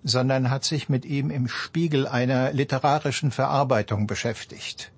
sondern 0.04 0.52
hat 0.52 0.64
sich 0.64 0.88
mit 0.88 1.04
ihm 1.04 1.32
im 1.32 1.48
Spiegel 1.48 2.08
einer 2.08 2.54
literarischen 2.54 3.32
Verarbeitung 3.32 4.06
beschäftigt. 4.06 4.92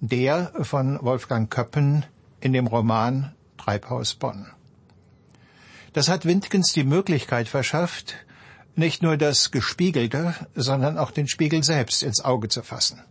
Der 0.00 0.50
von 0.62 0.98
Wolfgang 1.02 1.50
Köppen 1.50 2.06
in 2.40 2.54
dem 2.54 2.68
Roman 2.68 3.34
Treibhaus 3.58 4.14
Bonn. 4.14 4.46
Das 5.92 6.08
hat 6.08 6.24
Windgens 6.24 6.72
die 6.72 6.84
Möglichkeit 6.84 7.48
verschafft, 7.48 8.14
nicht 8.76 9.02
nur 9.02 9.18
das 9.18 9.50
Gespiegelte, 9.50 10.34
sondern 10.54 10.96
auch 10.96 11.10
den 11.10 11.28
Spiegel 11.28 11.62
selbst 11.62 12.02
ins 12.02 12.24
Auge 12.24 12.48
zu 12.48 12.62
fassen 12.62 13.02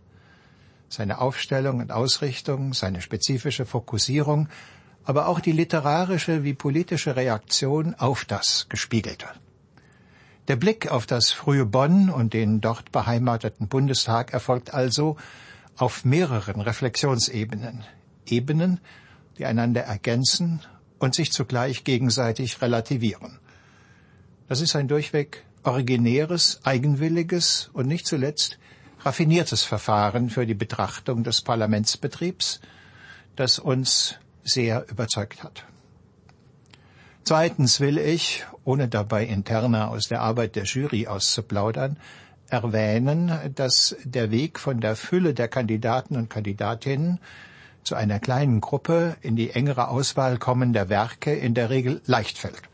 seine 0.88 1.20
Aufstellung 1.20 1.80
und 1.80 1.92
Ausrichtung, 1.92 2.74
seine 2.74 3.00
spezifische 3.00 3.66
Fokussierung, 3.66 4.48
aber 5.04 5.28
auch 5.28 5.40
die 5.40 5.52
literarische 5.52 6.44
wie 6.44 6.54
politische 6.54 7.16
Reaktion 7.16 7.94
auf 7.94 8.24
das 8.24 8.66
Gespiegelte. 8.68 9.26
Der 10.48 10.56
Blick 10.56 10.90
auf 10.90 11.06
das 11.06 11.30
frühe 11.30 11.66
Bonn 11.66 12.08
und 12.08 12.32
den 12.32 12.60
dort 12.60 12.90
beheimateten 12.90 13.68
Bundestag 13.68 14.32
erfolgt 14.32 14.72
also 14.72 15.16
auf 15.76 16.04
mehreren 16.04 16.60
Reflexionsebenen, 16.60 17.84
Ebenen, 18.26 18.80
die 19.38 19.46
einander 19.46 19.82
ergänzen 19.82 20.60
und 20.98 21.14
sich 21.14 21.32
zugleich 21.32 21.84
gegenseitig 21.84 22.60
relativieren. 22.60 23.38
Das 24.48 24.60
ist 24.60 24.74
ein 24.74 24.88
durchweg 24.88 25.44
originäres, 25.62 26.60
eigenwilliges 26.64 27.70
und 27.72 27.86
nicht 27.86 28.06
zuletzt 28.06 28.58
raffiniertes 29.08 29.62
Verfahren 29.62 30.28
für 30.28 30.44
die 30.44 30.52
Betrachtung 30.52 31.24
des 31.24 31.40
Parlamentsbetriebs, 31.40 32.60
das 33.36 33.58
uns 33.58 34.16
sehr 34.44 34.84
überzeugt 34.90 35.42
hat. 35.42 35.64
Zweitens 37.24 37.80
will 37.80 37.96
ich, 37.96 38.44
ohne 38.64 38.86
dabei 38.86 39.24
interner 39.24 39.88
aus 39.88 40.08
der 40.08 40.20
Arbeit 40.20 40.56
der 40.56 40.64
Jury 40.64 41.06
auszuplaudern, 41.06 41.96
erwähnen, 42.50 43.32
dass 43.54 43.96
der 44.04 44.30
Weg 44.30 44.58
von 44.58 44.82
der 44.82 44.94
Fülle 44.94 45.32
der 45.32 45.48
Kandidaten 45.48 46.14
und 46.16 46.28
Kandidatinnen 46.28 47.18
zu 47.84 47.94
einer 47.94 48.20
kleinen 48.20 48.60
Gruppe 48.60 49.16
in 49.22 49.36
die 49.36 49.52
engere 49.52 49.88
Auswahl 49.88 50.36
kommender 50.36 50.90
Werke 50.90 51.32
in 51.32 51.54
der 51.54 51.70
Regel 51.70 52.02
leicht 52.04 52.36
fällt 52.36 52.68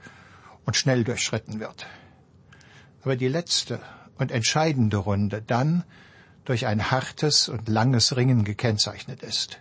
und 0.64 0.76
schnell 0.76 1.04
durchschritten 1.04 1.60
wird. 1.60 1.86
Aber 3.02 3.14
die 3.14 3.28
letzte 3.28 3.78
und 4.18 4.32
entscheidende 4.32 4.96
Runde 4.96 5.40
dann 5.40 5.84
durch 6.44 6.66
ein 6.66 6.90
hartes 6.90 7.48
und 7.48 7.68
langes 7.68 8.16
Ringen 8.16 8.44
gekennzeichnet 8.44 9.22
ist. 9.22 9.60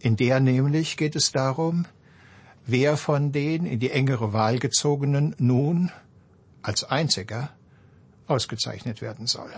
In 0.00 0.16
der 0.16 0.40
nämlich 0.40 0.96
geht 0.96 1.16
es 1.16 1.32
darum, 1.32 1.86
wer 2.66 2.96
von 2.96 3.32
den 3.32 3.66
in 3.66 3.80
die 3.80 3.90
engere 3.90 4.32
Wahl 4.32 4.58
gezogenen 4.58 5.34
nun 5.38 5.90
als 6.62 6.84
einziger 6.84 7.50
ausgezeichnet 8.26 9.00
werden 9.00 9.26
soll. 9.26 9.50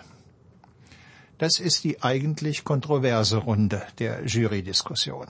Das 1.39 1.59
ist 1.59 1.85
die 1.85 2.03
eigentlich 2.03 2.65
kontroverse 2.65 3.39
Runde 3.39 3.83
der 3.99 4.25
Jurydiskussion. 4.27 5.29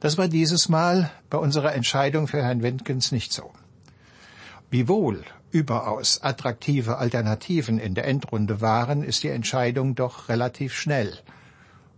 Das 0.00 0.18
war 0.18 0.28
dieses 0.28 0.68
Mal 0.68 1.10
bei 1.30 1.38
unserer 1.38 1.74
Entscheidung 1.74 2.26
für 2.26 2.42
Herrn 2.42 2.62
Windgens 2.62 3.12
nicht 3.12 3.32
so. 3.32 3.52
Wiewohl 4.68 5.24
überaus 5.52 6.22
attraktive 6.22 6.98
Alternativen 6.98 7.78
in 7.78 7.94
der 7.94 8.06
Endrunde 8.06 8.60
waren, 8.60 9.02
ist 9.02 9.22
die 9.22 9.28
Entscheidung 9.28 9.94
doch 9.94 10.28
relativ 10.28 10.74
schnell 10.74 11.18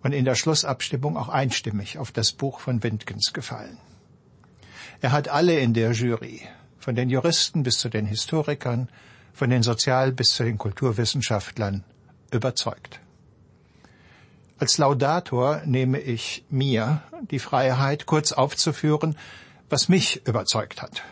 und 0.03 0.13
in 0.13 0.27
der 0.27 0.35
Schlussabstimmung 0.35 1.17
auch 1.17 1.29
einstimmig 1.29 1.99
auf 1.99 2.13
das 2.13 2.33
Buch 2.33 2.61
von 2.61 2.83
Windgens 2.83 3.33
gefallen. 3.33 3.79
Er 5.01 5.13
hat 5.13 5.29
alle 5.29 5.59
in 5.59 5.73
der 5.73 5.93
Jury, 5.93 6.43
von 6.79 6.95
den 6.95 7.09
Juristen 7.09 7.63
bis 7.63 7.79
zu 7.79 7.89
den 7.89 8.05
Historikern, 8.07 8.89
von 9.33 9.51
den 9.51 9.63
Sozial- 9.63 10.13
bis 10.13 10.35
zu 10.35 10.45
den 10.45 10.59
Kulturwissenschaftlern, 10.59 11.85
überzeugt. 12.31 13.01
Als 14.59 14.79
Laudator 14.79 15.63
nehme 15.65 15.99
ich 15.99 16.45
mir 16.51 17.03
die 17.31 17.39
Freiheit, 17.39 18.07
kurz 18.07 18.33
aufzuführen, 18.33 19.17
was 19.71 19.89
mich 19.89 20.27
überzeugt 20.27 20.83
hat. 20.83 21.03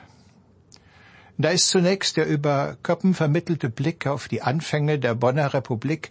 Da 1.38 1.48
ist 1.48 1.68
zunächst 1.68 2.16
der 2.16 2.26
über 2.26 2.76
Köppen 2.82 3.14
vermittelte 3.14 3.70
Blick 3.70 4.06
auf 4.06 4.28
die 4.28 4.42
Anfänge 4.42 4.98
der 4.98 5.14
Bonner 5.14 5.54
Republik, 5.54 6.10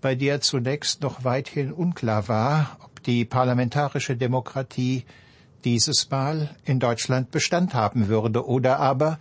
bei 0.00 0.14
der 0.14 0.40
zunächst 0.40 1.02
noch 1.02 1.24
weithin 1.24 1.72
unklar 1.72 2.28
war, 2.28 2.76
ob 2.82 3.02
die 3.04 3.24
parlamentarische 3.24 4.16
Demokratie 4.16 5.04
dieses 5.64 6.10
Mal 6.10 6.50
in 6.64 6.80
Deutschland 6.80 7.30
Bestand 7.30 7.74
haben 7.74 8.08
würde 8.08 8.46
oder 8.46 8.78
aber, 8.78 9.18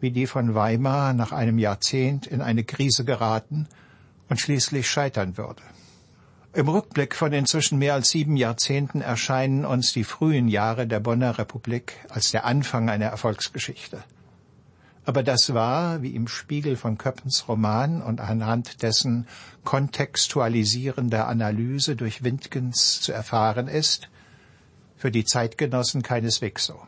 wie 0.00 0.10
die 0.10 0.26
von 0.26 0.54
Weimar 0.54 1.14
nach 1.14 1.32
einem 1.32 1.58
Jahrzehnt 1.58 2.26
in 2.26 2.42
eine 2.42 2.64
Krise 2.64 3.04
geraten 3.04 3.66
und 4.28 4.40
schließlich 4.40 4.88
scheitern 4.88 5.36
würde. 5.36 5.62
Im 6.52 6.68
Rückblick 6.68 7.14
von 7.16 7.32
inzwischen 7.32 7.78
mehr 7.78 7.94
als 7.94 8.10
sieben 8.10 8.36
Jahrzehnten 8.36 9.00
erscheinen 9.00 9.64
uns 9.64 9.92
die 9.92 10.04
frühen 10.04 10.46
Jahre 10.46 10.86
der 10.86 11.00
Bonner 11.00 11.36
Republik 11.38 11.94
als 12.10 12.30
der 12.30 12.44
Anfang 12.44 12.88
einer 12.88 13.06
Erfolgsgeschichte. 13.06 14.04
Aber 15.06 15.22
das 15.22 15.52
war, 15.52 16.02
wie 16.02 16.14
im 16.14 16.28
Spiegel 16.28 16.76
von 16.76 16.96
Köppens 16.96 17.46
Roman 17.48 18.00
und 18.00 18.20
anhand 18.20 18.82
dessen 18.82 19.26
kontextualisierender 19.64 21.28
Analyse 21.28 21.94
durch 21.94 22.24
Windgens 22.24 23.00
zu 23.02 23.12
erfahren 23.12 23.68
ist, 23.68 24.08
für 24.96 25.10
die 25.10 25.24
Zeitgenossen 25.24 26.02
keineswegs 26.02 26.64
so. 26.66 26.80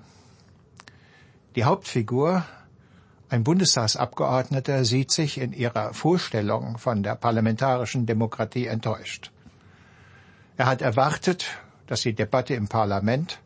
Die 1.57 1.65
Hauptfigur, 1.65 2.45
ein 3.29 3.45
Bundestagsabgeordneter, 3.45 4.85
sieht 4.85 5.11
sich 5.11 5.39
in 5.39 5.53
ihrer 5.53 5.95
Vorstellung 5.95 6.79
von 6.79 7.03
der 7.03 7.15
parlamentarischen 7.15 8.07
Demokratie 8.07 8.67
enttäuscht. 8.67 9.31
Er 10.59 10.67
hat 10.67 10.81
erwartet, 10.81 11.47
dass 11.87 12.03
die 12.03 12.15
Debatte 12.15 12.55
im 12.55 12.69
Parlament, 12.69 13.41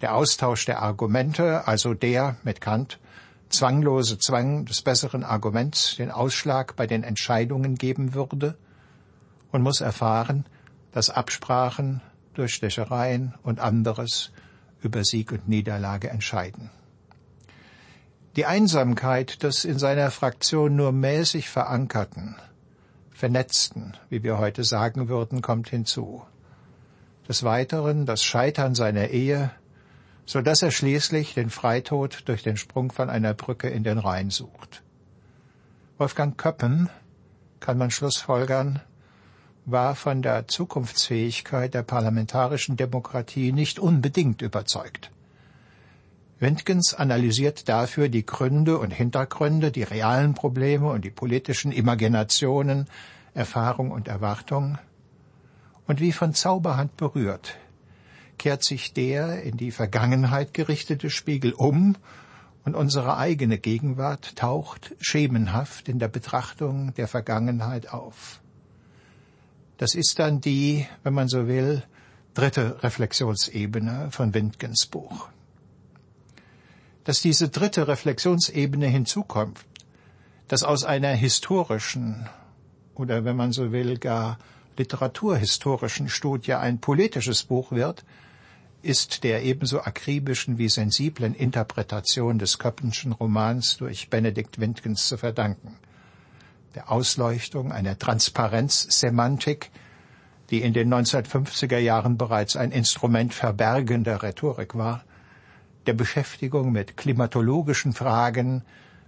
der 0.00 0.14
Austausch 0.14 0.64
der 0.64 0.80
Argumente, 0.80 1.66
also 1.66 1.94
der 1.94 2.36
mit 2.42 2.60
Kant 2.60 2.99
zwanglose 3.50 4.18
Zwang 4.18 4.64
des 4.64 4.82
besseren 4.82 5.24
Arguments 5.24 5.96
den 5.96 6.10
Ausschlag 6.10 6.76
bei 6.76 6.86
den 6.86 7.02
Entscheidungen 7.02 7.74
geben 7.74 8.14
würde 8.14 8.56
und 9.52 9.62
muss 9.62 9.80
erfahren, 9.80 10.46
dass 10.92 11.10
Absprachen, 11.10 12.00
Durchstechereien 12.34 13.34
und 13.42 13.60
anderes 13.60 14.30
über 14.80 15.04
Sieg 15.04 15.32
und 15.32 15.48
Niederlage 15.48 16.08
entscheiden. 16.10 16.70
Die 18.36 18.46
Einsamkeit 18.46 19.42
des 19.42 19.64
in 19.64 19.78
seiner 19.78 20.10
Fraktion 20.10 20.76
nur 20.76 20.92
mäßig 20.92 21.48
verankerten, 21.48 22.36
vernetzten, 23.10 23.96
wie 24.08 24.22
wir 24.22 24.38
heute 24.38 24.62
sagen 24.62 25.08
würden, 25.08 25.42
kommt 25.42 25.68
hinzu. 25.68 26.22
Des 27.28 27.42
Weiteren 27.42 28.06
das 28.06 28.22
Scheitern 28.22 28.74
seiner 28.74 29.08
Ehe, 29.08 29.50
so 30.26 30.40
dass 30.40 30.62
er 30.62 30.70
schließlich 30.70 31.34
den 31.34 31.50
Freitod 31.50 32.22
durch 32.26 32.42
den 32.42 32.56
Sprung 32.56 32.92
von 32.92 33.10
einer 33.10 33.34
Brücke 33.34 33.68
in 33.68 33.84
den 33.84 33.98
Rhein 33.98 34.30
sucht. 34.30 34.82
Wolfgang 35.98 36.36
Köppen, 36.38 36.88
kann 37.60 37.76
man 37.78 37.90
schlussfolgern, 37.90 38.80
war 39.66 39.94
von 39.94 40.22
der 40.22 40.48
Zukunftsfähigkeit 40.48 41.74
der 41.74 41.82
parlamentarischen 41.82 42.76
Demokratie 42.76 43.52
nicht 43.52 43.78
unbedingt 43.78 44.42
überzeugt. 44.42 45.10
Wendgens 46.38 46.94
analysiert 46.94 47.68
dafür 47.68 48.08
die 48.08 48.24
Gründe 48.24 48.78
und 48.78 48.92
Hintergründe, 48.92 49.70
die 49.70 49.82
realen 49.82 50.32
Probleme 50.32 50.88
und 50.88 51.04
die 51.04 51.10
politischen 51.10 51.70
Imaginationen, 51.70 52.86
Erfahrung 53.34 53.90
und 53.90 54.08
Erwartung. 54.08 54.78
Und 55.86 56.00
wie 56.00 56.12
von 56.12 56.32
Zauberhand 56.32 56.96
berührt, 56.96 57.58
kehrt 58.40 58.64
sich 58.64 58.94
der 58.94 59.42
in 59.42 59.58
die 59.58 59.70
Vergangenheit 59.70 60.54
gerichtete 60.54 61.10
Spiegel 61.10 61.52
um 61.52 61.94
und 62.64 62.74
unsere 62.74 63.18
eigene 63.18 63.58
Gegenwart 63.58 64.34
taucht 64.34 64.94
schemenhaft 64.98 65.90
in 65.90 65.98
der 65.98 66.08
Betrachtung 66.08 66.94
der 66.94 67.06
Vergangenheit 67.06 67.92
auf. 67.92 68.40
Das 69.76 69.94
ist 69.94 70.18
dann 70.18 70.40
die, 70.40 70.86
wenn 71.02 71.12
man 71.12 71.28
so 71.28 71.48
will, 71.48 71.82
dritte 72.32 72.82
Reflexionsebene 72.82 74.08
von 74.10 74.32
Windgens 74.32 74.86
Buch. 74.86 75.28
Dass 77.04 77.20
diese 77.20 77.50
dritte 77.50 77.88
Reflexionsebene 77.88 78.86
hinzukommt, 78.86 79.66
dass 80.48 80.62
aus 80.62 80.84
einer 80.84 81.12
historischen 81.12 82.26
oder 82.94 83.26
wenn 83.26 83.36
man 83.36 83.52
so 83.52 83.70
will, 83.70 83.98
gar 83.98 84.38
literaturhistorischen 84.78 86.08
Studie 86.08 86.54
ein 86.54 86.80
politisches 86.80 87.42
Buch 87.44 87.70
wird, 87.70 88.02
ist 88.82 89.24
der 89.24 89.42
ebenso 89.42 89.80
akribischen 89.80 90.58
wie 90.58 90.68
sensiblen 90.68 91.34
Interpretation 91.34 92.38
des 92.38 92.58
Köppenschen 92.58 93.12
Romans 93.12 93.76
durch 93.76 94.08
Benedikt 94.08 94.58
Windgens 94.58 95.06
zu 95.08 95.18
verdanken. 95.18 95.76
Der 96.74 96.90
Ausleuchtung 96.90 97.72
einer 97.72 97.98
Transparenzsemantik, 97.98 99.70
die 100.50 100.62
in 100.62 100.72
den 100.72 100.92
1950er 100.92 101.78
Jahren 101.78 102.16
bereits 102.16 102.56
ein 102.56 102.70
Instrument 102.70 103.34
verbergender 103.34 104.22
Rhetorik 104.22 104.74
war, 104.74 105.04
der 105.86 105.94
Beschäftigung 105.94 106.72
mit 106.72 106.96
klimatologischen 106.96 107.92
Fragen, 107.92 108.64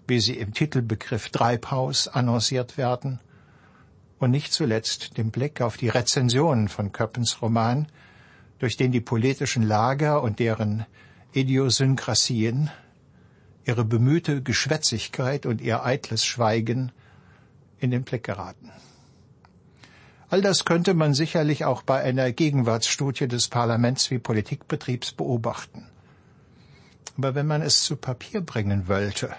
wie 0.07 0.21
sie 0.21 0.37
im 0.37 0.53
Titelbegriff 0.53 1.31
Treibhaus 1.31 2.09
annonciert 2.09 2.77
werden, 2.77 3.21
und 4.19 4.31
nicht 4.31 4.53
zuletzt 4.53 5.17
dem 5.19 5.31
Blick 5.31 5.61
auf 5.61 5.77
die 5.77 5.89
Rezensionen 5.89 6.69
von 6.69 6.93
Köppens 6.93 7.43
Roman, 7.43 7.89
durch 8.63 8.77
den 8.77 8.93
die 8.93 9.01
politischen 9.01 9.65
Lager 9.65 10.23
und 10.23 10.39
deren 10.39 10.87
Idiosynkrasien, 11.33 12.71
ihre 13.65 13.85
bemühte 13.85 14.41
Geschwätzigkeit 14.41 15.47
und 15.47 15.61
ihr 15.61 15.85
eitles 15.85 16.25
Schweigen 16.25 16.93
in 17.81 17.91
den 17.91 18.05
Blick 18.05 18.23
geraten. 18.23 18.71
All 20.29 20.43
das 20.43 20.65
könnte 20.65 20.95
man 20.95 21.13
sicherlich 21.13 21.65
auch 21.65 21.83
bei 21.83 22.03
einer 22.03 22.31
Gegenwartsstudie 22.31 23.27
des 23.27 23.49
Parlaments 23.49 24.13
wie 24.13 24.21
Politikbetriebs 24.21 25.11
beobachten. 25.15 25.89
Aber 27.19 27.35
wenn 27.35 27.49
man 27.49 27.63
es 27.63 27.83
zu 27.83 27.97
Papier 27.97 28.43
bringen 28.43 28.87
wollte, 28.87 29.35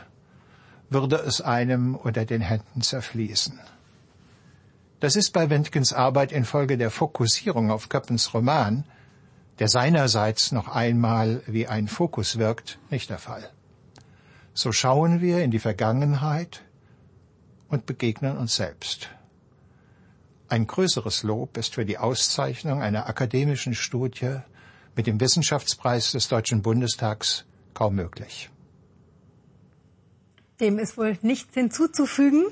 würde 0.90 1.16
es 1.16 1.40
einem 1.40 1.96
unter 1.96 2.26
den 2.26 2.42
Händen 2.42 2.82
zerfließen. 2.82 3.58
Das 5.00 5.16
ist 5.16 5.32
bei 5.32 5.50
Wendgens 5.50 5.94
Arbeit 5.94 6.34
infolge 6.34 6.78
der 6.78 6.92
Fokussierung 6.92 7.72
auf 7.72 7.88
Köppens 7.88 8.34
Roman, 8.34 8.84
der 9.60 9.68
seinerseits 9.68 10.52
noch 10.52 10.68
einmal 10.68 11.42
wie 11.48 11.68
ein 11.68 11.88
Fokus 11.88 12.38
wirkt, 12.38 12.80
nicht 12.90 13.10
der 13.10 13.20
Fall. 13.20 13.50
So 14.54 14.72
schauen 14.72 15.22
wir 15.22 15.44
in 15.44 15.52
die 15.52 15.60
Vergangenheit, 15.60 16.64
und 17.74 17.88
begegnen 17.88 18.38
uns 18.38 18.56
selbst. 18.56 19.10
Ein 20.48 20.68
größeres 20.68 21.24
Lob 21.24 21.58
ist 21.58 21.74
für 21.74 21.86
die 21.86 21.98
Auszeichnung 21.98 22.84
einer 22.84 23.08
akademischen 23.08 23.74
Studie 23.74 24.36
mit 24.96 25.08
dem 25.08 25.20
Wissenschaftspreis 25.20 26.12
des 26.12 26.28
Deutschen 26.28 26.62
Bundestags 26.62 27.46
kaum 27.74 27.96
möglich. 27.96 28.52
Dem 30.60 30.78
ist 30.78 30.98
wohl 30.98 31.18
nichts 31.24 31.56
hinzuzufügen. 31.56 32.46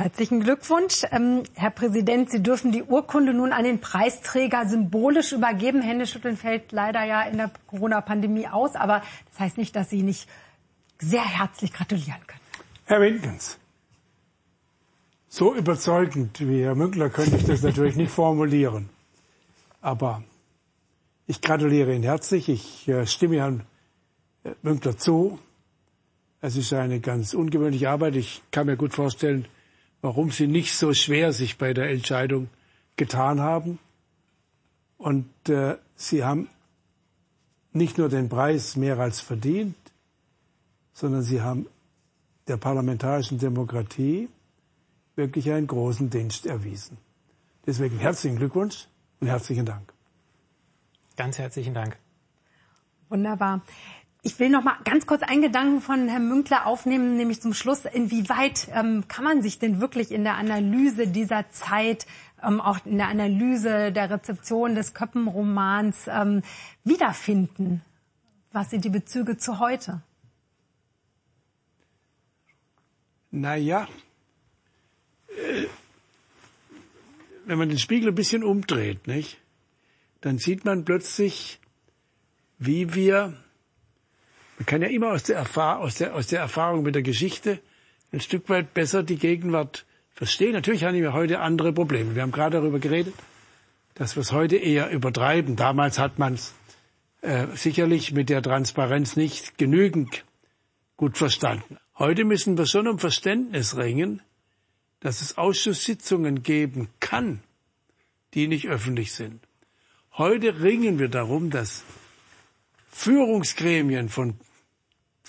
Herzlichen 0.00 0.40
Glückwunsch. 0.40 1.04
Ähm, 1.10 1.42
Herr 1.52 1.68
Präsident, 1.68 2.30
Sie 2.30 2.42
dürfen 2.42 2.72
die 2.72 2.82
Urkunde 2.82 3.34
nun 3.34 3.52
an 3.52 3.64
den 3.64 3.82
Preisträger 3.82 4.64
symbolisch 4.66 5.32
übergeben. 5.32 5.82
Händeschütteln 5.82 6.38
fällt 6.38 6.72
leider 6.72 7.04
ja 7.04 7.20
in 7.24 7.36
der 7.36 7.50
Corona-Pandemie 7.66 8.48
aus, 8.48 8.76
aber 8.76 9.02
das 9.28 9.40
heißt 9.40 9.58
nicht, 9.58 9.76
dass 9.76 9.90
Sie 9.90 10.02
nicht 10.02 10.26
sehr 11.00 11.22
herzlich 11.22 11.74
gratulieren 11.74 12.26
können. 12.26 12.40
Herr 12.86 13.02
Winkens, 13.02 13.58
so 15.28 15.54
überzeugend 15.54 16.40
wie 16.40 16.62
Herr 16.62 16.74
Münkler 16.74 17.10
könnte 17.10 17.36
ich 17.36 17.44
das 17.44 17.60
natürlich 17.60 17.96
nicht 17.96 18.10
formulieren. 18.10 18.88
Aber 19.82 20.22
ich 21.26 21.42
gratuliere 21.42 21.92
Ihnen 21.94 22.04
herzlich. 22.04 22.48
Ich 22.48 22.88
äh, 22.88 23.06
stimme 23.06 23.36
Herrn 23.36 23.66
äh, 24.44 24.52
Münkler 24.62 24.96
zu. 24.96 25.38
Es 26.40 26.56
ist 26.56 26.72
eine 26.72 27.00
ganz 27.00 27.34
ungewöhnliche 27.34 27.90
Arbeit. 27.90 28.16
Ich 28.16 28.40
kann 28.50 28.64
mir 28.64 28.78
gut 28.78 28.94
vorstellen, 28.94 29.46
warum 30.02 30.30
Sie 30.30 30.46
nicht 30.46 30.74
so 30.74 30.92
schwer 30.94 31.32
sich 31.32 31.58
bei 31.58 31.72
der 31.74 31.90
Entscheidung 31.90 32.48
getan 32.96 33.40
haben. 33.40 33.78
Und 34.98 35.28
äh, 35.48 35.76
Sie 35.96 36.24
haben 36.24 36.48
nicht 37.72 37.98
nur 37.98 38.08
den 38.08 38.28
Preis 38.28 38.76
mehr 38.76 38.98
als 38.98 39.20
verdient, 39.20 39.76
sondern 40.92 41.22
Sie 41.22 41.40
haben 41.40 41.66
der 42.48 42.56
parlamentarischen 42.56 43.38
Demokratie 43.38 44.28
wirklich 45.16 45.50
einen 45.50 45.66
großen 45.66 46.10
Dienst 46.10 46.46
erwiesen. 46.46 46.96
Deswegen 47.66 47.98
herzlichen 47.98 48.38
Glückwunsch 48.38 48.86
und 49.20 49.28
herzlichen 49.28 49.66
Dank. 49.66 49.92
Ganz 51.16 51.38
herzlichen 51.38 51.74
Dank. 51.74 51.96
Wunderbar. 53.08 53.62
Ich 54.22 54.38
will 54.38 54.50
noch 54.50 54.62
mal 54.62 54.76
ganz 54.84 55.06
kurz 55.06 55.22
einen 55.22 55.40
Gedanken 55.40 55.80
von 55.80 56.08
Herrn 56.08 56.28
Münkler 56.28 56.66
aufnehmen, 56.66 57.16
nämlich 57.16 57.40
zum 57.40 57.54
Schluss. 57.54 57.86
Inwieweit 57.86 58.68
ähm, 58.72 59.08
kann 59.08 59.24
man 59.24 59.40
sich 59.40 59.58
denn 59.58 59.80
wirklich 59.80 60.12
in 60.12 60.24
der 60.24 60.34
Analyse 60.34 61.06
dieser 61.06 61.48
Zeit, 61.48 62.06
ähm, 62.42 62.60
auch 62.60 62.84
in 62.84 62.98
der 62.98 63.08
Analyse 63.08 63.92
der 63.92 64.10
Rezeption 64.10 64.74
des 64.74 64.92
Köppenromans 64.92 66.06
ähm, 66.08 66.42
wiederfinden? 66.84 67.82
Was 68.52 68.68
sind 68.68 68.84
die 68.84 68.90
Bezüge 68.90 69.38
zu 69.38 69.58
heute? 69.58 70.02
Naja, 73.30 73.88
wenn 77.46 77.58
man 77.58 77.68
den 77.68 77.78
Spiegel 77.78 78.10
ein 78.10 78.14
bisschen 78.14 78.44
umdreht, 78.44 79.06
nicht, 79.06 79.38
dann 80.20 80.38
sieht 80.38 80.64
man 80.64 80.84
plötzlich, 80.84 81.58
wie 82.58 82.94
wir, 82.94 83.36
man 84.60 84.66
kann 84.66 84.82
ja 84.82 84.88
immer 84.88 85.12
aus 85.12 85.22
der, 85.22 85.36
Erfahr 85.36 85.78
aus, 85.78 85.94
der, 85.94 86.14
aus 86.14 86.26
der 86.26 86.40
Erfahrung 86.40 86.82
mit 86.82 86.94
der 86.94 87.00
Geschichte 87.00 87.60
ein 88.12 88.20
Stück 88.20 88.50
weit 88.50 88.74
besser 88.74 89.02
die 89.02 89.16
Gegenwart 89.16 89.86
verstehen. 90.12 90.52
Natürlich 90.52 90.84
haben 90.84 90.96
wir 90.96 91.14
heute 91.14 91.40
andere 91.40 91.72
Probleme. 91.72 92.14
Wir 92.14 92.20
haben 92.20 92.30
gerade 92.30 92.58
darüber 92.58 92.78
geredet, 92.78 93.14
dass 93.94 94.16
wir 94.16 94.20
es 94.20 94.32
heute 94.32 94.58
eher 94.58 94.90
übertreiben. 94.90 95.56
Damals 95.56 95.98
hat 95.98 96.18
man 96.18 96.34
es 96.34 96.52
äh, 97.22 97.46
sicherlich 97.54 98.12
mit 98.12 98.28
der 98.28 98.42
Transparenz 98.42 99.16
nicht 99.16 99.56
genügend 99.56 100.26
gut 100.98 101.16
verstanden. 101.16 101.78
Heute 101.98 102.26
müssen 102.26 102.58
wir 102.58 102.66
schon 102.66 102.86
um 102.86 102.98
Verständnis 102.98 103.78
ringen, 103.78 104.20
dass 105.00 105.22
es 105.22 105.38
Ausschusssitzungen 105.38 106.42
geben 106.42 106.90
kann, 107.00 107.40
die 108.34 108.46
nicht 108.46 108.68
öffentlich 108.68 109.14
sind. 109.14 109.40
Heute 110.18 110.60
ringen 110.60 110.98
wir 110.98 111.08
darum, 111.08 111.48
dass 111.48 111.82
Führungsgremien 112.90 114.10
von 114.10 114.34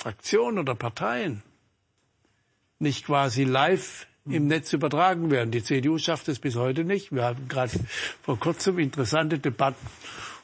Fraktionen 0.01 0.59
oder 0.59 0.75
Parteien 0.75 1.43
nicht 2.79 3.05
quasi 3.05 3.43
live 3.43 4.07
im 4.25 4.47
Netz 4.47 4.73
übertragen 4.73 5.31
werden. 5.31 5.51
Die 5.51 5.63
CDU 5.63 5.97
schafft 5.97 6.27
es 6.27 6.39
bis 6.39 6.55
heute 6.55 6.83
nicht. 6.83 7.11
Wir 7.11 7.23
hatten 7.25 7.47
gerade 7.47 7.71
vor 8.23 8.39
kurzem 8.39 8.79
interessante 8.79 9.39
Debatten 9.39 9.85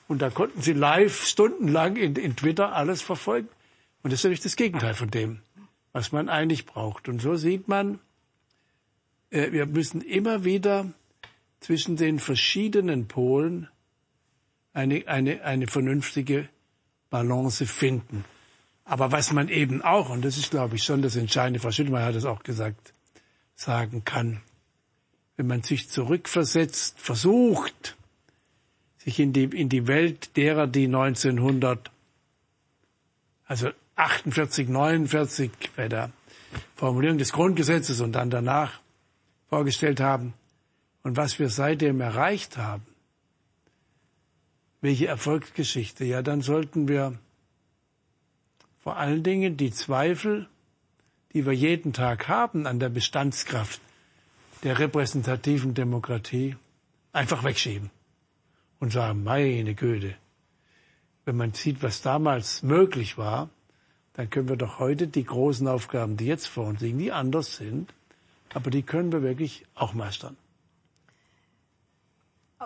Und 0.07 0.21
da 0.21 0.29
konnten 0.29 0.61
sie 0.61 0.73
live 0.73 1.23
stundenlang 1.25 1.97
in, 1.97 2.15
in 2.15 2.35
Twitter 2.35 2.73
alles 2.73 3.01
verfolgen. 3.01 3.49
Und 4.03 4.11
das 4.13 4.19
ist 4.19 4.23
natürlich 4.23 4.41
das 4.41 4.55
Gegenteil 4.55 4.93
von 4.93 5.11
dem, 5.11 5.39
was 5.91 6.11
man 6.11 6.29
eigentlich 6.29 6.65
braucht. 6.65 7.09
Und 7.09 7.21
so 7.21 7.35
sieht 7.35 7.67
man, 7.67 7.99
äh, 9.31 9.51
wir 9.51 9.65
müssen 9.65 10.01
immer 10.01 10.45
wieder 10.45 10.91
zwischen 11.59 11.97
den 11.97 12.19
verschiedenen 12.19 13.07
Polen 13.07 13.67
eine, 14.73 15.07
eine, 15.07 15.43
eine 15.43 15.67
vernünftige 15.67 16.47
Balance 17.09 17.65
finden. 17.65 18.23
Aber 18.89 19.11
was 19.11 19.33
man 19.33 19.49
eben 19.49 19.81
auch, 19.81 20.09
und 20.09 20.23
das 20.23 20.37
ist, 20.37 20.49
glaube 20.49 20.77
ich, 20.77 20.83
schon 20.83 21.01
das 21.01 21.17
Entscheidende, 21.17 21.59
Frau 21.59 21.71
Schüttelmeier 21.71 22.05
hat 22.05 22.15
es 22.15 22.23
auch 22.23 22.41
gesagt, 22.41 22.93
sagen 23.53 24.05
kann, 24.05 24.39
wenn 25.35 25.45
man 25.45 25.61
sich 25.61 25.89
zurückversetzt, 25.89 26.97
versucht, 26.97 27.97
sich 28.97 29.19
in 29.19 29.33
die, 29.33 29.43
in 29.43 29.67
die 29.67 29.87
Welt 29.87 30.37
derer, 30.37 30.67
die 30.67 30.85
1900, 30.85 31.91
also 33.45 33.71
48, 33.97 34.69
49 34.69 35.51
bei 35.75 35.89
der 35.89 36.11
Formulierung 36.75 37.17
des 37.17 37.33
Grundgesetzes 37.33 37.99
und 37.99 38.13
dann 38.13 38.29
danach 38.29 38.79
vorgestellt 39.49 39.99
haben 39.99 40.33
und 41.03 41.17
was 41.17 41.39
wir 41.39 41.49
seitdem 41.49 41.99
erreicht 41.99 42.55
haben, 42.55 42.85
welche 44.79 45.07
Erfolgsgeschichte, 45.07 46.05
ja, 46.05 46.21
dann 46.21 46.39
sollten 46.39 46.87
wir 46.87 47.19
vor 48.87 48.95
allen 48.95 49.21
Dingen 49.21 49.57
die 49.57 49.71
Zweifel, 49.71 50.47
die 51.33 51.45
wir 51.45 51.51
jeden 51.51 51.91
Tag 51.91 52.29
haben 52.29 52.65
an 52.65 52.79
der 52.79 52.87
Bestandskraft 52.87 53.81
der 54.63 54.79
repräsentativen 54.79 55.73
Demokratie, 55.73 56.55
einfach 57.11 57.43
wegschieben 57.43 57.89
und 58.79 58.93
sagen, 58.93 59.25
meine 59.25 59.75
Güte, 59.75 60.15
wenn 61.25 61.35
man 61.35 61.51
sieht, 61.51 61.83
was 61.83 62.01
damals 62.01 62.63
möglich 62.63 63.17
war, 63.17 63.49
dann 64.13 64.29
können 64.29 64.47
wir 64.47 64.55
doch 64.55 64.79
heute 64.79 65.09
die 65.09 65.25
großen 65.25 65.67
Aufgaben, 65.67 66.15
die 66.15 66.27
jetzt 66.27 66.47
vor 66.47 66.67
uns 66.67 66.79
liegen, 66.79 66.99
die 66.99 67.11
anders 67.11 67.57
sind, 67.57 67.93
aber 68.53 68.69
die 68.69 68.83
können 68.83 69.11
wir 69.11 69.21
wirklich 69.21 69.65
auch 69.75 69.93
meistern. 69.93 70.37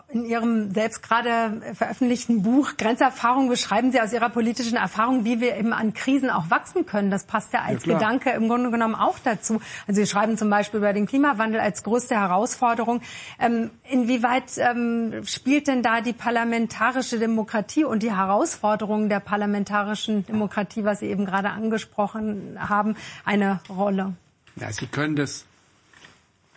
In 0.07 0.23
Ihrem 0.25 0.73
selbst 0.73 1.03
gerade 1.03 1.61
veröffentlichten 1.75 2.43
Buch 2.43 2.77
Grenzerfahrung 2.77 3.49
beschreiben 3.49 3.91
Sie 3.91 3.99
aus 3.99 4.13
Ihrer 4.13 4.29
politischen 4.29 4.77
Erfahrung, 4.77 5.25
wie 5.25 5.41
wir 5.41 5.57
eben 5.57 5.73
an 5.73 5.93
Krisen 5.93 6.29
auch 6.29 6.49
wachsen 6.49 6.85
können. 6.85 7.11
Das 7.11 7.25
passt 7.25 7.51
ja 7.51 7.63
als 7.63 7.85
ja, 7.85 7.95
Gedanke 7.95 8.29
im 8.29 8.47
Grunde 8.47 8.71
genommen 8.71 8.95
auch 8.95 9.19
dazu. 9.19 9.59
Also 9.87 10.01
Sie 10.01 10.07
schreiben 10.07 10.37
zum 10.37 10.49
Beispiel 10.49 10.77
über 10.77 10.93
den 10.93 11.07
Klimawandel 11.07 11.59
als 11.59 11.83
größte 11.83 12.15
Herausforderung. 12.15 13.01
Ähm, 13.37 13.69
inwieweit 13.83 14.57
ähm, 14.59 15.25
spielt 15.25 15.67
denn 15.67 15.83
da 15.83 15.99
die 15.99 16.13
parlamentarische 16.13 17.19
Demokratie 17.19 17.83
und 17.83 18.01
die 18.01 18.15
Herausforderungen 18.15 19.09
der 19.09 19.19
parlamentarischen 19.19 20.25
Demokratie, 20.25 20.85
was 20.85 20.99
Sie 20.99 21.07
eben 21.07 21.25
gerade 21.25 21.49
angesprochen 21.49 22.57
haben, 22.57 22.95
eine 23.25 23.59
Rolle? 23.69 24.13
Ja, 24.55 24.71
Sie 24.71 24.87
können 24.87 25.17
das 25.17 25.45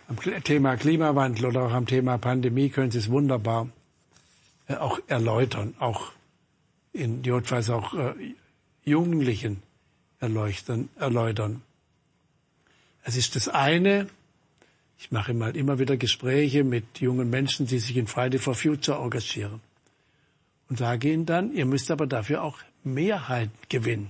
am 0.07 0.43
Thema 0.43 0.75
Klimawandel 0.77 1.45
oder 1.47 1.63
auch 1.63 1.71
am 1.71 1.87
Thema 1.87 2.17
Pandemie 2.17 2.69
können 2.69 2.91
Sie 2.91 2.99
es 2.99 3.09
wunderbar 3.09 3.69
äh, 4.67 4.75
auch 4.75 4.99
erläutern, 5.07 5.75
auch 5.79 6.11
in 6.93 7.21
notfalls 7.21 7.69
auch 7.69 7.93
äh, 7.93 8.13
Jugendlichen 8.83 9.63
erleuchten, 10.19 10.89
erläutern. 10.97 11.61
Es 13.03 13.15
ist 13.15 13.35
das 13.35 13.47
eine, 13.47 14.07
ich 14.97 15.11
mache 15.11 15.33
mal 15.33 15.55
immer 15.55 15.79
wieder 15.79 15.97
Gespräche 15.97 16.63
mit 16.63 16.99
jungen 16.99 17.29
Menschen, 17.29 17.67
die 17.67 17.79
sich 17.79 17.97
in 17.97 18.07
Friday 18.07 18.39
for 18.39 18.55
Future 18.55 19.01
engagieren 19.03 19.61
und 20.69 20.77
sage 20.77 21.11
ihnen 21.11 21.25
dann, 21.25 21.53
ihr 21.53 21.65
müsst 21.65 21.91
aber 21.91 22.07
dafür 22.07 22.43
auch 22.43 22.59
Mehrheit 22.83 23.49
gewinnen. 23.69 24.09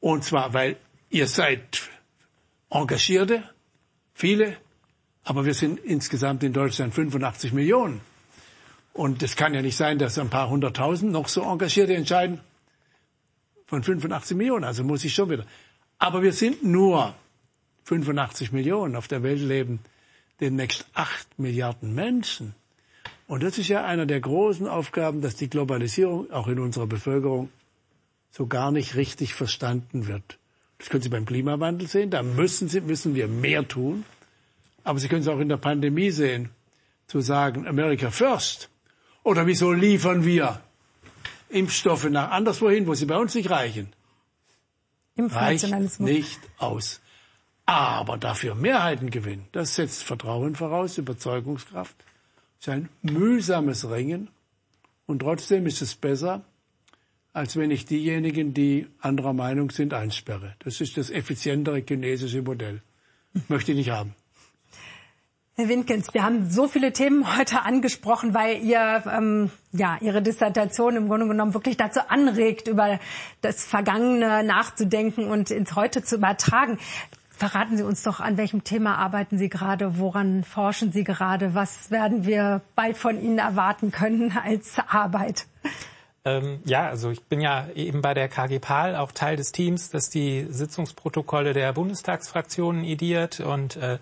Und 0.00 0.24
zwar, 0.24 0.54
weil 0.54 0.76
ihr 1.10 1.26
seid 1.26 1.88
Engagierte, 2.70 3.42
viele, 4.14 4.56
aber 5.28 5.44
wir 5.44 5.52
sind 5.52 5.78
insgesamt 5.80 6.42
in 6.42 6.54
Deutschland 6.54 6.94
85 6.94 7.52
Millionen. 7.52 8.00
Und 8.94 9.22
es 9.22 9.36
kann 9.36 9.52
ja 9.52 9.60
nicht 9.60 9.76
sein, 9.76 9.98
dass 9.98 10.18
ein 10.18 10.30
paar 10.30 10.48
hunderttausend 10.48 11.12
noch 11.12 11.28
so 11.28 11.42
Engagierte 11.42 11.94
entscheiden 11.94 12.40
von 13.66 13.82
85 13.82 14.38
Millionen. 14.38 14.64
Also 14.64 14.84
muss 14.84 15.04
ich 15.04 15.12
schon 15.12 15.28
wieder. 15.28 15.44
Aber 15.98 16.22
wir 16.22 16.32
sind 16.32 16.64
nur 16.64 17.14
85 17.84 18.52
Millionen. 18.52 18.96
Auf 18.96 19.06
der 19.06 19.22
Welt 19.22 19.40
leben 19.40 19.80
demnächst 20.40 20.86
8 20.94 21.38
Milliarden 21.38 21.94
Menschen. 21.94 22.54
Und 23.26 23.42
das 23.42 23.58
ist 23.58 23.68
ja 23.68 23.84
einer 23.84 24.06
der 24.06 24.20
großen 24.20 24.66
Aufgaben, 24.66 25.20
dass 25.20 25.36
die 25.36 25.50
Globalisierung 25.50 26.30
auch 26.30 26.48
in 26.48 26.58
unserer 26.58 26.86
Bevölkerung 26.86 27.50
so 28.30 28.46
gar 28.46 28.72
nicht 28.72 28.96
richtig 28.96 29.34
verstanden 29.34 30.06
wird. 30.06 30.38
Das 30.78 30.88
können 30.88 31.02
Sie 31.02 31.10
beim 31.10 31.26
Klimawandel 31.26 31.86
sehen. 31.86 32.08
Da 32.08 32.22
müssen, 32.22 32.68
Sie, 32.68 32.80
müssen 32.80 33.14
wir 33.14 33.28
mehr 33.28 33.68
tun. 33.68 34.06
Aber 34.88 34.98
Sie 34.98 35.08
können 35.08 35.20
es 35.20 35.28
auch 35.28 35.38
in 35.38 35.50
der 35.50 35.58
Pandemie 35.58 36.10
sehen, 36.10 36.48
zu 37.08 37.20
sagen, 37.20 37.66
America 37.66 38.10
first. 38.10 38.70
Oder 39.22 39.46
wieso 39.46 39.70
liefern 39.70 40.24
wir 40.24 40.62
Impfstoffe 41.50 42.08
nach 42.08 42.30
anderswohin, 42.30 42.86
wo 42.86 42.94
sie 42.94 43.04
bei 43.04 43.18
uns 43.18 43.34
nicht 43.34 43.50
reichen? 43.50 43.92
Reicht 45.18 46.00
nicht 46.00 46.40
aus. 46.56 47.02
Aber 47.66 48.16
dafür 48.16 48.54
Mehrheiten 48.54 49.10
gewinnen, 49.10 49.46
das 49.52 49.74
setzt 49.74 50.04
Vertrauen 50.04 50.56
voraus, 50.56 50.96
Überzeugungskraft. 50.96 51.96
Das 52.56 52.68
ist 52.68 52.72
ein 52.72 52.88
mühsames 53.02 53.90
Ringen. 53.90 54.30
Und 55.04 55.18
trotzdem 55.18 55.66
ist 55.66 55.82
es 55.82 55.96
besser, 55.96 56.46
als 57.34 57.56
wenn 57.56 57.70
ich 57.70 57.84
diejenigen, 57.84 58.54
die 58.54 58.86
anderer 59.00 59.34
Meinung 59.34 59.70
sind, 59.70 59.92
einsperre. 59.92 60.54
Das 60.60 60.80
ist 60.80 60.96
das 60.96 61.10
effizientere 61.10 61.84
chinesische 61.86 62.40
Modell. 62.40 62.80
Möchte 63.48 63.72
ich 63.72 63.76
nicht 63.76 63.90
haben. 63.90 64.14
Herr 65.60 65.68
Winkens, 65.68 66.14
wir 66.14 66.22
haben 66.22 66.48
so 66.48 66.68
viele 66.68 66.92
Themen 66.92 67.36
heute 67.36 67.62
angesprochen, 67.62 68.32
weil 68.32 68.62
ihr 68.62 69.02
ähm, 69.12 69.50
ja 69.72 69.98
Ihre 70.00 70.22
Dissertation 70.22 70.94
im 70.94 71.08
Grunde 71.08 71.26
genommen 71.26 71.52
wirklich 71.52 71.76
dazu 71.76 71.98
anregt, 72.08 72.68
über 72.68 73.00
das 73.40 73.64
Vergangene 73.64 74.44
nachzudenken 74.44 75.26
und 75.26 75.50
ins 75.50 75.74
Heute 75.74 76.04
zu 76.04 76.14
übertragen. 76.14 76.78
Verraten 77.30 77.76
Sie 77.76 77.82
uns 77.82 78.04
doch, 78.04 78.20
an 78.20 78.36
welchem 78.36 78.62
Thema 78.62 78.98
arbeiten 78.98 79.36
Sie 79.36 79.48
gerade, 79.48 79.98
woran 79.98 80.44
forschen 80.44 80.92
Sie 80.92 81.02
gerade, 81.02 81.56
was 81.56 81.90
werden 81.90 82.24
wir 82.24 82.60
bald 82.76 82.96
von 82.96 83.20
Ihnen 83.20 83.38
erwarten 83.38 83.90
können 83.90 84.38
als 84.40 84.76
Arbeit? 84.86 85.46
Ähm, 86.24 86.60
ja, 86.66 86.86
also 86.86 87.10
ich 87.10 87.24
bin 87.24 87.40
ja 87.40 87.66
eben 87.74 88.00
bei 88.00 88.14
der 88.14 88.28
KG 88.28 88.60
PAL 88.60 88.94
auch 88.94 89.10
Teil 89.10 89.34
des 89.34 89.50
Teams, 89.50 89.90
das 89.90 90.08
die 90.08 90.46
Sitzungsprotokolle 90.50 91.52
der 91.52 91.72
Bundestagsfraktionen 91.72 92.84
ediert 92.84 93.40
und 93.40 93.74
äh, 93.74 93.98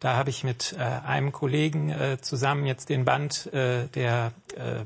da 0.00 0.16
habe 0.16 0.30
ich 0.30 0.44
mit 0.44 0.74
äh, 0.78 0.82
einem 0.82 1.30
Kollegen 1.30 1.90
äh, 1.90 2.18
zusammen 2.20 2.66
jetzt 2.66 2.88
den 2.88 3.04
Band 3.04 3.52
äh, 3.52 3.86
der 3.88 4.32
äh, 4.56 4.84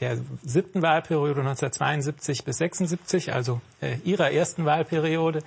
der 0.00 0.18
siebten 0.42 0.82
Wahlperiode 0.82 1.40
1972 1.40 2.44
bis 2.44 2.58
76, 2.58 3.32
also 3.32 3.60
äh, 3.80 3.96
ihrer 4.04 4.32
ersten 4.32 4.64
Wahlperiode, 4.64 5.42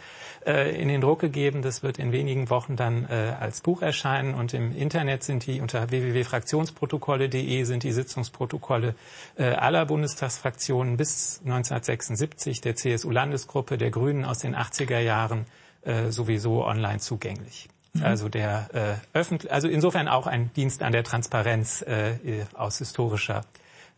äh, 0.46 0.82
in 0.82 0.88
den 0.88 1.02
Druck 1.02 1.20
gegeben. 1.20 1.62
Das 1.62 1.84
wird 1.84 2.00
in 2.00 2.14
wenigen 2.14 2.50
Wochen 2.50 2.78
dann 2.78 3.06
äh, 3.10 3.36
als 3.40 3.62
Buch 3.62 3.82
erscheinen 3.82 4.34
und 4.34 4.54
im 4.54 4.76
Internet 4.76 5.24
sind 5.24 5.46
die 5.46 5.60
unter 5.60 5.90
www.fraktionsprotokolle.de 5.92 7.64
sind 7.66 7.84
die 7.84 7.92
Sitzungsprotokolle 7.92 8.96
äh, 9.36 9.44
aller 9.44 9.86
Bundestagsfraktionen 9.86 10.96
bis 10.96 11.42
1976 11.44 12.62
der 12.62 12.76
CSU-Landesgruppe 12.76 13.78
der 13.78 13.92
Grünen 13.92 14.24
aus 14.24 14.40
den 14.40 14.56
80er 14.56 15.00
Jahren 15.00 15.46
äh, 15.82 16.10
sowieso 16.10 16.66
online 16.66 17.00
zugänglich. 17.00 17.68
Mhm. 18.00 18.06
Also 18.06 18.30
der 18.30 18.70
äh, 18.74 19.18
öffentlich, 19.18 19.52
also 19.52 19.68
insofern 19.68 20.08
auch 20.08 20.28
ein 20.28 20.52
Dienst 20.54 20.84
an 20.84 20.92
der 20.92 21.04
Transparenz 21.04 21.82
äh, 21.82 22.16
aus 22.54 22.78
historischer 22.80 23.44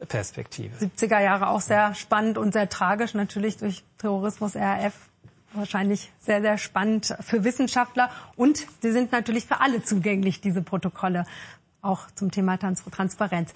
Perspektive. 0.08 0.76
70er 0.78 1.22
Jahre 1.22 1.48
auch 1.50 1.62
sehr 1.62 1.94
spannend 1.94 2.38
und 2.38 2.54
sehr 2.54 2.70
tragisch 2.70 3.14
natürlich 3.14 3.58
durch 3.58 3.84
Terrorismus, 3.98 4.56
RAF. 4.56 4.94
Wahrscheinlich 5.54 6.12
sehr, 6.20 6.42
sehr 6.42 6.58
spannend 6.58 7.16
für 7.22 7.44
Wissenschaftler. 7.44 8.12
Und 8.36 8.66
sie 8.82 8.92
sind 8.92 9.12
natürlich 9.12 9.46
für 9.46 9.62
alle 9.62 9.84
zugänglich, 9.84 10.42
diese 10.42 10.62
Protokolle, 10.62 11.26
auch 11.82 12.12
zum 12.12 12.30
Thema 12.30 12.58
Transparenz. 12.58 13.54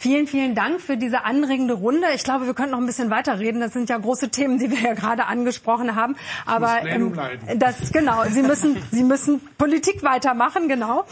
Vielen, 0.00 0.28
vielen 0.28 0.54
Dank 0.54 0.80
für 0.80 0.96
diese 0.96 1.24
anregende 1.24 1.74
Runde. 1.74 2.06
Ich 2.14 2.22
glaube, 2.22 2.46
wir 2.46 2.54
könnten 2.54 2.70
noch 2.70 2.78
ein 2.78 2.86
bisschen 2.86 3.10
weiterreden. 3.10 3.60
Das 3.60 3.72
sind 3.72 3.90
ja 3.90 3.98
große 3.98 4.28
Themen, 4.28 4.60
die 4.60 4.70
wir 4.70 4.78
ja 4.78 4.94
gerade 4.94 5.24
angesprochen 5.24 5.96
haben. 5.96 6.14
Aber 6.46 6.86
ähm, 6.86 7.18
das 7.56 7.90
genau, 7.90 8.22
Sie 8.30 8.42
müssen, 8.42 8.76
Sie 8.92 9.02
müssen 9.02 9.40
Politik 9.58 10.04
weitermachen, 10.04 10.68
genau. 10.68 11.04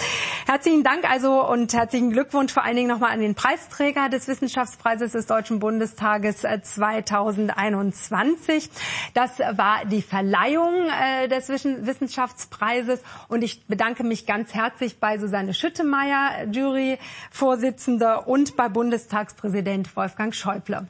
Herzlichen 0.47 0.85
Dank 0.85 1.11
also 1.11 1.45
und 1.45 1.75
herzlichen 1.75 2.13
Glückwunsch 2.13 2.53
vor 2.53 2.63
allen 2.63 2.77
Dingen 2.77 2.87
nochmal 2.87 3.11
an 3.11 3.19
den 3.19 3.35
Preisträger 3.35 4.09
des 4.09 4.29
Wissenschaftspreises 4.29 5.11
des 5.11 5.27
Deutschen 5.27 5.59
Bundestages 5.59 6.43
2021. 6.43 8.67
Äh, 8.67 8.69
das 9.15 9.41
war 9.41 9.85
die 9.85 10.03
Verleihung 10.03 10.87
äh, 10.87 11.27
des 11.27 11.49
Wissenschaftspreises 11.49 13.01
und 13.27 13.43
ich 13.43 13.67
bedanke 13.67 14.05
mich 14.05 14.27
ganz 14.27 14.55
herzlich 14.55 15.01
bei 15.01 15.19
Susanne 15.19 15.55
Schüttemeier, 15.55 16.47
Juryvorsitzende, 16.53 18.21
und 18.27 18.57
bei 18.57 18.69
Bundestagspräsident 18.77 19.97
Wolfgang 19.97 20.35
Schäuble. 20.35 20.87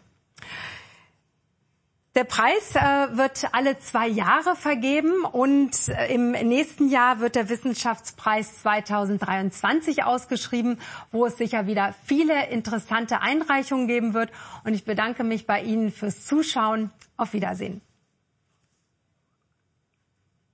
Der 2.16 2.24
Preis 2.24 2.74
äh, 2.74 3.16
wird 3.16 3.46
alle 3.52 3.78
zwei 3.78 4.08
Jahre 4.08 4.56
vergeben 4.56 5.24
und 5.24 5.88
äh, 5.90 6.12
im 6.12 6.32
nächsten 6.32 6.88
Jahr 6.88 7.20
wird 7.20 7.36
der 7.36 7.48
Wissenschaftspreis 7.48 8.60
2023 8.62 10.02
ausgeschrieben, 10.02 10.80
wo 11.12 11.26
es 11.26 11.36
sicher 11.36 11.68
wieder 11.68 11.94
viele 12.04 12.48
interessante 12.48 13.20
Einreichungen 13.20 13.86
geben 13.86 14.14
wird. 14.14 14.32
Und 14.64 14.74
ich 14.74 14.84
bedanke 14.84 15.22
mich 15.22 15.46
bei 15.46 15.62
Ihnen 15.62 15.92
fürs 15.92 16.24
Zuschauen. 16.24 16.90
Auf 17.16 17.34
Wiedersehen. 17.34 17.82